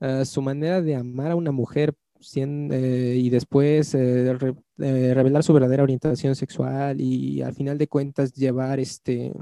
Eh, 0.00 0.24
su 0.24 0.42
manera 0.42 0.80
de 0.80 0.94
amar 0.94 1.32
a 1.32 1.36
una 1.36 1.50
mujer 1.50 1.96
eh, 2.36 3.16
y 3.18 3.30
después 3.30 3.94
eh, 3.94 4.30
eh, 4.78 5.12
revelar 5.12 5.42
su 5.42 5.52
verdadera 5.52 5.82
orientación 5.82 6.36
sexual 6.36 7.00
y 7.00 7.42
al 7.42 7.54
final 7.54 7.78
de 7.78 7.88
cuentas 7.88 8.32
llevar 8.34 8.78
este, 8.78 9.32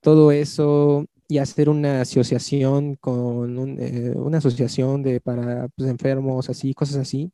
todo 0.00 0.32
eso 0.32 1.04
y 1.28 1.38
hacer 1.38 1.68
una 1.68 2.00
asociación 2.00 2.94
con 2.94 3.58
una 3.58 4.38
asociación 4.38 5.02
de 5.02 5.20
para 5.20 5.68
pues, 5.68 5.90
enfermos, 5.90 6.48
así, 6.48 6.72
cosas 6.72 6.96
así, 6.96 7.30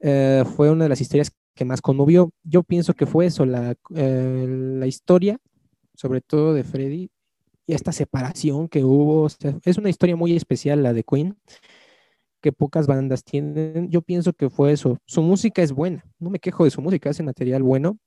fue 0.00 0.70
una 0.70 0.84
de 0.84 0.88
las 0.88 1.00
historias 1.00 1.30
que 1.56 1.64
más 1.64 1.80
conmovió. 1.80 2.30
Yo 2.44 2.62
pienso 2.62 2.94
que 2.94 3.06
fue 3.06 3.26
eso, 3.26 3.44
la, 3.46 3.74
la 3.88 4.86
historia, 4.86 5.38
sobre 5.94 6.20
todo 6.20 6.54
de 6.54 6.62
Freddy, 6.62 7.10
y 7.66 7.74
esta 7.74 7.90
separación 7.90 8.68
que 8.68 8.84
hubo. 8.84 9.26
es 9.64 9.78
una 9.78 9.90
historia 9.90 10.14
muy 10.14 10.36
especial 10.36 10.84
la 10.84 10.92
de 10.92 11.02
Queen 11.02 11.36
que 12.40 12.52
pocas 12.52 12.86
bandas 12.86 13.24
tienen. 13.24 13.90
Yo 13.90 14.02
pienso 14.02 14.32
que 14.32 14.50
fue 14.50 14.70
eso. 14.70 14.98
Su 15.06 15.22
música 15.22 15.62
es 15.62 15.72
buena, 15.72 16.04
no 16.20 16.30
me 16.30 16.38
quejo 16.38 16.64
de 16.64 16.70
su 16.70 16.80
música, 16.80 17.10
hace 17.10 17.24
material 17.24 17.62
bueno, 17.62 17.98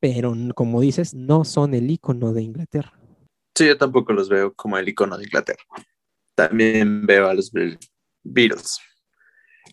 pero 0.00 0.34
como 0.54 0.80
dices, 0.80 1.14
no 1.14 1.44
son 1.44 1.72
el 1.72 1.90
icono 1.90 2.32
de 2.32 2.42
Inglaterra. 2.42 2.92
Sí, 3.54 3.66
yo 3.66 3.78
tampoco 3.78 4.12
los 4.12 4.28
veo 4.28 4.52
como 4.52 4.76
el 4.76 4.88
icono 4.88 5.16
de 5.16 5.24
Inglaterra. 5.24 5.62
También 6.34 7.06
veo 7.06 7.26
a 7.28 7.34
los 7.34 7.50
Beatles. 8.22 8.78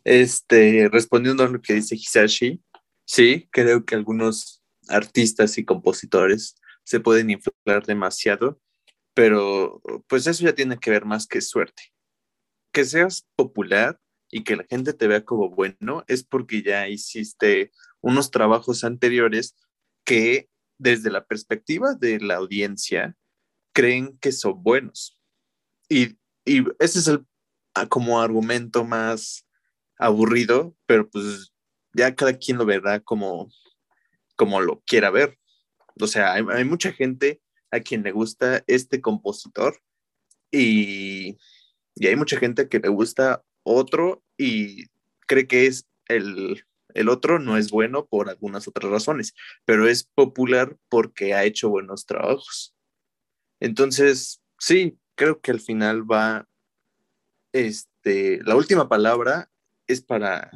Este, 0.03 0.87
respondiendo 0.89 1.43
a 1.43 1.49
lo 1.49 1.59
que 1.61 1.73
dice 1.73 1.95
Hisashi, 1.95 2.61
sí, 3.05 3.47
creo 3.51 3.85
que 3.85 3.95
algunos 3.95 4.63
artistas 4.87 5.57
y 5.57 5.65
compositores 5.65 6.55
se 6.83 6.99
pueden 6.99 7.29
inflar 7.29 7.85
demasiado, 7.85 8.61
pero 9.13 9.81
pues 10.07 10.27
eso 10.27 10.43
ya 10.43 10.53
tiene 10.53 10.77
que 10.77 10.91
ver 10.91 11.05
más 11.05 11.25
que 11.27 11.41
suerte 11.41 11.95
que 12.75 12.83
seas 12.83 13.25
popular 13.37 14.01
y 14.29 14.43
que 14.43 14.57
la 14.57 14.65
gente 14.65 14.91
te 14.91 15.07
vea 15.07 15.23
como 15.23 15.49
bueno 15.49 16.03
es 16.09 16.25
porque 16.25 16.61
ya 16.61 16.89
hiciste 16.89 17.71
unos 18.01 18.31
trabajos 18.31 18.83
anteriores 18.83 19.55
que 20.03 20.49
desde 20.77 21.09
la 21.09 21.25
perspectiva 21.25 21.93
de 21.93 22.19
la 22.19 22.35
audiencia 22.35 23.15
creen 23.73 24.17
que 24.17 24.33
son 24.33 24.61
buenos. 24.61 25.17
Y, 25.87 26.17
ese 26.45 26.99
es 26.99 27.07
el 27.07 27.25
ah, 27.75 27.87
como 27.87 28.21
argumento 28.21 28.83
más 28.83 29.47
aburrido, 29.97 30.75
pero 30.85 31.09
pues 31.09 31.53
ya 31.95 32.15
cada 32.15 32.37
quien 32.37 32.57
lo 32.57 32.65
verá 32.65 32.99
como, 32.99 33.49
como 34.35 34.61
lo 34.61 34.81
quiera 34.85 35.09
ver. 35.09 35.37
O 35.99 36.07
sea, 36.07 36.33
hay, 36.33 36.43
hay 36.51 36.65
mucha 36.65 36.91
gente 36.91 37.41
a 37.71 37.79
quien 37.79 38.03
le 38.03 38.11
gusta 38.11 38.63
este 38.67 39.01
compositor 39.01 39.81
y 40.51 41.37
y 41.95 42.07
hay 42.07 42.15
mucha 42.15 42.37
gente 42.37 42.67
que 42.67 42.79
le 42.79 42.89
gusta 42.89 43.43
otro 43.63 44.23
y 44.37 44.85
cree 45.27 45.47
que 45.47 45.65
es 45.65 45.87
el, 46.07 46.63
otro 47.09 47.39
no 47.39 47.57
es 47.57 47.71
bueno 47.71 48.05
por 48.05 48.29
algunas 48.29 48.67
otras 48.67 48.91
razones, 48.91 49.33
pero 49.63 49.87
es 49.87 50.03
popular 50.03 50.77
porque 50.89 51.33
ha 51.33 51.45
hecho 51.45 51.69
buenos 51.69 52.05
trabajos. 52.05 52.75
Entonces, 53.59 54.41
sí, 54.59 54.99
creo 55.15 55.39
que 55.39 55.51
al 55.51 55.61
final 55.61 56.09
va, 56.09 56.47
este, 57.53 58.41
la 58.43 58.55
última 58.55 58.89
palabra 58.89 59.49
es 59.87 60.01
para 60.01 60.51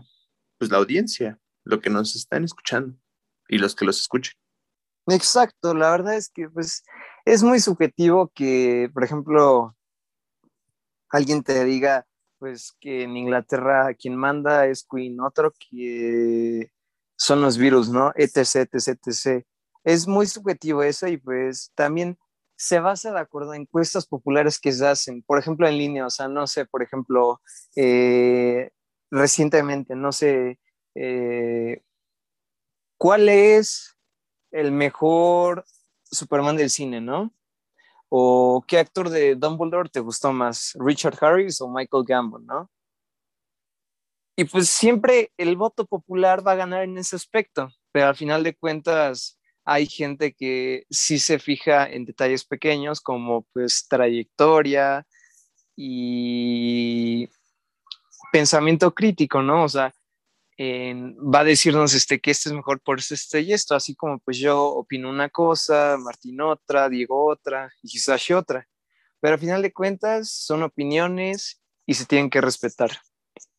pues, 0.60 0.70
la 0.70 0.78
audiencia, 0.78 1.39
lo 1.64 1.80
que 1.82 1.89
nos 1.89 2.16
están 2.16 2.43
escuchando 2.43 2.95
y 3.47 3.57
los 3.57 3.76
que 3.76 3.86
los 3.86 3.99
escuchen. 3.99 4.34
Exacto, 5.07 5.74
la 5.74 5.89
verdad 5.89 6.16
es 6.16 6.30
que 6.30 6.47
pues 6.49 6.84
es 7.26 7.41
muy 7.41 7.60
subjetivo 7.60 8.32
que, 8.36 8.91
por 8.93 9.03
ejemplo, 9.03 9.76
alguien 11.10 11.41
te 11.41 11.64
diga, 11.66 12.05
pues 12.38 12.74
que 12.80 13.03
en 13.03 13.18
Inglaterra 13.18 13.93
quien 13.95 14.16
manda 14.16 14.68
es 14.68 14.86
Queen, 14.89 15.20
otro 15.20 15.51
que 15.60 16.72
son 17.18 17.41
los 17.41 17.57
virus, 17.57 17.89
¿no? 17.89 18.14
Etc, 18.16 18.38
etc, 18.72 18.99
etc. 19.05 19.45
Es 19.84 20.07
muy 20.07 20.28
subjetivo 20.28 20.84
eso 20.84 21.07
y 21.07 21.18
pues 21.18 21.72
también 21.76 22.18
se 22.55 22.80
basa 22.80 23.12
de 23.12 23.20
acuerdo 23.20 23.51
a 23.51 23.57
encuestas 23.57 24.05
populares 24.05 24.60
que 24.60 24.72
se 24.72 24.86
hacen, 24.86 25.24
por 25.24 25.39
ejemplo, 25.39 25.68
en 25.68 25.78
línea, 25.78 26.05
o 26.05 26.10
sea, 26.10 26.28
no 26.28 26.45
sé, 26.45 26.66
por 26.66 26.84
ejemplo, 26.84 27.41
eh, 27.76 28.70
recientemente, 29.12 29.95
no 29.95 30.12
sé, 30.12 30.60
eh, 30.95 31.82
¿cuál 32.97 33.30
es 33.30 33.97
el 34.51 34.72
mejor 34.72 35.66
Superman 36.03 36.57
del 36.57 36.70
cine, 36.70 37.01
no? 37.01 37.34
¿O 38.10 38.64
qué 38.68 38.80
actor 38.80 39.10
de 39.10 39.36
Dumbledore 39.36 39.89
te 39.89 39.99
gustó 39.99 40.34
más, 40.34 40.76
Richard 40.80 41.18
Harris 41.22 41.62
o 41.62 41.70
Michael 41.70 42.03
Gambon, 42.07 42.45
no? 42.45 42.70
Y 44.36 44.45
pues 44.45 44.70
siempre 44.70 45.32
el 45.38 45.57
voto 45.57 45.86
popular 45.86 46.45
va 46.45 46.53
a 46.53 46.55
ganar 46.55 46.84
en 46.84 46.97
ese 46.97 47.16
aspecto, 47.16 47.70
pero 47.91 48.07
al 48.07 48.16
final 48.16 48.41
de 48.43 48.55
cuentas 48.55 49.38
hay 49.66 49.86
gente 49.86 50.34
que 50.34 50.86
sí 50.89 51.20
se 51.20 51.39
fija 51.39 51.86
en 51.86 52.05
detalles 52.05 52.45
pequeños 52.45 53.01
como 53.01 53.43
pues 53.53 53.88
trayectoria 53.88 55.05
y 55.76 57.30
pensamiento 58.32 58.94
crítico, 58.94 59.42
¿no? 59.42 59.64
O 59.64 59.70
sea, 59.70 59.94
va 60.60 61.40
a 61.40 61.44
decirnos 61.44 61.94
este, 61.94 62.20
que 62.20 62.32
este 62.32 62.50
es 62.50 62.56
mejor 62.56 62.82
por 62.82 63.00
este 63.00 63.42
y 63.42 63.54
esto, 63.54 63.76
así 63.76 63.96
como 63.96 64.20
pues 64.20 64.38
yo 64.38 64.66
opino 64.66 65.10
una 65.10 65.30
cosa, 65.30 65.98
Martín 65.98 66.42
otra, 66.42 66.90
Diego 66.90 67.26
otra 67.26 67.72
y 67.82 67.88
quizás 67.88 68.30
otra. 68.32 68.68
Pero 69.22 69.36
al 69.36 69.40
final 69.40 69.62
de 69.62 69.72
cuentas 69.72 70.30
son 70.30 70.64
opiniones 70.64 71.62
y 71.86 71.94
se 71.94 72.06
tienen 72.06 72.30
que 72.30 72.42
respetar. 72.42 72.92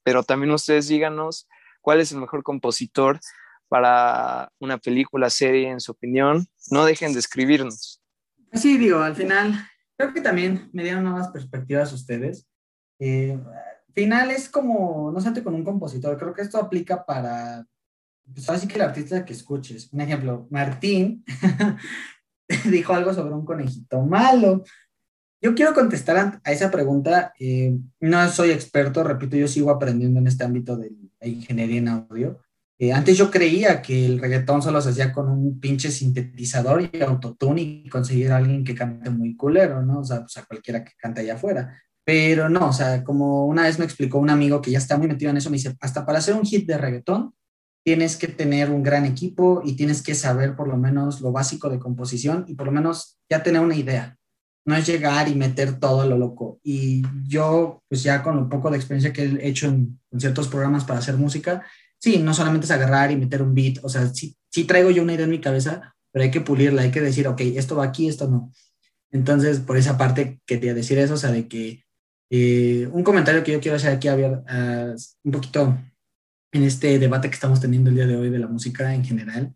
Pero 0.03 0.23
también 0.23 0.53
ustedes 0.53 0.89
díganos 0.89 1.49
cuál 1.81 2.01
es 2.01 2.12
el 2.12 2.18
mejor 2.18 2.43
compositor 2.43 3.21
para 3.68 4.53
una 4.59 4.79
película, 4.79 5.31
serie, 5.31 5.71
en 5.71 5.81
su 5.81 5.93
opinión. 5.93 6.47
No 6.71 6.85
dejen 6.85 7.12
de 7.12 7.21
escribirnos. 7.21 8.03
Sí, 8.53 8.79
digo, 8.79 8.99
al 8.99 9.14
final 9.14 9.55
creo 9.97 10.12
que 10.12 10.21
también 10.21 10.68
me 10.73 10.83
dieron 10.83 11.05
nuevas 11.05 11.29
perspectivas 11.29 11.93
ustedes. 11.93 12.47
Eh, 12.99 13.39
final 14.01 14.30
es 14.30 14.48
como, 14.48 15.12
no 15.12 15.20
sé, 15.20 15.42
con 15.42 15.55
un 15.55 15.62
compositor, 15.62 16.16
creo 16.16 16.32
que 16.32 16.40
esto 16.40 16.57
aplica 16.57 17.05
para, 17.05 17.66
pues 18.32 18.48
así 18.48 18.66
que 18.66 18.76
el 18.76 18.82
artista 18.82 19.24
que 19.26 19.34
escuches. 19.34 19.92
Un 19.92 20.01
ejemplo, 20.01 20.46
Martín 20.51 21.22
dijo 22.70 22.94
algo 22.94 23.12
sobre 23.12 23.34
un 23.34 23.44
conejito 23.44 24.01
malo. 24.01 24.64
Yo 25.42 25.55
quiero 25.55 25.74
contestar 25.74 26.40
a, 26.42 26.51
esa 26.51 26.70
pregunta. 26.70 27.34
Eh, 27.38 27.76
no 28.01 28.28
soy 28.30 28.53
experto, 28.53 29.05
repito, 29.05 29.36
yo 29.36 29.46
sigo 29.46 29.70
aprendiendo 29.70 30.18
en 30.18 30.28
este 30.28 30.44
ámbito 30.44 30.78
de 30.78 30.92
la 31.20 31.26
ingeniería 31.26 31.78
en 31.78 31.88
audio. 31.88 32.40
Eh, 32.78 32.94
antes 32.94 33.18
yo 33.18 33.30
creía 33.30 33.82
que 33.82 34.07
el 34.07 34.18
reggaetón 34.18 34.62
solo 34.62 34.80
se 34.80 34.88
hacía 34.88 35.12
con 35.12 35.28
un 35.28 35.61
pinche 35.61 35.90
sintetizador 35.90 36.88
y 36.90 37.03
autotune 37.03 37.61
y 37.61 37.88
conseguir 37.90 38.32
a 38.32 38.38
alguien 38.38 38.64
que 38.64 38.74
cante 38.74 39.11
muy 39.11 39.36
culero, 39.36 39.82
¿no? 39.82 40.01
O 40.01 40.05
sea, 40.05 40.20
pues 40.20 40.38
a 40.38 40.46
cualquiera 40.46 40.82
que 40.82 40.92
cante 40.96 41.20
allá 41.20 41.34
afuera. 41.34 41.78
Pero 42.05 42.48
no, 42.48 42.68
o 42.68 42.72
sea, 42.72 43.05
como 43.05 43.46
una 43.46 43.62
vez 43.62 43.78
me 43.78 43.84
explicó 43.84 44.18
un 44.18 44.30
amigo 44.30 44.61
que 44.61 44.70
ya 44.70 44.78
está 44.78 44.96
muy 44.96 45.07
metido 45.07 45.30
en 45.30 45.36
eso, 45.36 45.51
me 45.51 45.57
dice, 45.57 45.76
hasta 45.80 46.05
para 46.07 46.18
hacer 46.18 46.34
un 46.34 46.44
hit 46.44 46.66
de 46.66 46.78
reggaetón 46.78 47.34
tienes 47.84 48.16
que 48.16 48.28
tener 48.28 48.70
un 48.70 48.82
gran 48.82 49.05
equipo 49.07 49.62
y 49.64 49.74
tienes 49.74 50.03
que 50.03 50.14
saber 50.14 50.55
por 50.55 50.68
lo 50.68 50.76
menos 50.76 51.20
lo 51.20 51.32
básico 51.32 51.68
de 51.68 51.78
composición 51.78 52.44
y 52.46 52.55
por 52.55 52.66
lo 52.66 52.72
menos 52.72 53.18
ya 53.28 53.42
tener 53.42 53.61
una 53.62 53.76
idea. 53.76 54.16
No 54.66 54.76
es 54.76 54.86
llegar 54.86 55.28
y 55.28 55.34
meter 55.34 55.80
todo 55.80 56.07
lo 56.07 56.18
loco. 56.18 56.61
Y 56.62 57.03
yo, 57.26 57.82
pues 57.88 58.03
ya 58.03 58.22
con 58.22 58.36
un 58.36 58.48
poco 58.48 58.70
de 58.70 58.76
experiencia 58.76 59.12
que 59.12 59.24
he 59.24 59.48
hecho 59.48 59.66
en, 59.66 59.98
ciertos 60.18 60.48
programas 60.48 60.84
para 60.84 60.98
hacer 60.98 61.16
música, 61.16 61.64
sí, 61.98 62.18
no 62.18 62.34
solamente 62.34 62.66
es 62.66 62.70
agarrar 62.70 63.11
y 63.11 63.16
meter 63.16 63.42
un 63.42 63.55
beat, 63.55 63.78
o 63.82 63.88
sea, 63.88 64.07
sí, 64.09 64.36
sí 64.51 64.64
traigo 64.64 64.90
yo 64.90 65.03
una 65.03 65.14
idea 65.14 65.24
en 65.24 65.30
mi 65.30 65.40
cabeza, 65.40 65.94
pero 66.12 66.24
hay 66.24 66.30
que 66.30 66.40
pulirla, 66.40 66.82
hay 66.82 66.90
que 66.90 67.01
decir, 67.01 67.28
ok, 67.28 67.40
esto 67.40 67.76
va 67.76 67.84
aquí, 67.84 68.09
esto 68.09 68.28
no. 68.28 68.53
Entonces, 69.11 69.61
por 69.61 69.76
esa 69.76 69.96
parte 69.96 70.40
quería 70.46 70.74
decir 70.74 70.98
eso, 70.98 71.14
o 71.14 71.16
sea, 71.16 71.32
de 71.32 71.48
que 71.48 71.84
eh, 72.31 72.89
un 72.93 73.03
comentario 73.03 73.43
que 73.43 73.53
yo 73.53 73.61
quiero 73.61 73.76
hacer 73.76 73.93
aquí, 73.93 74.09
a 74.09 74.14
ver, 74.14 74.43
un 75.24 75.33
poquito 75.33 75.76
en 76.53 76.62
este 76.62 76.99
debate 76.99 77.28
que 77.28 77.35
estamos 77.35 77.61
teniendo 77.61 77.91
el 77.91 77.97
día 77.97 78.07
de 78.07 78.16
hoy 78.16 78.31
de 78.31 78.39
la 78.39 78.47
música 78.47 78.95
en 78.95 79.05
general, 79.05 79.55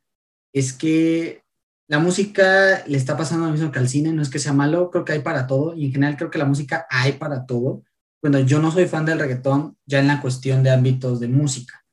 es 0.52 0.72
que 0.72 1.42
la 1.88 1.98
música 1.98 2.84
le 2.86 2.96
está 2.96 3.16
pasando 3.16 3.46
lo 3.46 3.52
mismo 3.52 3.70
que 3.70 3.78
al 3.78 3.88
cine, 3.88 4.12
no 4.12 4.22
es 4.22 4.30
que 4.30 4.38
sea 4.38 4.52
malo, 4.52 4.90
creo 4.90 5.04
que 5.04 5.12
hay 5.12 5.20
para 5.20 5.46
todo, 5.46 5.74
y 5.74 5.86
en 5.86 5.92
general 5.92 6.16
creo 6.16 6.30
que 6.30 6.38
la 6.38 6.46
música 6.46 6.86
hay 6.90 7.12
para 7.12 7.44
todo. 7.46 7.82
Bueno, 8.22 8.40
yo 8.40 8.60
no 8.60 8.70
soy 8.70 8.86
fan 8.86 9.04
del 9.04 9.18
reggaetón 9.18 9.76
ya 9.84 10.00
en 10.00 10.06
la 10.06 10.20
cuestión 10.20 10.62
de 10.62 10.70
ámbitos 10.70 11.20
de 11.20 11.28
música. 11.28 11.84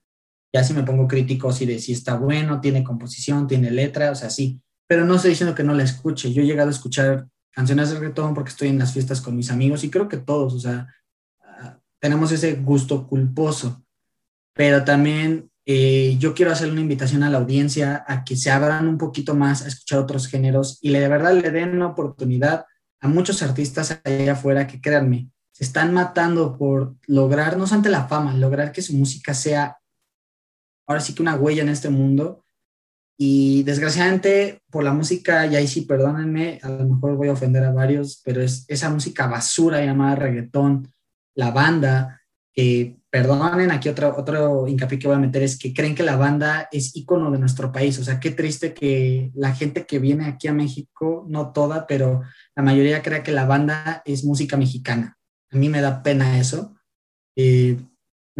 Ya 0.54 0.64
si 0.64 0.74
me 0.74 0.84
pongo 0.84 1.08
crítico, 1.08 1.52
si 1.52 1.66
de 1.66 1.80
si 1.80 1.92
está 1.92 2.16
bueno, 2.16 2.62
tiene 2.62 2.84
composición, 2.84 3.48
tiene 3.48 3.70
letra, 3.70 4.12
o 4.12 4.16
sea, 4.16 4.30
sí, 4.30 4.62
pero 4.88 5.06
no 5.06 5.16
estoy 5.16 5.32
diciendo 5.32 5.56
que 5.56 5.64
no 5.64 5.74
la 5.74 5.84
escuche. 5.84 6.32
Yo 6.32 6.42
he 6.42 6.46
llegado 6.46 6.70
a 6.70 6.74
escuchar 6.74 7.28
canciones 7.52 7.90
de 7.90 8.00
reggaetón 8.00 8.34
porque 8.34 8.50
estoy 8.50 8.70
en 8.70 8.80
las 8.80 8.94
fiestas 8.94 9.22
con 9.22 9.36
mis 9.36 9.52
amigos 9.52 9.84
y 9.84 9.90
creo 9.90 10.08
que 10.08 10.18
todos, 10.18 10.54
o 10.54 10.60
sea, 10.60 10.88
ah, 11.42 11.80
tenemos 12.00 12.32
ese 12.32 12.54
gusto 12.54 13.08
culposo, 13.08 13.84
pero 14.54 14.84
también 14.84 15.52
eh, 15.66 16.16
yo 16.18 16.34
quiero 16.34 16.52
hacer 16.52 16.72
una 16.72 16.82
invitación 16.82 17.24
a 17.24 17.30
la 17.30 17.38
audiencia 17.38 18.04
a 18.08 18.24
que 18.24 18.36
se 18.36 18.52
abran 18.52 18.88
un 18.88 18.98
poquito 18.98 19.36
más 19.36 19.62
a 19.62 19.68
escuchar 19.68 20.00
otros 20.00 20.28
géneros 20.28 20.80
y 20.82 20.92
de 20.92 21.08
verdad 21.08 21.34
le 21.34 21.52
den 21.52 21.76
una 21.76 21.88
oportunidad 21.88 22.66
a 23.00 23.08
muchos 23.08 23.44
artistas 23.44 24.00
allá 24.04 24.34
afuera 24.34 24.68
que 24.68 24.82
créanme, 24.82 25.30
se 25.52 25.64
están 25.64 25.94
matando 25.94 26.58
por 26.58 26.96
lograr, 27.08 27.58
no 27.58 27.68
solamente 27.68 27.90
la 27.90 28.08
fama, 28.08 28.34
lograr 28.34 28.72
que 28.72 28.82
su 28.82 28.94
música 28.94 29.34
sea 29.34 29.78
ahora 30.88 31.02
sí 31.02 31.14
que 31.14 31.22
una 31.22 31.36
huella 31.36 31.64
en 31.64 31.70
este 31.70 31.90
mundo 31.90 32.41
y 33.24 33.62
desgraciadamente 33.62 34.64
por 34.72 34.84
la 34.84 34.94
música, 34.94 35.46
y 35.46 35.56
ahí 35.56 35.68
sí, 35.68 35.82
perdónenme, 35.82 36.60
a 36.64 36.70
lo 36.70 36.86
mejor 36.86 37.16
voy 37.18 37.28
a 37.28 37.34
ofender 37.34 37.64
a 37.64 37.72
varios, 37.72 38.20
pero 38.26 38.42
es 38.42 38.66
esa 38.68 38.90
música 38.90 39.28
basura 39.28 39.86
llamada 39.86 40.16
reggaetón, 40.16 40.92
la 41.36 41.52
banda, 41.52 42.20
que 42.52 42.98
perdonen, 43.12 43.70
aquí 43.70 43.90
otro, 43.90 44.16
otro 44.18 44.68
hincapié 44.68 44.98
que 44.98 45.08
voy 45.08 45.18
a 45.18 45.20
meter 45.20 45.44
es 45.44 45.60
que 45.60 45.72
creen 45.72 45.94
que 45.94 46.02
la 46.02 46.16
banda 46.16 46.68
es 46.72 46.96
ícono 46.96 47.30
de 47.30 47.38
nuestro 47.38 47.72
país. 47.72 48.00
O 48.00 48.04
sea, 48.04 48.20
qué 48.20 48.32
triste 48.32 48.74
que 48.74 49.30
la 49.36 49.54
gente 49.54 49.86
que 49.86 50.00
viene 50.00 50.26
aquí 50.26 50.48
a 50.48 50.54
México, 50.54 51.24
no 51.30 51.52
toda, 51.52 51.86
pero 51.86 52.24
la 52.56 52.64
mayoría 52.64 53.04
crea 53.04 53.22
que 53.22 53.32
la 53.32 53.46
banda 53.46 54.02
es 54.04 54.26
música 54.26 54.58
mexicana. 54.58 55.20
A 55.52 55.58
mí 55.58 55.70
me 55.70 55.82
da 55.82 56.02
pena 56.02 56.40
eso. 56.40 56.76
Eh, 57.36 57.78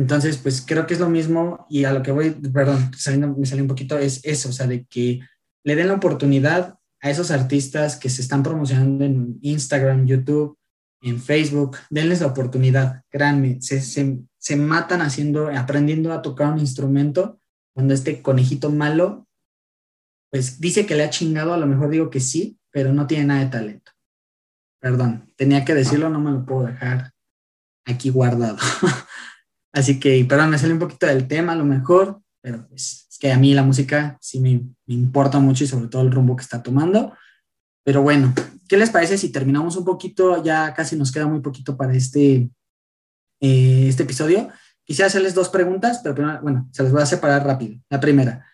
entonces, 0.02 0.38
pues 0.38 0.64
creo 0.66 0.88
que 0.88 0.96
es 0.96 1.00
lo 1.00 1.12
mismo 1.12 1.68
y 1.70 1.84
a 1.84 1.94
lo 1.94 2.02
que 2.02 2.12
voy, 2.12 2.32
perdón, 2.32 2.92
saliendo, 2.98 3.28
me 3.38 3.46
salió 3.46 3.64
un 3.64 3.68
poquito, 3.68 4.00
es 4.00 4.20
eso, 4.24 4.50
o 4.50 4.52
sea, 4.52 4.66
de 4.66 4.84
que 4.86 5.20
le 5.64 5.76
den 5.76 5.90
la 5.90 5.94
oportunidad 5.94 6.80
a 7.02 7.10
esos 7.12 7.30
artistas 7.30 7.98
que 7.98 8.10
se 8.10 8.24
están 8.24 8.42
promocionando 8.42 9.06
en 9.06 9.38
Instagram, 9.42 10.08
YouTube, 10.08 10.58
en 11.04 11.22
Facebook, 11.22 11.78
denles 11.92 12.22
la 12.22 12.28
oportunidad, 12.28 13.04
créanme, 13.10 13.62
se, 13.62 13.80
se, 13.80 14.18
se 14.40 14.56
matan 14.56 15.02
haciendo, 15.02 15.50
aprendiendo 15.56 16.12
a 16.14 16.24
tocar 16.24 16.52
un 16.52 16.60
instrumento 16.60 17.40
cuando 17.76 17.94
este 17.94 18.24
conejito 18.24 18.72
malo, 18.72 19.28
pues 20.32 20.60
dice 20.60 20.88
que 20.88 20.96
le 20.96 21.04
ha 21.04 21.12
chingado, 21.12 21.54
a 21.54 21.58
lo 21.58 21.68
mejor 21.68 21.92
digo 21.92 22.10
que 22.10 22.20
sí, 22.20 22.58
pero 22.72 22.92
no 22.92 23.06
tiene 23.06 23.26
nada 23.26 23.42
de 23.42 23.52
talento. 23.52 23.92
Perdón, 24.80 25.32
tenía 25.36 25.64
que 25.64 25.76
decirlo, 25.76 26.10
no 26.10 26.20
me 26.20 26.32
lo 26.32 26.44
puedo 26.44 26.66
dejar 26.66 27.12
aquí 27.86 28.10
guardado. 28.10 28.58
Así 29.74 30.00
que, 30.00 30.26
perdón, 30.26 30.50
me 30.50 30.58
sale 30.58 30.74
un 30.74 30.80
poquito 30.80 31.06
del 31.06 31.28
tema 31.28 31.54
a 31.54 31.56
lo 31.56 31.66
mejor, 31.66 32.22
pero 32.42 32.68
es 32.74 33.08
que 33.20 33.32
a 33.32 33.38
mí 33.38 33.54
la 33.54 33.64
música 33.64 34.18
sí 34.20 34.40
me, 34.40 34.64
importa 34.88 35.40
mucho 35.40 35.64
y 35.64 35.68
sobre 35.68 35.88
todo 35.88 36.02
el 36.02 36.12
rumbo 36.12 36.36
que 36.36 36.44
está 36.44 36.62
tomando. 36.62 37.14
Pero 37.84 38.02
bueno, 38.02 38.34
¿qué 38.68 38.78
les 38.78 38.90
parece 38.90 39.18
si 39.18 39.32
terminamos 39.32 39.76
un 39.76 39.86
poquito? 39.86 40.44
Ya 40.44 40.74
casi 40.74 40.96
nos 40.96 41.12
queda 41.12 41.28
muy 41.28 41.40
poquito 41.40 41.78
para 41.78 41.94
este, 41.94 42.50
eh, 43.40 43.86
este 43.88 44.04
episodio. 44.04 44.50
Quisiera 44.84 45.08
hacerles 45.08 45.34
dos 45.34 45.50
preguntas, 45.50 46.00
pero 46.04 46.16
primero, 46.16 46.42
bueno, 46.42 46.68
se 46.72 46.84
las 46.84 46.92
voy 46.92 47.02
a 47.02 47.06
separar 47.06 47.46
rápido. 47.46 47.80
La 47.90 48.00
primera, 48.00 48.46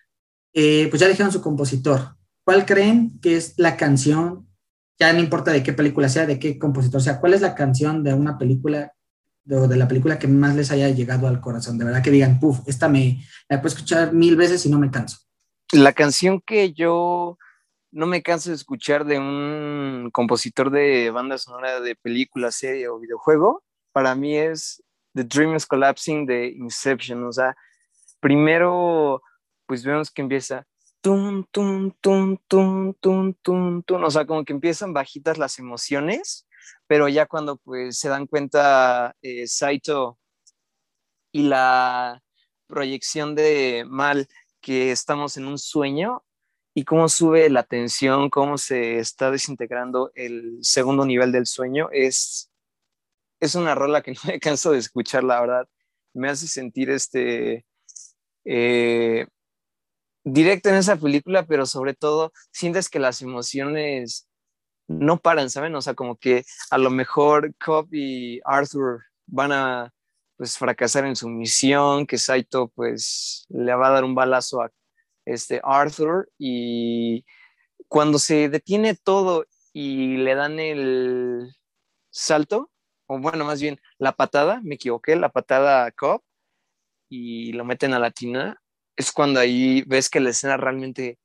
eh, 0.53 0.87
pues 0.89 0.99
ya 0.99 1.07
dijeron 1.07 1.31
su 1.31 1.41
compositor. 1.41 2.15
¿Cuál 2.43 2.65
creen 2.65 3.19
que 3.19 3.37
es 3.37 3.53
la 3.57 3.77
canción? 3.77 4.47
Ya 4.99 5.13
no 5.13 5.19
importa 5.19 5.51
de 5.51 5.63
qué 5.63 5.73
película 5.73 6.09
sea, 6.09 6.25
de 6.25 6.39
qué 6.39 6.59
compositor 6.59 7.01
sea, 7.01 7.19
¿cuál 7.19 7.33
es 7.33 7.41
la 7.41 7.55
canción 7.55 8.03
de 8.03 8.13
una 8.13 8.37
película 8.37 8.93
de, 9.47 9.67
de 9.67 9.77
la 9.77 9.87
película 9.87 10.19
que 10.19 10.27
más 10.27 10.55
les 10.55 10.71
haya 10.71 10.89
llegado 10.89 11.27
al 11.27 11.41
corazón. 11.41 11.77
De 11.77 11.85
verdad 11.85 12.03
que 12.03 12.11
digan, 12.11 12.39
puff, 12.39 12.59
esta 12.67 12.87
me 12.87 13.23
la 13.49 13.61
puedo 13.61 13.73
escuchar 13.73 14.13
mil 14.13 14.35
veces 14.35 14.65
y 14.65 14.69
no 14.69 14.77
me 14.77 14.91
canso. 14.91 15.17
La 15.71 15.93
canción 15.93 16.41
que 16.41 16.73
yo 16.73 17.37
no 17.91 18.05
me 18.05 18.21
canso 18.21 18.49
de 18.49 18.55
escuchar 18.55 19.05
de 19.05 19.19
un 19.19 20.09
compositor 20.11 20.69
de 20.69 21.09
banda 21.11 21.37
sonora 21.37 21.79
de 21.79 21.95
película, 21.95 22.51
serie 22.51 22.87
o 22.89 22.99
videojuego, 22.99 23.63
para 23.91 24.13
mí 24.15 24.37
es 24.37 24.83
The 25.13 25.23
Dream 25.23 25.55
is 25.55 25.65
Collapsing 25.65 26.25
de 26.25 26.47
Inception. 26.49 27.23
O 27.25 27.31
sea, 27.31 27.55
primero, 28.19 29.21
pues 29.65 29.83
vemos 29.83 30.11
que 30.11 30.21
empieza 30.21 30.65
tum, 31.01 31.45
tum, 31.51 31.91
tum, 32.01 32.37
tum, 32.47 32.93
tum, 32.99 33.33
tum, 33.41 33.83
tum. 33.83 34.03
O 34.03 34.11
sea, 34.11 34.25
como 34.25 34.43
que 34.43 34.53
empiezan 34.53 34.93
bajitas 34.93 35.37
las 35.37 35.57
emociones 35.59 36.46
pero 36.87 37.07
ya 37.07 37.25
cuando 37.25 37.57
pues 37.57 37.99
se 37.99 38.09
dan 38.09 38.27
cuenta 38.27 39.15
eh, 39.21 39.47
Saito 39.47 40.17
y 41.31 41.43
la 41.43 42.23
proyección 42.67 43.35
de 43.35 43.85
Mal 43.87 44.27
que 44.61 44.91
estamos 44.91 45.37
en 45.37 45.45
un 45.45 45.57
sueño 45.57 46.23
y 46.73 46.83
cómo 46.83 47.09
sube 47.09 47.49
la 47.49 47.63
tensión, 47.63 48.29
cómo 48.29 48.57
se 48.57 48.99
está 48.99 49.31
desintegrando 49.31 50.11
el 50.13 50.59
segundo 50.61 51.05
nivel 51.05 51.31
del 51.31 51.47
sueño, 51.47 51.89
es, 51.91 52.51
es 53.39 53.55
una 53.55 53.73
rola 53.73 54.03
que 54.03 54.11
no 54.13 54.19
me 54.25 54.39
canso 54.39 54.71
de 54.71 54.77
escuchar, 54.77 55.23
la 55.23 55.41
verdad. 55.41 55.67
Me 56.13 56.29
hace 56.29 56.47
sentir 56.47 56.89
este... 56.91 57.65
Eh, 58.45 59.25
directo 60.23 60.69
en 60.69 60.75
esa 60.75 60.97
película, 60.97 61.45
pero 61.47 61.65
sobre 61.65 61.93
todo 61.93 62.31
sientes 62.51 62.89
que 62.89 62.99
las 62.99 63.21
emociones 63.21 64.26
no 64.87 65.19
paran, 65.19 65.49
¿saben? 65.49 65.75
O 65.75 65.81
sea, 65.81 65.93
como 65.93 66.17
que 66.17 66.45
a 66.71 66.77
lo 66.77 66.89
mejor 66.89 67.53
Cobb 67.63 67.93
y 67.93 68.39
Arthur 68.45 69.03
van 69.25 69.51
a 69.51 69.93
pues 70.37 70.57
fracasar 70.57 71.05
en 71.05 71.15
su 71.15 71.29
misión, 71.29 72.05
que 72.05 72.17
Saito 72.17 72.69
pues 72.69 73.45
le 73.49 73.73
va 73.73 73.87
a 73.87 73.91
dar 73.91 74.03
un 74.03 74.15
balazo 74.15 74.61
a 74.61 74.71
este 75.25 75.59
Arthur 75.63 76.29
y 76.37 77.25
cuando 77.87 78.19
se 78.19 78.49
detiene 78.49 78.95
todo 78.95 79.45
y 79.73 80.17
le 80.17 80.35
dan 80.35 80.59
el 80.59 81.55
salto, 82.11 82.71
o 83.07 83.19
bueno, 83.19 83.45
más 83.45 83.61
bien 83.61 83.79
la 83.97 84.13
patada, 84.13 84.61
me 84.63 84.75
equivoqué, 84.75 85.15
la 85.15 85.29
patada 85.29 85.85
a 85.85 85.91
Cobb, 85.91 86.21
y 87.09 87.53
lo 87.53 87.65
meten 87.65 87.93
a 87.93 87.99
latina, 87.99 88.61
es 88.95 89.11
cuando 89.11 89.39
ahí 89.39 89.83
ves 89.87 90.09
que 90.09 90.19
la 90.19 90.31
escena 90.31 90.57
realmente 90.57 91.19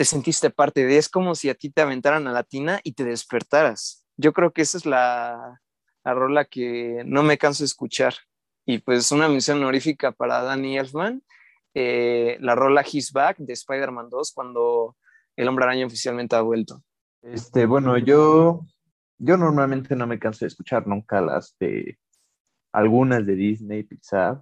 te 0.00 0.06
sentiste 0.06 0.48
parte 0.48 0.86
de, 0.86 0.96
es 0.96 1.10
como 1.10 1.34
si 1.34 1.50
a 1.50 1.54
ti 1.54 1.68
te 1.68 1.82
aventaran 1.82 2.26
a 2.26 2.32
latina 2.32 2.80
y 2.82 2.92
te 2.92 3.04
despertaras. 3.04 4.06
Yo 4.16 4.32
creo 4.32 4.50
que 4.50 4.62
esa 4.62 4.78
es 4.78 4.86
la, 4.86 5.60
la 6.02 6.14
rola 6.14 6.46
que 6.46 7.02
no 7.04 7.22
me 7.22 7.36
canso 7.36 7.64
de 7.64 7.66
escuchar. 7.66 8.14
Y 8.64 8.78
pues 8.78 9.12
una 9.12 9.28
misión 9.28 9.58
honorífica 9.58 10.10
para 10.12 10.42
Danny 10.42 10.78
Elfman, 10.78 11.22
eh, 11.74 12.38
la 12.40 12.54
rola 12.54 12.82
His 12.90 13.12
Back 13.12 13.36
de 13.40 13.52
Spider-Man 13.52 14.08
2 14.08 14.32
cuando 14.32 14.96
el 15.36 15.46
hombre 15.46 15.66
araña 15.66 15.84
oficialmente 15.84 16.34
ha 16.34 16.40
vuelto. 16.40 16.82
Este, 17.20 17.66
bueno, 17.66 17.98
yo, 17.98 18.64
yo 19.18 19.36
normalmente 19.36 19.96
no 19.96 20.06
me 20.06 20.18
canso 20.18 20.46
de 20.46 20.48
escuchar 20.48 20.86
nunca 20.86 21.20
las 21.20 21.58
de 21.60 21.98
algunas 22.72 23.26
de 23.26 23.34
Disney, 23.34 23.82
Pixar. 23.82 24.40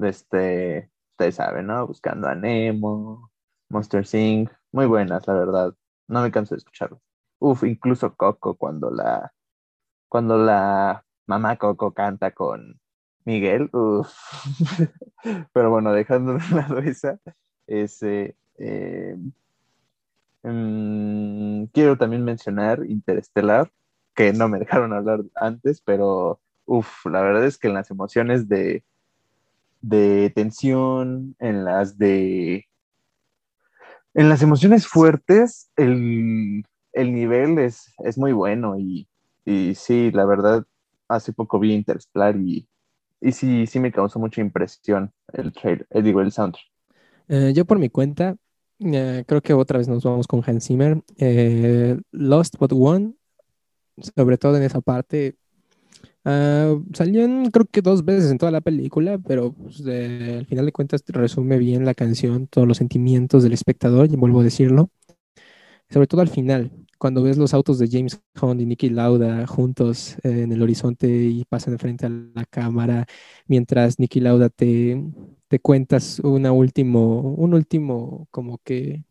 Este, 0.00 0.92
ustedes 1.14 1.34
saben, 1.34 1.66
¿no? 1.66 1.88
Buscando 1.88 2.28
a 2.28 2.36
Nemo, 2.36 3.32
Monster 3.68 4.06
Inc. 4.12 4.48
Muy 4.72 4.86
buenas, 4.86 5.26
la 5.26 5.34
verdad. 5.34 5.74
No 6.08 6.22
me 6.22 6.30
canso 6.30 6.54
de 6.54 6.58
escucharlas. 6.58 7.00
Uf, 7.38 7.64
incluso 7.64 8.14
Coco 8.16 8.54
cuando 8.56 8.90
la 8.90 9.32
cuando 10.08 10.38
la 10.38 11.04
mamá 11.26 11.56
Coco 11.56 11.92
canta 11.92 12.32
con 12.32 12.80
Miguel. 13.24 13.70
Uf. 13.72 14.12
Pero 15.52 15.70
bueno, 15.70 15.92
dejando 15.92 16.34
de 16.34 16.48
lado 16.54 16.78
esa, 16.80 17.20
ese, 17.66 18.36
eh, 18.58 19.16
mm, 20.42 21.64
quiero 21.72 21.96
también 21.96 22.24
mencionar 22.24 22.84
Interestelar, 22.86 23.70
que 24.14 24.32
no 24.32 24.48
me 24.48 24.58
dejaron 24.58 24.92
hablar 24.92 25.22
antes, 25.34 25.80
pero 25.80 26.40
uf, 26.66 27.06
la 27.06 27.22
verdad 27.22 27.44
es 27.46 27.58
que 27.58 27.68
en 27.68 27.74
las 27.74 27.90
emociones 27.90 28.48
de, 28.48 28.84
de 29.80 30.30
tensión, 30.34 31.36
en 31.38 31.64
las 31.64 31.98
de... 31.98 32.66
En 34.14 34.28
las 34.28 34.42
emociones 34.42 34.86
fuertes, 34.86 35.70
el, 35.76 36.64
el 36.92 37.14
nivel 37.14 37.58
es, 37.58 37.92
es, 38.04 38.18
muy 38.18 38.32
bueno 38.32 38.78
y, 38.78 39.08
y, 39.44 39.74
sí, 39.74 40.10
la 40.10 40.26
verdad, 40.26 40.64
hace 41.08 41.32
poco 41.32 41.58
vi 41.58 41.72
Interstellar 41.72 42.36
y, 42.36 42.68
y 43.20 43.32
sí, 43.32 43.66
sí 43.66 43.80
me 43.80 43.92
causó 43.92 44.18
mucha 44.18 44.40
impresión 44.40 45.12
el 45.32 45.52
trailer, 45.52 45.86
eh, 45.90 46.02
digo, 46.02 46.20
el 46.20 46.30
soundtrack. 46.30 46.66
Eh, 47.28 47.52
yo 47.54 47.64
por 47.64 47.78
mi 47.78 47.88
cuenta, 47.88 48.36
eh, 48.80 49.24
creo 49.26 49.40
que 49.40 49.54
otra 49.54 49.78
vez 49.78 49.88
nos 49.88 50.04
vamos 50.04 50.26
con 50.26 50.42
Hans 50.46 50.66
Zimmer. 50.66 51.02
Lost 52.10 52.58
But 52.58 52.72
One, 52.74 53.14
sobre 54.14 54.36
todo 54.36 54.56
en 54.56 54.64
esa 54.64 54.82
parte, 54.82 55.36
Uh, 56.24 56.84
salían 56.94 57.50
creo 57.50 57.66
que 57.66 57.82
dos 57.82 58.04
veces 58.04 58.30
en 58.30 58.38
toda 58.38 58.52
la 58.52 58.60
película, 58.60 59.18
pero 59.18 59.52
pues, 59.52 59.80
al 59.80 60.46
final 60.46 60.66
de 60.66 60.72
cuentas 60.72 61.02
resume 61.08 61.58
bien 61.58 61.84
la 61.84 61.94
canción, 61.94 62.46
todos 62.46 62.68
los 62.68 62.76
sentimientos 62.76 63.42
del 63.42 63.52
espectador, 63.52 64.08
y 64.10 64.16
vuelvo 64.16 64.40
a 64.40 64.44
decirlo. 64.44 64.90
Sobre 65.90 66.06
todo 66.06 66.20
al 66.20 66.28
final, 66.28 66.70
cuando 66.98 67.22
ves 67.22 67.36
los 67.36 67.52
autos 67.54 67.78
de 67.78 67.88
James 67.90 68.22
Hunt 68.40 68.60
y 68.60 68.66
Nicky 68.66 68.88
Lauda 68.88 69.46
juntos 69.46 70.16
eh, 70.22 70.42
en 70.42 70.52
el 70.52 70.62
horizonte 70.62 71.08
y 71.08 71.44
pasan 71.44 71.78
frente 71.78 72.06
a 72.06 72.08
la 72.08 72.44
cámara, 72.48 73.06
mientras 73.46 73.98
Nicky 73.98 74.20
Lauda 74.20 74.48
te, 74.48 75.02
te 75.48 75.58
cuentas 75.58 76.20
una 76.20 76.52
último, 76.52 77.34
un 77.34 77.54
último 77.54 78.28
como 78.30 78.58
que 78.64 79.04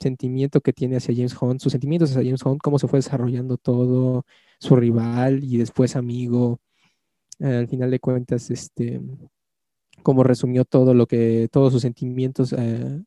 sentimiento 0.00 0.60
que 0.60 0.72
tiene 0.72 0.96
hacia 0.96 1.14
James 1.14 1.36
Hunt, 1.40 1.60
sus 1.60 1.72
sentimientos 1.72 2.10
hacia 2.10 2.24
James 2.24 2.44
Hunt, 2.44 2.60
cómo 2.62 2.78
se 2.78 2.88
fue 2.88 2.98
desarrollando 2.98 3.56
todo, 3.58 4.24
su 4.58 4.76
rival 4.76 5.44
y 5.44 5.58
después 5.58 5.96
amigo. 5.96 6.60
Al 7.40 7.68
final 7.68 7.90
de 7.90 8.00
cuentas, 8.00 8.50
este, 8.50 9.00
cómo 10.02 10.24
resumió 10.24 10.64
todo 10.64 10.94
lo 10.94 11.06
que, 11.06 11.48
todos 11.50 11.72
sus 11.72 11.82
sentimientos 11.82 12.54
eh, 12.56 13.02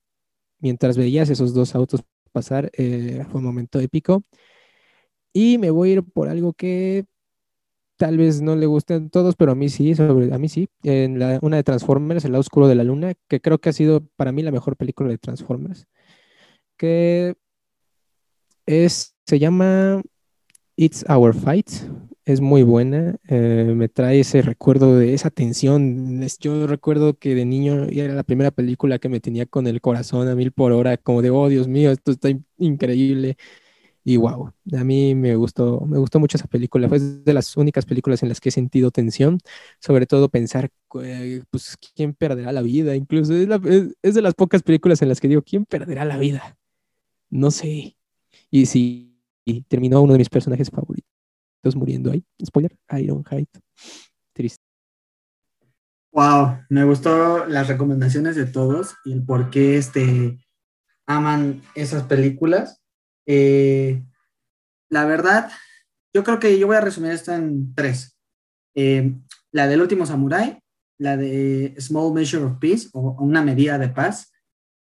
mientras 0.60 0.98
veías 0.98 1.30
esos 1.30 1.54
dos 1.54 1.76
autos 1.76 2.04
pasar, 2.32 2.72
eh, 2.78 3.26
fue 3.30 3.40
un 3.40 3.46
momento 3.46 3.80
épico. 3.80 4.24
Y 5.34 5.58
me 5.58 5.72
voy 5.72 5.90
a 5.90 5.94
ir 5.94 6.04
por 6.04 6.30
algo 6.30 6.54
que 6.54 7.06
tal 7.98 8.18
vez 8.18 8.42
no 8.42 8.56
le 8.56 8.66
gusten 8.66 9.10
todos, 9.10 9.36
pero 9.36 9.52
a 9.54 9.56
mí 9.56 9.70
sí, 9.70 9.96
sobre, 9.96 10.34
a 10.34 10.38
mí 10.40 10.50
sí. 10.50 10.70
En 10.84 11.20
la, 11.20 11.40
una 11.42 11.58
de 11.58 11.64
Transformers, 11.64 12.26
El 12.26 12.34
lado 12.34 12.42
oscuro 12.42 12.68
de 12.68 12.76
la 12.76 12.84
luna, 12.84 13.14
que 13.28 13.42
creo 13.42 13.60
que 13.60 13.70
ha 13.70 13.74
sido 13.74 14.02
para 14.16 14.32
mí 14.32 14.44
la 14.44 14.52
mejor 14.52 14.78
película 14.78 15.10
de 15.10 15.18
Transformers 15.18 15.88
que 16.78 17.36
es, 18.66 19.16
se 19.26 19.40
llama 19.40 20.02
It's 20.76 21.06
Our 21.10 21.34
Fight. 21.34 21.70
Es 22.26 22.40
muy 22.40 22.64
buena, 22.64 23.18
eh, 23.28 23.74
me 23.76 23.90
trae 23.90 24.22
ese 24.22 24.42
recuerdo 24.42 24.98
de 24.98 25.14
esa 25.14 25.30
tensión. 25.30 26.22
Yo 26.40 26.68
recuerdo 26.68 27.16
que 27.16 27.36
de 27.36 27.44
niño 27.46 27.84
era 27.92 28.14
la 28.14 28.24
primera 28.24 28.50
película 28.52 28.98
que 28.98 29.10
me 29.10 29.20
tenía 29.20 29.46
con 29.46 29.68
el 29.68 29.82
corazón 29.82 30.30
a 30.30 30.36
mil 30.36 30.54
por 30.54 30.72
hora, 30.72 30.96
como 30.96 31.22
de, 31.22 31.32
oh 31.32 31.50
Dios 31.50 31.68
mío, 31.68 31.92
esto 31.92 32.12
está 32.12 32.30
increíble. 32.58 33.36
Y 34.06 34.18
wow, 34.18 34.52
a 34.74 34.84
mí 34.84 35.16
me 35.16 35.36
gustó, 35.36 35.82
me 35.82 35.98
gustó 35.98 36.20
mucho 36.20 36.38
esa 36.38 36.48
película. 36.48 36.90
Fue 36.90 37.00
de 37.00 37.34
las 37.34 37.56
únicas 37.58 37.86
películas 37.86 38.24
en 38.24 38.30
las 38.30 38.40
que 38.42 38.50
he 38.50 38.52
sentido 38.52 38.92
tensión, 38.92 39.40
sobre 39.80 40.06
todo 40.06 40.30
pensar, 40.30 40.70
eh, 41.02 41.44
pues, 41.50 41.78
¿quién 41.96 42.14
perderá 42.14 42.52
la 42.54 42.62
vida? 42.62 42.96
Incluso 42.96 43.34
es, 43.34 43.48
es 44.02 44.14
de 44.14 44.22
las 44.22 44.34
pocas 44.34 44.64
películas 44.64 45.02
en 45.02 45.10
las 45.10 45.20
que 45.22 45.28
digo, 45.30 45.42
¿quién 45.42 45.66
perderá 45.66 46.06
la 46.06 46.18
vida? 46.18 46.58
No 47.34 47.52
sé. 47.52 47.98
Y 48.50 48.66
si 48.66 49.20
terminó 49.68 50.02
uno 50.02 50.14
de 50.14 50.20
mis 50.20 50.30
personajes 50.30 50.70
favoritos 50.70 51.76
muriendo 51.76 52.12
ahí. 52.12 52.24
Spoiler, 52.46 52.78
Ironhide. 52.92 53.48
Triste. 54.34 54.64
Wow, 56.12 56.60
me 56.70 56.84
gustó 56.84 57.46
las 57.48 57.68
recomendaciones 57.68 58.36
de 58.36 58.46
todos 58.46 58.96
y 59.04 59.14
el 59.14 59.26
por 59.26 59.50
qué 59.50 59.78
este, 59.78 60.46
aman 61.08 61.64
esas 61.74 62.04
películas. 62.04 62.82
Eh, 63.26 64.04
la 64.90 65.06
verdad, 65.06 65.52
yo 66.14 66.24
creo 66.24 66.40
que 66.40 66.60
yo 66.60 66.68
voy 66.68 66.76
a 66.76 66.82
resumir 66.82 67.12
esto 67.12 67.34
en 67.34 67.74
tres. 67.74 68.20
Eh, 68.76 69.16
la 69.52 69.68
del 69.68 69.82
último 69.82 70.06
Samurai, 70.06 70.60
la 71.00 71.18
de 71.18 71.74
Small 71.80 72.14
Measure 72.14 72.44
of 72.44 72.60
Peace 72.60 72.90
o 72.94 73.16
Una 73.20 73.42
medida 73.42 73.80
de 73.80 73.90
paz 73.90 74.33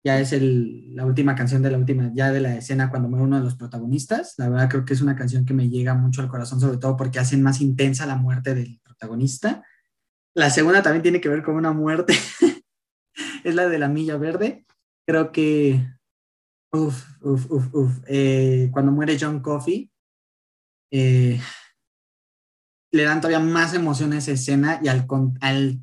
ya 0.05 0.19
es 0.19 0.33
el, 0.33 0.95
la 0.95 1.07
última 1.07 1.35
canción 1.35 1.63
de 1.63 1.71
la 1.71 1.79
última, 1.79 2.11
ya 2.15 2.33
de 2.33 2.41
la 2.41 2.57
escena 2.57 2.91
cuando 2.91 3.09
muere 3.09 3.25
uno 3.25 3.39
de 3.39 3.45
los 3.45 3.55
protagonistas. 3.55 4.35
La 4.37 4.49
verdad 4.49 4.69
creo 4.69 4.85
que 4.85 4.95
es 4.95 5.01
una 5.01 5.15
canción 5.15 5.45
que 5.45 5.55
me 5.55 5.69
llega 5.69 5.95
mucho 5.95 6.23
al 6.23 6.29
corazón, 6.29 6.61
sobre 6.61 6.79
todo 6.79 6.97
porque 6.97 7.21
hacen 7.21 7.43
más 7.43 7.61
intensa 7.61 8.07
la 8.07 8.17
muerte 8.17 8.55
del 8.55 8.81
protagonista. 8.83 9.65
La 10.35 10.51
segunda 10.51 10.83
también 10.83 11.03
tiene 11.03 11.21
que 11.21 11.29
ver 11.29 11.43
con 11.43 11.55
una 11.55 11.73
muerte, 11.73 12.15
es 13.45 13.55
la 13.55 13.69
de 13.69 13.79
la 13.79 13.89
milla 13.89 14.17
verde. 14.17 14.67
Creo 15.07 15.31
que, 15.31 15.87
uff, 16.73 17.05
uff, 17.21 17.51
uff, 17.51 17.75
uff, 17.75 17.99
eh, 18.07 18.71
cuando 18.73 18.93
muere 18.93 19.19
John 19.21 19.41
Coffey, 19.41 19.91
eh, 20.91 21.41
le 22.93 23.05
dan 23.05 23.21
todavía 23.21 23.41
más 23.41 23.73
emoción 23.75 24.13
a 24.13 24.19
esa 24.19 24.33
escena 24.33 24.81
y 24.83 24.89
al, 24.89 25.07
al, 25.41 25.81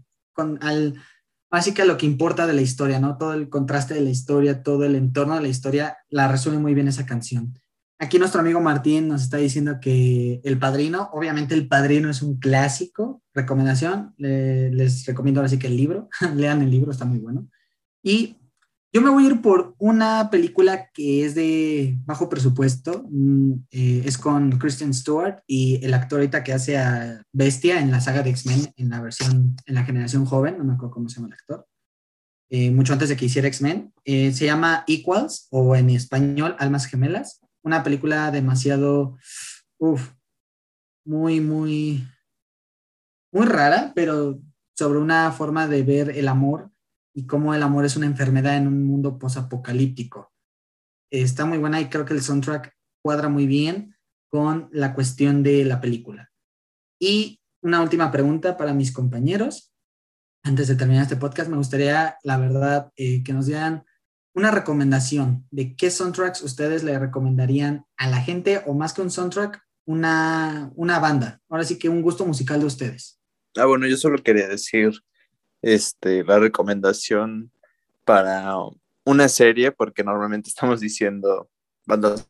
al 0.61 1.01
así 1.49 1.73
que 1.73 1.85
lo 1.85 1.97
que 1.97 2.05
importa 2.05 2.47
de 2.47 2.53
la 2.53 2.61
historia, 2.61 2.99
¿no? 2.99 3.17
Todo 3.17 3.33
el 3.33 3.49
contraste 3.49 3.93
de 3.93 4.01
la 4.01 4.09
historia, 4.09 4.63
todo 4.63 4.83
el 4.85 4.95
entorno 4.95 5.35
de 5.35 5.41
la 5.41 5.47
historia, 5.47 5.97
la 6.09 6.27
resume 6.27 6.57
muy 6.57 6.73
bien 6.73 6.87
esa 6.87 7.05
canción. 7.05 7.59
Aquí 8.01 8.17
nuestro 8.17 8.39
amigo 8.39 8.61
Martín 8.61 9.09
nos 9.09 9.23
está 9.23 9.37
diciendo 9.37 9.79
que 9.81 10.39
El 10.45 10.57
Padrino, 10.57 11.09
obviamente 11.11 11.53
El 11.53 11.67
Padrino 11.67 12.09
es 12.09 12.21
un 12.21 12.39
clásico, 12.39 13.21
recomendación, 13.33 14.13
les 14.17 15.05
recomiendo 15.05 15.41
ahora 15.41 15.49
sí 15.49 15.59
que 15.59 15.67
el 15.67 15.75
libro, 15.75 16.07
lean 16.35 16.61
el 16.61 16.71
libro, 16.71 16.91
está 16.91 17.03
muy 17.03 17.19
bueno. 17.19 17.49
Y 18.01 18.37
yo 18.91 19.01
me 19.01 19.09
voy 19.09 19.25
a 19.25 19.27
ir 19.27 19.41
por 19.41 19.75
una 19.77 20.29
película 20.31 20.89
que 20.91 21.23
es 21.23 21.35
de 21.35 21.97
bajo 22.05 22.27
presupuesto, 22.27 23.05
mm, 23.09 23.53
eh, 23.71 24.03
es 24.05 24.17
con 24.17 24.57
Kristen 24.57 24.93
Stewart 24.93 25.43
y 25.45 25.83
el 25.85 25.93
actor 25.93 26.19
ahorita 26.19 26.43
que 26.43 26.53
hace 26.53 26.77
a 26.77 27.21
Bestia 27.31 27.79
en 27.79 27.91
la 27.91 28.01
saga 28.01 28.23
de 28.23 28.31
X-Men, 28.31 28.73
en 28.75 28.89
la 28.89 29.01
versión, 29.01 29.55
en 29.65 29.75
la 29.75 29.83
generación 29.83 30.25
joven, 30.25 30.57
no 30.57 30.63
me 30.63 30.73
acuerdo 30.73 30.93
cómo 30.93 31.09
se 31.09 31.17
llama 31.17 31.27
el 31.27 31.33
actor, 31.33 31.67
eh, 32.49 32.71
mucho 32.71 32.93
antes 32.93 33.09
de 33.09 33.15
que 33.15 33.25
hiciera 33.25 33.47
X-Men, 33.47 33.93
eh, 34.05 34.33
se 34.33 34.45
llama 34.45 34.83
Equals 34.87 35.47
o 35.51 35.75
en 35.75 35.91
español 35.91 36.55
Almas 36.57 36.87
Gemelas, 36.87 37.41
una 37.61 37.83
película 37.83 38.31
demasiado, 38.31 39.17
uff, 39.77 40.13
muy, 41.05 41.41
muy, 41.41 42.07
muy 43.31 43.45
rara, 43.45 43.91
pero 43.93 44.41
sobre 44.75 44.97
una 44.97 45.31
forma 45.31 45.67
de 45.67 45.83
ver 45.83 46.09
el 46.09 46.27
amor 46.27 46.71
y 47.19 47.27
cómo 47.27 47.53
el 47.53 47.63
amor 47.63 47.83
es 47.83 47.97
una 47.97 48.05
enfermedad 48.05 48.55
en 48.55 48.65
un 48.65 48.85
mundo 48.85 49.19
posapocalíptico. 49.19 50.31
Está 51.11 51.43
muy 51.43 51.57
buena 51.57 51.81
y 51.81 51.89
creo 51.89 52.05
que 52.05 52.13
el 52.13 52.21
soundtrack 52.21 52.73
cuadra 53.03 53.27
muy 53.27 53.45
bien 53.45 53.97
con 54.29 54.69
la 54.71 54.93
cuestión 54.93 55.43
de 55.43 55.65
la 55.65 55.81
película. 55.81 56.31
Y 56.97 57.41
una 57.61 57.81
última 57.81 58.09
pregunta 58.09 58.55
para 58.55 58.73
mis 58.73 58.93
compañeros. 58.93 59.73
Antes 60.45 60.69
de 60.69 60.77
terminar 60.77 61.03
este 61.03 61.17
podcast, 61.17 61.49
me 61.49 61.57
gustaría, 61.57 62.17
la 62.23 62.37
verdad, 62.37 62.89
eh, 62.95 63.21
que 63.21 63.33
nos 63.33 63.47
dieran 63.47 63.83
una 64.33 64.51
recomendación 64.51 65.45
de 65.51 65.75
qué 65.75 65.91
soundtracks 65.91 66.41
ustedes 66.41 66.85
le 66.85 66.97
recomendarían 66.97 67.83
a 67.97 68.07
la 68.07 68.21
gente 68.21 68.63
o 68.65 68.73
más 68.73 68.93
que 68.93 69.01
un 69.01 69.11
soundtrack, 69.11 69.61
una, 69.85 70.71
una 70.75 70.99
banda. 70.99 71.41
Ahora 71.49 71.65
sí 71.65 71.77
que 71.77 71.89
un 71.89 72.01
gusto 72.01 72.25
musical 72.25 72.61
de 72.61 72.67
ustedes. 72.67 73.19
Ah, 73.57 73.65
bueno, 73.65 73.87
yo 73.87 73.97
solo 73.97 74.23
quería 74.23 74.47
decir 74.47 74.93
este, 75.61 76.23
la 76.23 76.39
recomendación 76.39 77.51
para 78.05 78.53
una 79.05 79.27
serie, 79.29 79.71
porque 79.71 80.03
normalmente 80.03 80.49
estamos 80.49 80.79
diciendo 80.79 81.49
bandas 81.85 82.29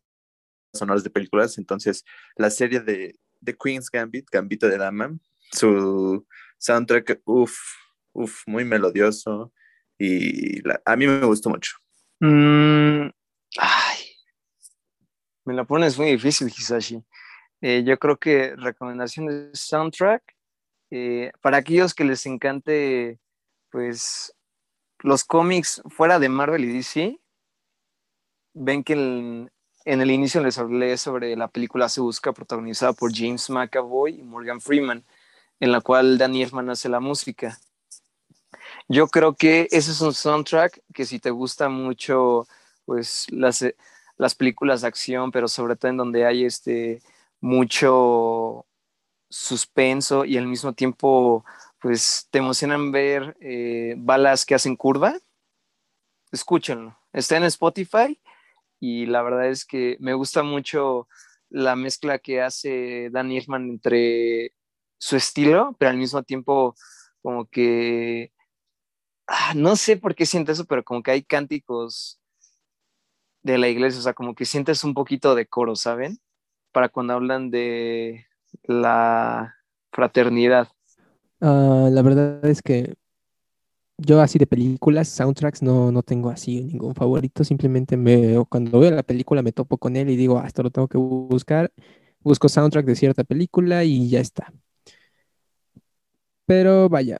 sonoras 0.74 1.04
de 1.04 1.10
películas, 1.10 1.58
entonces 1.58 2.04
la 2.36 2.50
serie 2.50 2.80
de 2.80 3.16
The 3.44 3.56
Queen's 3.56 3.90
Gambit, 3.90 4.30
Gambito 4.32 4.68
de 4.68 4.78
Dama, 4.78 5.18
su 5.52 6.26
soundtrack, 6.58 7.22
uff, 7.26 7.58
uff, 8.14 8.44
muy 8.46 8.66
melodioso 8.66 9.52
y 9.98 10.62
a 10.86 10.96
mí 10.96 11.08
me 11.08 11.26
gustó 11.26 11.50
mucho. 11.50 11.78
Mm, 12.20 13.10
ay, 13.58 13.98
me 15.46 15.54
la 15.54 15.64
pones 15.64 15.98
muy 15.98 16.12
difícil, 16.12 16.48
Hisashi. 16.48 17.04
Eh, 17.62 17.84
yo 17.86 17.98
creo 17.98 18.18
que 18.18 18.56
recomendación 18.56 19.26
de 19.26 19.50
soundtrack, 19.54 20.24
eh, 20.92 21.32
para 21.42 21.58
aquellos 21.58 21.94
que 21.94 22.04
les 22.04 22.26
encante, 22.26 23.20
pues, 23.70 24.34
los 25.00 25.24
cómics 25.24 25.82
fuera 25.90 26.20
de 26.20 26.30
Marvel 26.30 26.66
y 26.66 26.74
DC, 26.74 27.20
ven 28.54 28.84
que 28.84 28.94
en 28.94 30.02
el 30.02 30.12
inicio 30.12 30.42
les 30.42 30.58
hablé 30.58 30.98
sobre 30.98 31.36
la 31.36 31.48
película 31.48 31.90
Se 31.90 32.02
Busca, 32.02 32.34
protagonizada 32.34 32.94
por 32.94 33.16
James 33.16 33.50
McAvoy 33.50 34.20
y 34.20 34.24
Morgan 34.24 34.62
Freeman, 34.62 35.06
en 35.60 35.72
la 35.72 35.82
cual 35.82 36.18
Danny 36.18 36.44
Elfman 36.44 36.70
hace 36.70 36.90
la 36.90 37.00
música. 37.00 37.60
Yo 38.88 39.08
creo 39.08 39.36
que 39.36 39.68
ese 39.72 39.92
es 39.92 40.02
un 40.02 40.14
soundtrack 40.14 40.82
que 40.94 41.06
si 41.06 41.20
te 41.20 41.32
gusta 41.32 41.70
mucho, 41.70 42.48
pues, 42.86 43.28
las, 43.32 43.64
las 44.18 44.36
películas 44.36 44.82
de 44.82 44.88
acción, 44.88 45.32
pero 45.32 45.48
sobre 45.48 45.76
todo 45.76 45.92
en 45.92 45.98
donde 45.98 46.26
hay 46.26 46.46
este 46.46 47.02
mucho 47.42 48.66
suspenso 49.30 50.26
y 50.26 50.38
al 50.38 50.48
mismo 50.48 50.74
tiempo 50.74 51.46
pues 51.80 52.28
te 52.32 52.40
emocionan 52.40 52.92
ver 52.92 53.38
eh, 53.40 53.96
balas 53.98 54.46
que 54.46 54.56
hacen 54.56 54.76
curva, 54.76 55.18
escúchenlo. 56.32 56.98
Está 57.14 57.38
en 57.38 57.44
Spotify 57.44 58.20
y 58.80 59.06
la 59.06 59.22
verdad 59.22 59.48
es 59.48 59.66
que 59.66 59.98
me 60.00 60.14
gusta 60.14 60.44
mucho 60.44 61.08
la 61.50 61.76
mezcla 61.76 62.20
que 62.20 62.42
hace 62.42 63.10
Dan 63.12 63.32
Irman 63.32 63.70
entre 63.70 64.54
su 64.98 65.16
estilo, 65.16 65.76
pero 65.80 65.92
al 65.92 65.98
mismo 65.98 66.24
tiempo 66.24 66.76
como 67.22 67.48
que, 67.48 68.32
ah, 69.28 69.54
no 69.56 69.76
sé 69.76 69.98
por 69.98 70.16
qué 70.16 70.26
siento 70.26 70.52
eso, 70.52 70.66
pero 70.66 70.84
como 70.84 71.02
que 71.04 71.12
hay 71.12 71.24
cánticos 71.24 72.20
de 73.42 73.58
la 73.58 73.70
iglesia, 73.70 74.00
o 74.00 74.04
sea, 74.04 74.14
como 74.14 74.36
que 74.36 74.46
sientes 74.46 74.84
un 74.84 74.94
poquito 74.94 75.36
de 75.36 75.48
coro, 75.48 75.76
¿saben? 75.76 76.20
Para 76.72 76.90
cuando 76.90 77.14
hablan 77.14 77.50
de 77.50 78.29
la 78.64 79.56
fraternidad. 79.92 80.68
Ah, 81.42 81.90
la 81.92 82.02
verdad 82.02 82.46
es 82.46 82.62
que 82.62 82.96
yo 83.98 84.22
así 84.22 84.40
de 84.40 84.48
películas, 84.48 85.10
soundtracks, 85.10 85.62
no, 85.62 85.92
no 85.92 86.04
tengo 86.04 86.30
así 86.30 86.64
ningún 86.64 86.96
favorito, 86.96 87.44
simplemente 87.44 87.98
me, 87.98 88.44
cuando 88.50 88.80
veo 88.80 88.92
la 88.92 89.04
película 89.04 89.42
me 89.42 89.52
topo 89.52 89.78
con 89.78 89.96
él 89.96 90.10
y 90.10 90.16
digo, 90.16 90.40
ah, 90.40 90.48
esto 90.48 90.64
lo 90.64 90.72
tengo 90.72 90.88
que 90.88 90.98
buscar, 90.98 91.72
busco 92.22 92.48
soundtrack 92.48 92.86
de 92.86 92.96
cierta 92.96 93.24
película 93.24 93.84
y 93.84 94.10
ya 94.10 94.22
está. 94.22 94.54
Pero 96.46 96.90
vaya, 96.90 97.18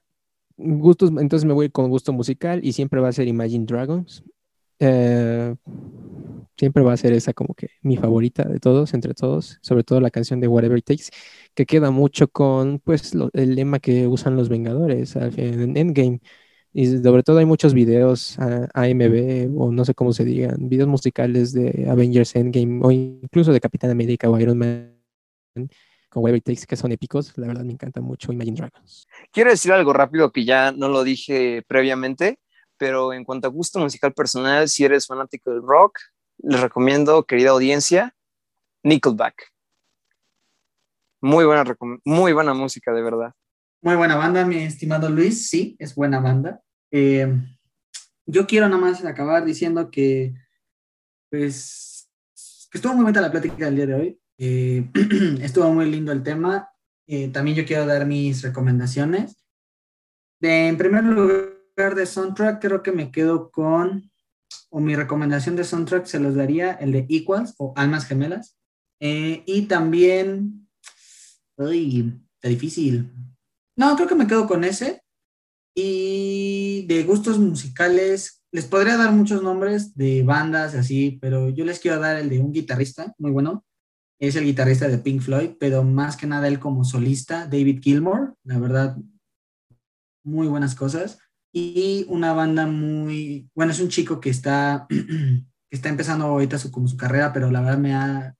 gustos, 0.56 1.10
entonces 1.10 1.44
me 1.44 1.52
voy 1.52 1.70
con 1.70 1.90
gusto 1.90 2.12
musical 2.12 2.60
y 2.64 2.72
siempre 2.72 3.00
va 3.00 3.08
a 3.08 3.12
ser 3.12 3.28
Imagine 3.28 3.66
Dragons. 3.66 4.24
Eh, 4.78 5.54
siempre 6.60 6.82
va 6.82 6.92
a 6.92 6.96
ser 6.98 7.14
esa 7.14 7.32
como 7.32 7.54
que 7.54 7.70
mi 7.80 7.96
favorita 7.96 8.44
de 8.44 8.60
todos, 8.60 8.92
entre 8.92 9.14
todos, 9.14 9.58
sobre 9.62 9.82
todo 9.82 9.98
la 10.02 10.10
canción 10.10 10.40
de 10.40 10.46
Whatever 10.46 10.76
It 10.76 10.84
Takes, 10.84 11.04
que 11.54 11.64
queda 11.64 11.90
mucho 11.90 12.28
con 12.28 12.80
pues 12.80 13.12
el 13.32 13.54
lema 13.54 13.78
que 13.78 14.06
usan 14.06 14.36
los 14.36 14.50
Vengadores 14.50 15.16
en 15.16 15.74
Endgame. 15.78 16.20
Y 16.74 16.98
sobre 16.98 17.22
todo 17.22 17.38
hay 17.38 17.46
muchos 17.46 17.72
videos 17.72 18.38
AMB 18.38 19.58
o 19.58 19.72
no 19.72 19.84
sé 19.86 19.94
cómo 19.94 20.12
se 20.12 20.24
digan, 20.26 20.68
videos 20.68 20.88
musicales 20.88 21.54
de 21.54 21.88
Avengers 21.90 22.36
Endgame 22.36 22.80
o 22.82 22.90
incluso 22.90 23.52
de 23.54 23.60
Capitán 23.60 23.90
América 23.90 24.28
o 24.28 24.38
Iron 24.38 24.58
Man 24.58 24.94
con 26.10 26.22
Whatever 26.22 26.38
It 26.40 26.44
Takes 26.44 26.66
que 26.66 26.76
son 26.76 26.92
épicos. 26.92 27.32
La 27.38 27.46
verdad 27.46 27.64
me 27.64 27.72
encanta 27.72 28.02
mucho 28.02 28.32
Imagine 28.32 28.58
Dragons. 28.58 29.06
Quiero 29.32 29.48
decir 29.48 29.72
algo 29.72 29.94
rápido 29.94 30.30
que 30.30 30.44
ya 30.44 30.72
no 30.72 30.88
lo 30.88 31.04
dije 31.04 31.64
previamente 31.66 32.38
pero 32.80 33.12
en 33.12 33.24
cuanto 33.24 33.46
a 33.46 33.50
gusto 33.50 33.78
musical 33.78 34.14
personal, 34.14 34.66
si 34.66 34.86
eres 34.86 35.06
fanático 35.06 35.50
del 35.50 35.60
rock, 35.60 35.98
les 36.42 36.60
recomiendo, 36.60 37.24
querida 37.24 37.50
audiencia, 37.50 38.14
Nickelback. 38.82 39.52
Muy 41.20 41.44
buena, 41.44 41.64
muy 42.04 42.32
buena 42.32 42.54
música, 42.54 42.92
de 42.92 43.02
verdad. 43.02 43.34
Muy 43.82 43.96
buena 43.96 44.16
banda, 44.16 44.44
mi 44.44 44.56
estimado 44.56 45.08
Luis. 45.10 45.48
Sí, 45.48 45.76
es 45.78 45.94
buena 45.94 46.20
banda. 46.20 46.62
Eh, 46.90 47.34
yo 48.26 48.46
quiero 48.46 48.68
nada 48.68 48.80
más 48.80 49.04
acabar 49.04 49.44
diciendo 49.44 49.90
que, 49.90 50.34
pues, 51.30 52.10
que 52.70 52.78
estuvo 52.78 52.94
muy 52.94 53.02
buena 53.02 53.20
la 53.20 53.30
plática 53.30 53.66
del 53.66 53.76
día 53.76 53.86
de 53.86 53.94
hoy. 53.94 54.20
Eh, 54.38 54.90
estuvo 55.42 55.70
muy 55.72 55.90
lindo 55.90 56.12
el 56.12 56.22
tema. 56.22 56.70
Eh, 57.06 57.28
también 57.28 57.56
yo 57.56 57.66
quiero 57.66 57.86
dar 57.86 58.06
mis 58.06 58.42
recomendaciones. 58.42 59.44
en 60.40 60.76
primer 60.78 61.04
lugar, 61.04 61.94
de 61.94 62.04
soundtrack, 62.04 62.60
creo 62.60 62.82
que 62.82 62.92
me 62.92 63.10
quedo 63.10 63.50
con, 63.50 64.09
o 64.70 64.80
mi 64.80 64.94
recomendación 64.96 65.56
de 65.56 65.64
soundtrack 65.64 66.06
se 66.06 66.20
los 66.20 66.34
daría 66.34 66.72
el 66.72 66.92
de 66.92 67.06
Equals 67.08 67.54
o 67.58 67.72
Almas 67.76 68.06
Gemelas. 68.06 68.56
Eh, 69.00 69.42
y 69.46 69.62
también, 69.62 70.68
uy, 71.56 72.20
está 72.34 72.48
difícil. 72.48 73.12
No, 73.76 73.96
creo 73.96 74.08
que 74.08 74.14
me 74.14 74.26
quedo 74.26 74.46
con 74.46 74.64
ese. 74.64 75.02
Y 75.74 76.86
de 76.86 77.04
gustos 77.04 77.38
musicales, 77.38 78.42
les 78.52 78.66
podría 78.66 78.96
dar 78.96 79.12
muchos 79.12 79.42
nombres 79.42 79.94
de 79.94 80.22
bandas 80.22 80.74
así, 80.74 81.18
pero 81.20 81.48
yo 81.48 81.64
les 81.64 81.78
quiero 81.78 82.00
dar 82.00 82.16
el 82.16 82.28
de 82.28 82.40
un 82.40 82.52
guitarrista 82.52 83.14
muy 83.18 83.30
bueno. 83.30 83.64
Es 84.20 84.36
el 84.36 84.44
guitarrista 84.44 84.86
de 84.88 84.98
Pink 84.98 85.22
Floyd, 85.22 85.50
pero 85.58 85.82
más 85.82 86.16
que 86.16 86.26
nada 86.26 86.46
él 86.46 86.58
como 86.58 86.84
solista, 86.84 87.46
David 87.46 87.80
Gilmour. 87.82 88.36
La 88.44 88.58
verdad, 88.58 88.96
muy 90.22 90.46
buenas 90.46 90.74
cosas 90.74 91.18
y 91.52 92.04
una 92.08 92.32
banda 92.32 92.66
muy, 92.66 93.48
bueno, 93.54 93.72
es 93.72 93.80
un 93.80 93.88
chico 93.88 94.20
que 94.20 94.30
está, 94.30 94.86
que 94.88 95.44
está 95.70 95.88
empezando 95.88 96.26
ahorita 96.26 96.58
su, 96.58 96.70
como 96.70 96.88
su 96.88 96.96
carrera, 96.96 97.32
pero 97.32 97.50
la 97.50 97.60
verdad 97.60 97.78
me 97.78 97.94
ha, 97.94 98.34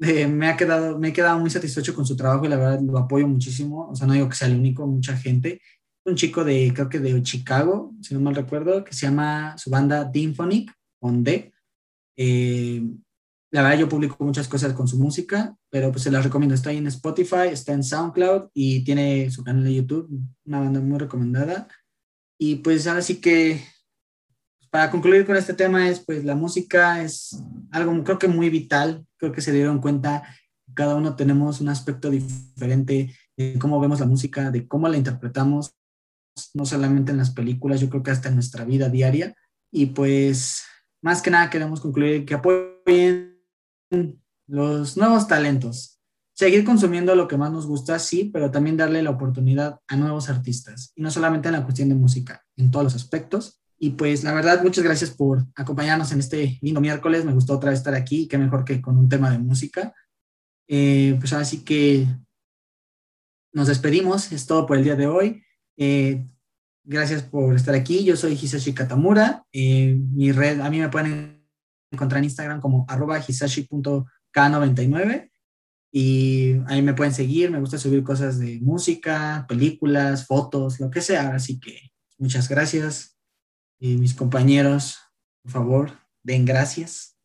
eh, 0.00 0.26
me 0.26 0.48
ha 0.48 0.56
quedado, 0.56 0.98
me 0.98 1.08
he 1.08 1.12
quedado 1.12 1.38
muy 1.38 1.50
satisfecho 1.50 1.94
con 1.94 2.06
su 2.06 2.16
trabajo 2.16 2.44
y 2.44 2.48
la 2.48 2.56
verdad 2.56 2.80
lo 2.80 2.98
apoyo 2.98 3.28
muchísimo, 3.28 3.88
o 3.88 3.94
sea, 3.94 4.06
no 4.06 4.14
digo 4.14 4.28
que 4.28 4.36
sea 4.36 4.48
el 4.48 4.56
único, 4.56 4.86
mucha 4.86 5.16
gente. 5.16 5.60
Un 6.06 6.16
chico 6.16 6.44
de, 6.44 6.72
creo 6.74 6.88
que 6.88 6.98
de 6.98 7.22
Chicago, 7.22 7.94
si 8.02 8.14
no 8.14 8.20
mal 8.20 8.34
recuerdo, 8.34 8.84
que 8.84 8.92
se 8.92 9.06
llama 9.06 9.56
su 9.56 9.70
banda 9.70 10.04
Dymphonic, 10.04 10.72
con 11.00 11.24
D. 11.24 11.52
Eh, 12.16 12.82
la 13.54 13.62
verdad 13.62 13.78
yo 13.78 13.88
publico 13.88 14.22
muchas 14.24 14.48
cosas 14.48 14.72
con 14.72 14.88
su 14.88 14.98
música, 14.98 15.56
pero 15.70 15.92
pues 15.92 16.02
se 16.02 16.10
las 16.10 16.24
recomiendo. 16.24 16.54
Está 16.54 16.72
en 16.72 16.86
Spotify, 16.88 17.48
está 17.52 17.72
en 17.72 17.84
SoundCloud 17.84 18.50
y 18.52 18.82
tiene 18.84 19.30
su 19.30 19.44
canal 19.44 19.64
de 19.64 19.74
YouTube, 19.74 20.10
una 20.44 20.60
banda 20.60 20.80
muy 20.80 20.98
recomendada. 20.98 21.68
Y 22.38 22.56
pues 22.56 22.86
ahora 22.86 23.02
sí 23.02 23.20
que, 23.20 23.64
para 24.70 24.90
concluir 24.90 25.24
con 25.24 25.36
este 25.36 25.54
tema, 25.54 25.88
es 25.88 26.00
pues 26.00 26.24
la 26.24 26.34
música 26.34 27.02
es 27.02 27.40
algo 27.70 28.02
creo 28.04 28.18
que 28.18 28.28
muy 28.28 28.50
vital, 28.50 29.06
creo 29.16 29.32
que 29.32 29.40
se 29.40 29.52
dieron 29.52 29.80
cuenta, 29.80 30.24
cada 30.74 30.96
uno 30.96 31.14
tenemos 31.16 31.60
un 31.60 31.68
aspecto 31.68 32.10
diferente 32.10 33.14
de 33.36 33.58
cómo 33.58 33.80
vemos 33.80 34.00
la 34.00 34.06
música, 34.06 34.50
de 34.50 34.66
cómo 34.66 34.88
la 34.88 34.96
interpretamos, 34.96 35.76
no 36.54 36.66
solamente 36.66 37.12
en 37.12 37.18
las 37.18 37.30
películas, 37.30 37.80
yo 37.80 37.88
creo 37.88 38.02
que 38.02 38.10
hasta 38.10 38.28
en 38.28 38.34
nuestra 38.34 38.64
vida 38.64 38.88
diaria. 38.88 39.34
Y 39.70 39.86
pues 39.86 40.64
más 41.02 41.22
que 41.22 41.30
nada 41.30 41.50
queremos 41.50 41.80
concluir 41.80 42.24
que 42.24 42.34
apoyen 42.34 43.40
los 44.46 44.96
nuevos 44.96 45.28
talentos, 45.28 45.93
seguir 46.34 46.64
consumiendo 46.64 47.14
lo 47.14 47.28
que 47.28 47.36
más 47.36 47.52
nos 47.52 47.66
gusta, 47.66 47.98
sí, 47.98 48.30
pero 48.32 48.50
también 48.50 48.76
darle 48.76 49.02
la 49.02 49.10
oportunidad 49.10 49.80
a 49.86 49.96
nuevos 49.96 50.28
artistas. 50.28 50.92
Y 50.96 51.02
no 51.02 51.10
solamente 51.10 51.48
en 51.48 51.54
la 51.54 51.62
cuestión 51.62 51.88
de 51.88 51.94
música, 51.94 52.44
en 52.56 52.70
todos 52.70 52.84
los 52.84 52.94
aspectos. 52.94 53.62
Y 53.78 53.90
pues 53.90 54.24
la 54.24 54.34
verdad, 54.34 54.62
muchas 54.62 54.84
gracias 54.84 55.10
por 55.10 55.46
acompañarnos 55.54 56.12
en 56.12 56.18
este 56.18 56.58
lindo 56.60 56.80
miércoles. 56.80 57.24
Me 57.24 57.32
gustó 57.32 57.54
otra 57.54 57.70
vez 57.70 57.78
estar 57.78 57.94
aquí, 57.94 58.28
qué 58.28 58.36
mejor 58.36 58.64
que 58.64 58.82
con 58.82 58.98
un 58.98 59.08
tema 59.08 59.30
de 59.30 59.38
música. 59.38 59.94
Eh, 60.66 61.16
pues 61.20 61.32
así 61.32 61.64
que 61.64 62.06
nos 63.52 63.68
despedimos, 63.68 64.32
es 64.32 64.46
todo 64.46 64.66
por 64.66 64.76
el 64.76 64.84
día 64.84 64.96
de 64.96 65.06
hoy. 65.06 65.44
Eh, 65.76 66.26
gracias 66.82 67.22
por 67.22 67.54
estar 67.54 67.74
aquí. 67.74 68.04
Yo 68.04 68.16
soy 68.16 68.32
Hisashi 68.32 68.74
Katamura. 68.74 69.46
Eh, 69.52 69.96
mi 70.12 70.32
red, 70.32 70.60
a 70.60 70.70
mí 70.70 70.80
me 70.80 70.88
pueden 70.88 71.46
encontrar 71.92 72.18
en 72.18 72.24
Instagram 72.24 72.60
como 72.60 72.84
arroba 72.88 73.20
hisashi.k99. 73.20 75.30
Y 75.96 76.56
ahí 76.66 76.82
me 76.82 76.92
pueden 76.92 77.14
seguir, 77.14 77.52
me 77.52 77.60
gusta 77.60 77.78
subir 77.78 78.02
cosas 78.02 78.40
de 78.40 78.58
música, 78.60 79.46
películas, 79.48 80.26
fotos, 80.26 80.80
lo 80.80 80.90
que 80.90 81.00
sea. 81.00 81.36
Así 81.36 81.60
que 81.60 81.92
muchas 82.18 82.48
gracias. 82.48 83.16
Y 83.78 83.96
mis 83.96 84.12
compañeros, 84.12 84.98
por 85.44 85.52
favor, 85.52 85.92
den 86.24 86.44
gracias. 86.46 87.16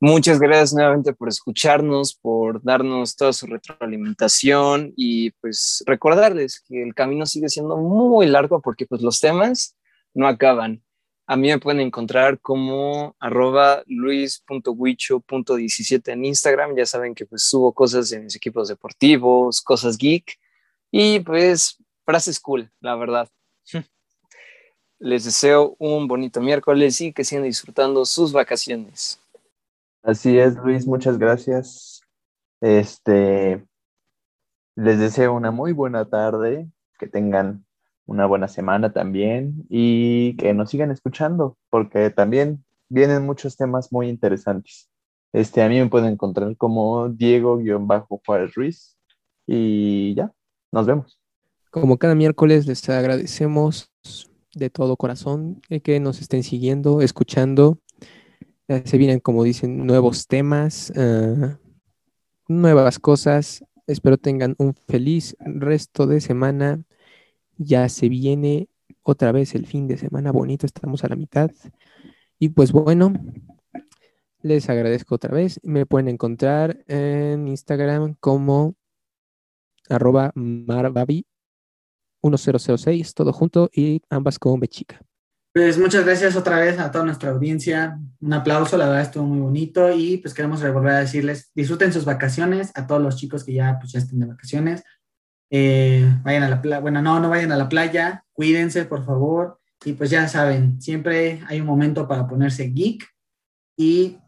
Muchas 0.00 0.40
gracias 0.40 0.72
nuevamente 0.74 1.12
por 1.12 1.28
escucharnos, 1.28 2.18
por 2.20 2.60
darnos 2.64 3.14
toda 3.14 3.32
su 3.32 3.46
retroalimentación 3.46 4.92
y 4.96 5.30
pues 5.40 5.84
recordarles 5.86 6.64
que 6.66 6.82
el 6.82 6.96
camino 6.96 7.26
sigue 7.26 7.48
siendo 7.48 7.76
muy 7.76 8.26
largo 8.26 8.60
porque 8.60 8.86
pues 8.86 9.02
los 9.02 9.20
temas 9.20 9.76
no 10.14 10.26
acaban. 10.26 10.82
A 11.30 11.36
mí 11.36 11.46
me 11.46 11.60
pueden 11.60 11.80
encontrar 11.80 12.40
como 12.40 13.14
arroba 13.20 13.84
luis.huicho.17 13.86 16.12
en 16.12 16.24
Instagram. 16.24 16.74
Ya 16.76 16.84
saben 16.84 17.14
que 17.14 17.24
pues 17.24 17.44
subo 17.44 17.72
cosas 17.72 18.10
en 18.10 18.24
mis 18.24 18.34
equipos 18.34 18.66
deportivos, 18.66 19.62
cosas 19.62 19.96
geek 19.96 20.36
y 20.90 21.20
pues 21.20 21.76
frases 22.04 22.40
cool, 22.40 22.68
la 22.80 22.96
verdad. 22.96 23.28
Les 24.98 25.24
deseo 25.24 25.76
un 25.78 26.08
bonito 26.08 26.40
miércoles 26.40 27.00
y 27.00 27.12
que 27.12 27.22
sigan 27.22 27.44
disfrutando 27.44 28.04
sus 28.04 28.32
vacaciones. 28.32 29.20
Así 30.02 30.36
es, 30.36 30.56
Luis, 30.56 30.84
muchas 30.84 31.16
gracias. 31.16 32.00
Este, 32.60 33.64
les 34.74 34.98
deseo 34.98 35.34
una 35.34 35.52
muy 35.52 35.70
buena 35.70 36.06
tarde, 36.06 36.68
que 36.98 37.06
tengan 37.06 37.64
una 38.10 38.26
buena 38.26 38.48
semana 38.48 38.92
también 38.92 39.64
y 39.68 40.36
que 40.36 40.52
nos 40.52 40.70
sigan 40.70 40.90
escuchando, 40.90 41.56
porque 41.70 42.10
también 42.10 42.64
vienen 42.88 43.24
muchos 43.24 43.56
temas 43.56 43.92
muy 43.92 44.08
interesantes. 44.08 44.90
Este, 45.32 45.62
a 45.62 45.68
mí 45.68 45.78
me 45.78 45.88
pueden 45.88 46.14
encontrar 46.14 46.56
como 46.56 47.08
Diego-Juárez 47.08 48.54
Ruiz 48.54 48.98
y 49.46 50.14
ya, 50.16 50.32
nos 50.72 50.86
vemos. 50.86 51.20
Como 51.70 51.98
cada 51.98 52.16
miércoles 52.16 52.66
les 52.66 52.88
agradecemos 52.88 53.92
de 54.56 54.70
todo 54.70 54.96
corazón 54.96 55.62
que 55.84 56.00
nos 56.00 56.20
estén 56.20 56.42
siguiendo, 56.42 57.02
escuchando. 57.02 57.78
se 58.66 58.98
vienen, 58.98 59.20
como 59.20 59.44
dicen, 59.44 59.86
nuevos 59.86 60.26
temas, 60.26 60.92
ah, 60.96 61.58
nuevas 62.48 62.98
cosas. 62.98 63.64
Espero 63.86 64.18
tengan 64.18 64.56
un 64.58 64.74
feliz 64.74 65.36
resto 65.38 66.08
de 66.08 66.20
semana. 66.20 66.82
Ya 67.62 67.90
se 67.90 68.08
viene 68.08 68.70
otra 69.02 69.32
vez 69.32 69.54
el 69.54 69.66
fin 69.66 69.86
de 69.86 69.98
semana 69.98 70.32
bonito, 70.32 70.64
estamos 70.64 71.04
a 71.04 71.08
la 71.08 71.16
mitad. 71.16 71.50
Y 72.38 72.48
pues 72.48 72.72
bueno, 72.72 73.12
les 74.40 74.70
agradezco 74.70 75.16
otra 75.16 75.34
vez. 75.34 75.60
Me 75.62 75.84
pueden 75.84 76.08
encontrar 76.08 76.82
en 76.88 77.46
Instagram 77.48 78.14
como 78.18 78.76
arroba 79.90 80.32
marbabi 80.34 81.26
1006, 82.22 83.12
todo 83.12 83.34
junto 83.34 83.68
y 83.74 84.00
ambas 84.08 84.38
con 84.38 84.58
B 84.58 84.66
chica. 84.66 84.98
Pues 85.52 85.76
muchas 85.78 86.06
gracias 86.06 86.36
otra 86.36 86.60
vez 86.60 86.78
a 86.78 86.90
toda 86.90 87.04
nuestra 87.04 87.30
audiencia. 87.30 87.98
Un 88.20 88.32
aplauso, 88.32 88.78
la 88.78 88.86
verdad 88.86 89.02
estuvo 89.02 89.24
muy 89.24 89.40
bonito 89.40 89.92
y 89.92 90.16
pues 90.16 90.32
queremos 90.32 90.62
volver 90.62 90.92
a 90.92 91.00
decirles, 91.00 91.50
disfruten 91.54 91.92
sus 91.92 92.06
vacaciones, 92.06 92.70
a 92.74 92.86
todos 92.86 93.02
los 93.02 93.16
chicos 93.16 93.44
que 93.44 93.52
ya 93.52 93.76
pues 93.78 93.92
ya 93.92 93.98
estén 93.98 94.20
de 94.20 94.26
vacaciones. 94.26 94.82
Eh, 95.50 96.08
vayan 96.22 96.44
a 96.44 96.48
la 96.48 96.62
playa, 96.62 96.80
bueno, 96.80 97.02
no, 97.02 97.18
no 97.18 97.28
vayan 97.28 97.50
a 97.50 97.56
la 97.56 97.68
playa, 97.68 98.24
cuídense 98.32 98.84
por 98.84 99.04
favor 99.04 99.58
y 99.84 99.94
pues 99.94 100.08
ya 100.10 100.28
saben, 100.28 100.80
siempre 100.80 101.42
hay 101.48 101.60
un 101.60 101.66
momento 101.66 102.06
para 102.06 102.28
ponerse 102.28 102.68
geek 102.68 103.04
y 103.76 104.18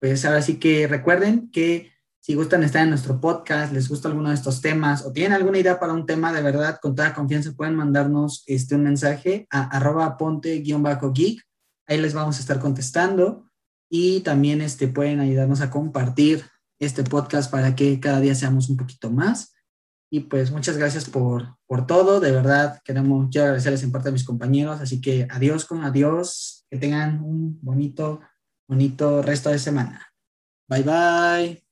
pues 0.00 0.24
ahora 0.24 0.42
sí 0.42 0.58
que 0.58 0.86
recuerden 0.86 1.50
que 1.50 1.90
si 2.22 2.34
gustan 2.34 2.62
estar 2.62 2.82
en 2.82 2.90
nuestro 2.90 3.20
podcast, 3.20 3.72
les 3.72 3.88
gusta 3.88 4.08
alguno 4.08 4.28
de 4.28 4.34
estos 4.34 4.60
temas 4.60 5.04
o 5.06 5.12
tienen 5.12 5.32
alguna 5.32 5.58
idea 5.58 5.80
para 5.80 5.94
un 5.94 6.04
tema 6.04 6.32
de 6.32 6.42
verdad, 6.42 6.78
con 6.80 6.94
toda 6.94 7.14
confianza 7.14 7.52
pueden 7.52 7.74
mandarnos 7.74 8.44
este, 8.46 8.74
un 8.74 8.84
mensaje 8.84 9.46
a 9.50 9.62
arroba 9.76 10.18
ponte-geek. 10.18 11.42
Ahí 11.86 11.98
les 11.98 12.14
vamos 12.14 12.36
a 12.36 12.40
estar 12.40 12.60
contestando 12.60 13.50
y 13.90 14.20
también 14.20 14.60
este, 14.60 14.86
pueden 14.86 15.20
ayudarnos 15.20 15.62
a 15.62 15.70
compartir 15.70 16.44
este 16.78 17.04
podcast 17.04 17.50
para 17.50 17.74
que 17.74 17.98
cada 18.00 18.20
día 18.20 18.34
seamos 18.34 18.68
un 18.68 18.76
poquito 18.76 19.10
más. 19.10 19.54
Y 20.12 20.20
pues 20.20 20.50
muchas 20.50 20.76
gracias 20.76 21.08
por, 21.08 21.56
por 21.66 21.86
todo. 21.86 22.18
De 22.18 22.32
verdad, 22.32 22.80
queremos, 22.84 23.28
quiero 23.30 23.46
agradecerles 23.46 23.84
en 23.84 23.92
parte 23.92 24.08
a 24.08 24.12
mis 24.12 24.24
compañeros. 24.24 24.80
Así 24.80 25.00
que 25.00 25.28
adiós 25.30 25.64
con 25.64 25.84
adiós. 25.84 26.66
Que 26.68 26.78
tengan 26.78 27.22
un 27.22 27.58
bonito, 27.62 28.20
bonito 28.68 29.22
resto 29.22 29.50
de 29.50 29.58
semana. 29.58 30.12
Bye 30.68 30.82
bye. 30.82 31.64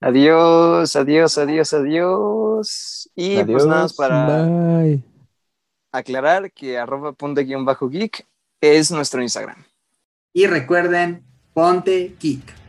Adiós, 0.00 0.96
adiós, 0.96 1.38
adiós, 1.38 1.74
adiós. 1.74 3.10
Y 3.14 3.42
pues 3.44 3.66
nada 3.66 3.86
para 3.96 4.48
aclarar 5.92 6.52
que 6.52 6.78
arroba 6.78 7.12
ponte 7.12 7.42
guion 7.42 7.64
bajo 7.64 7.88
geek 7.88 8.26
es 8.60 8.90
nuestro 8.90 9.22
Instagram. 9.22 9.64
Y 10.32 10.46
recuerden, 10.46 11.24
ponte 11.52 12.16
geek. 12.18 12.59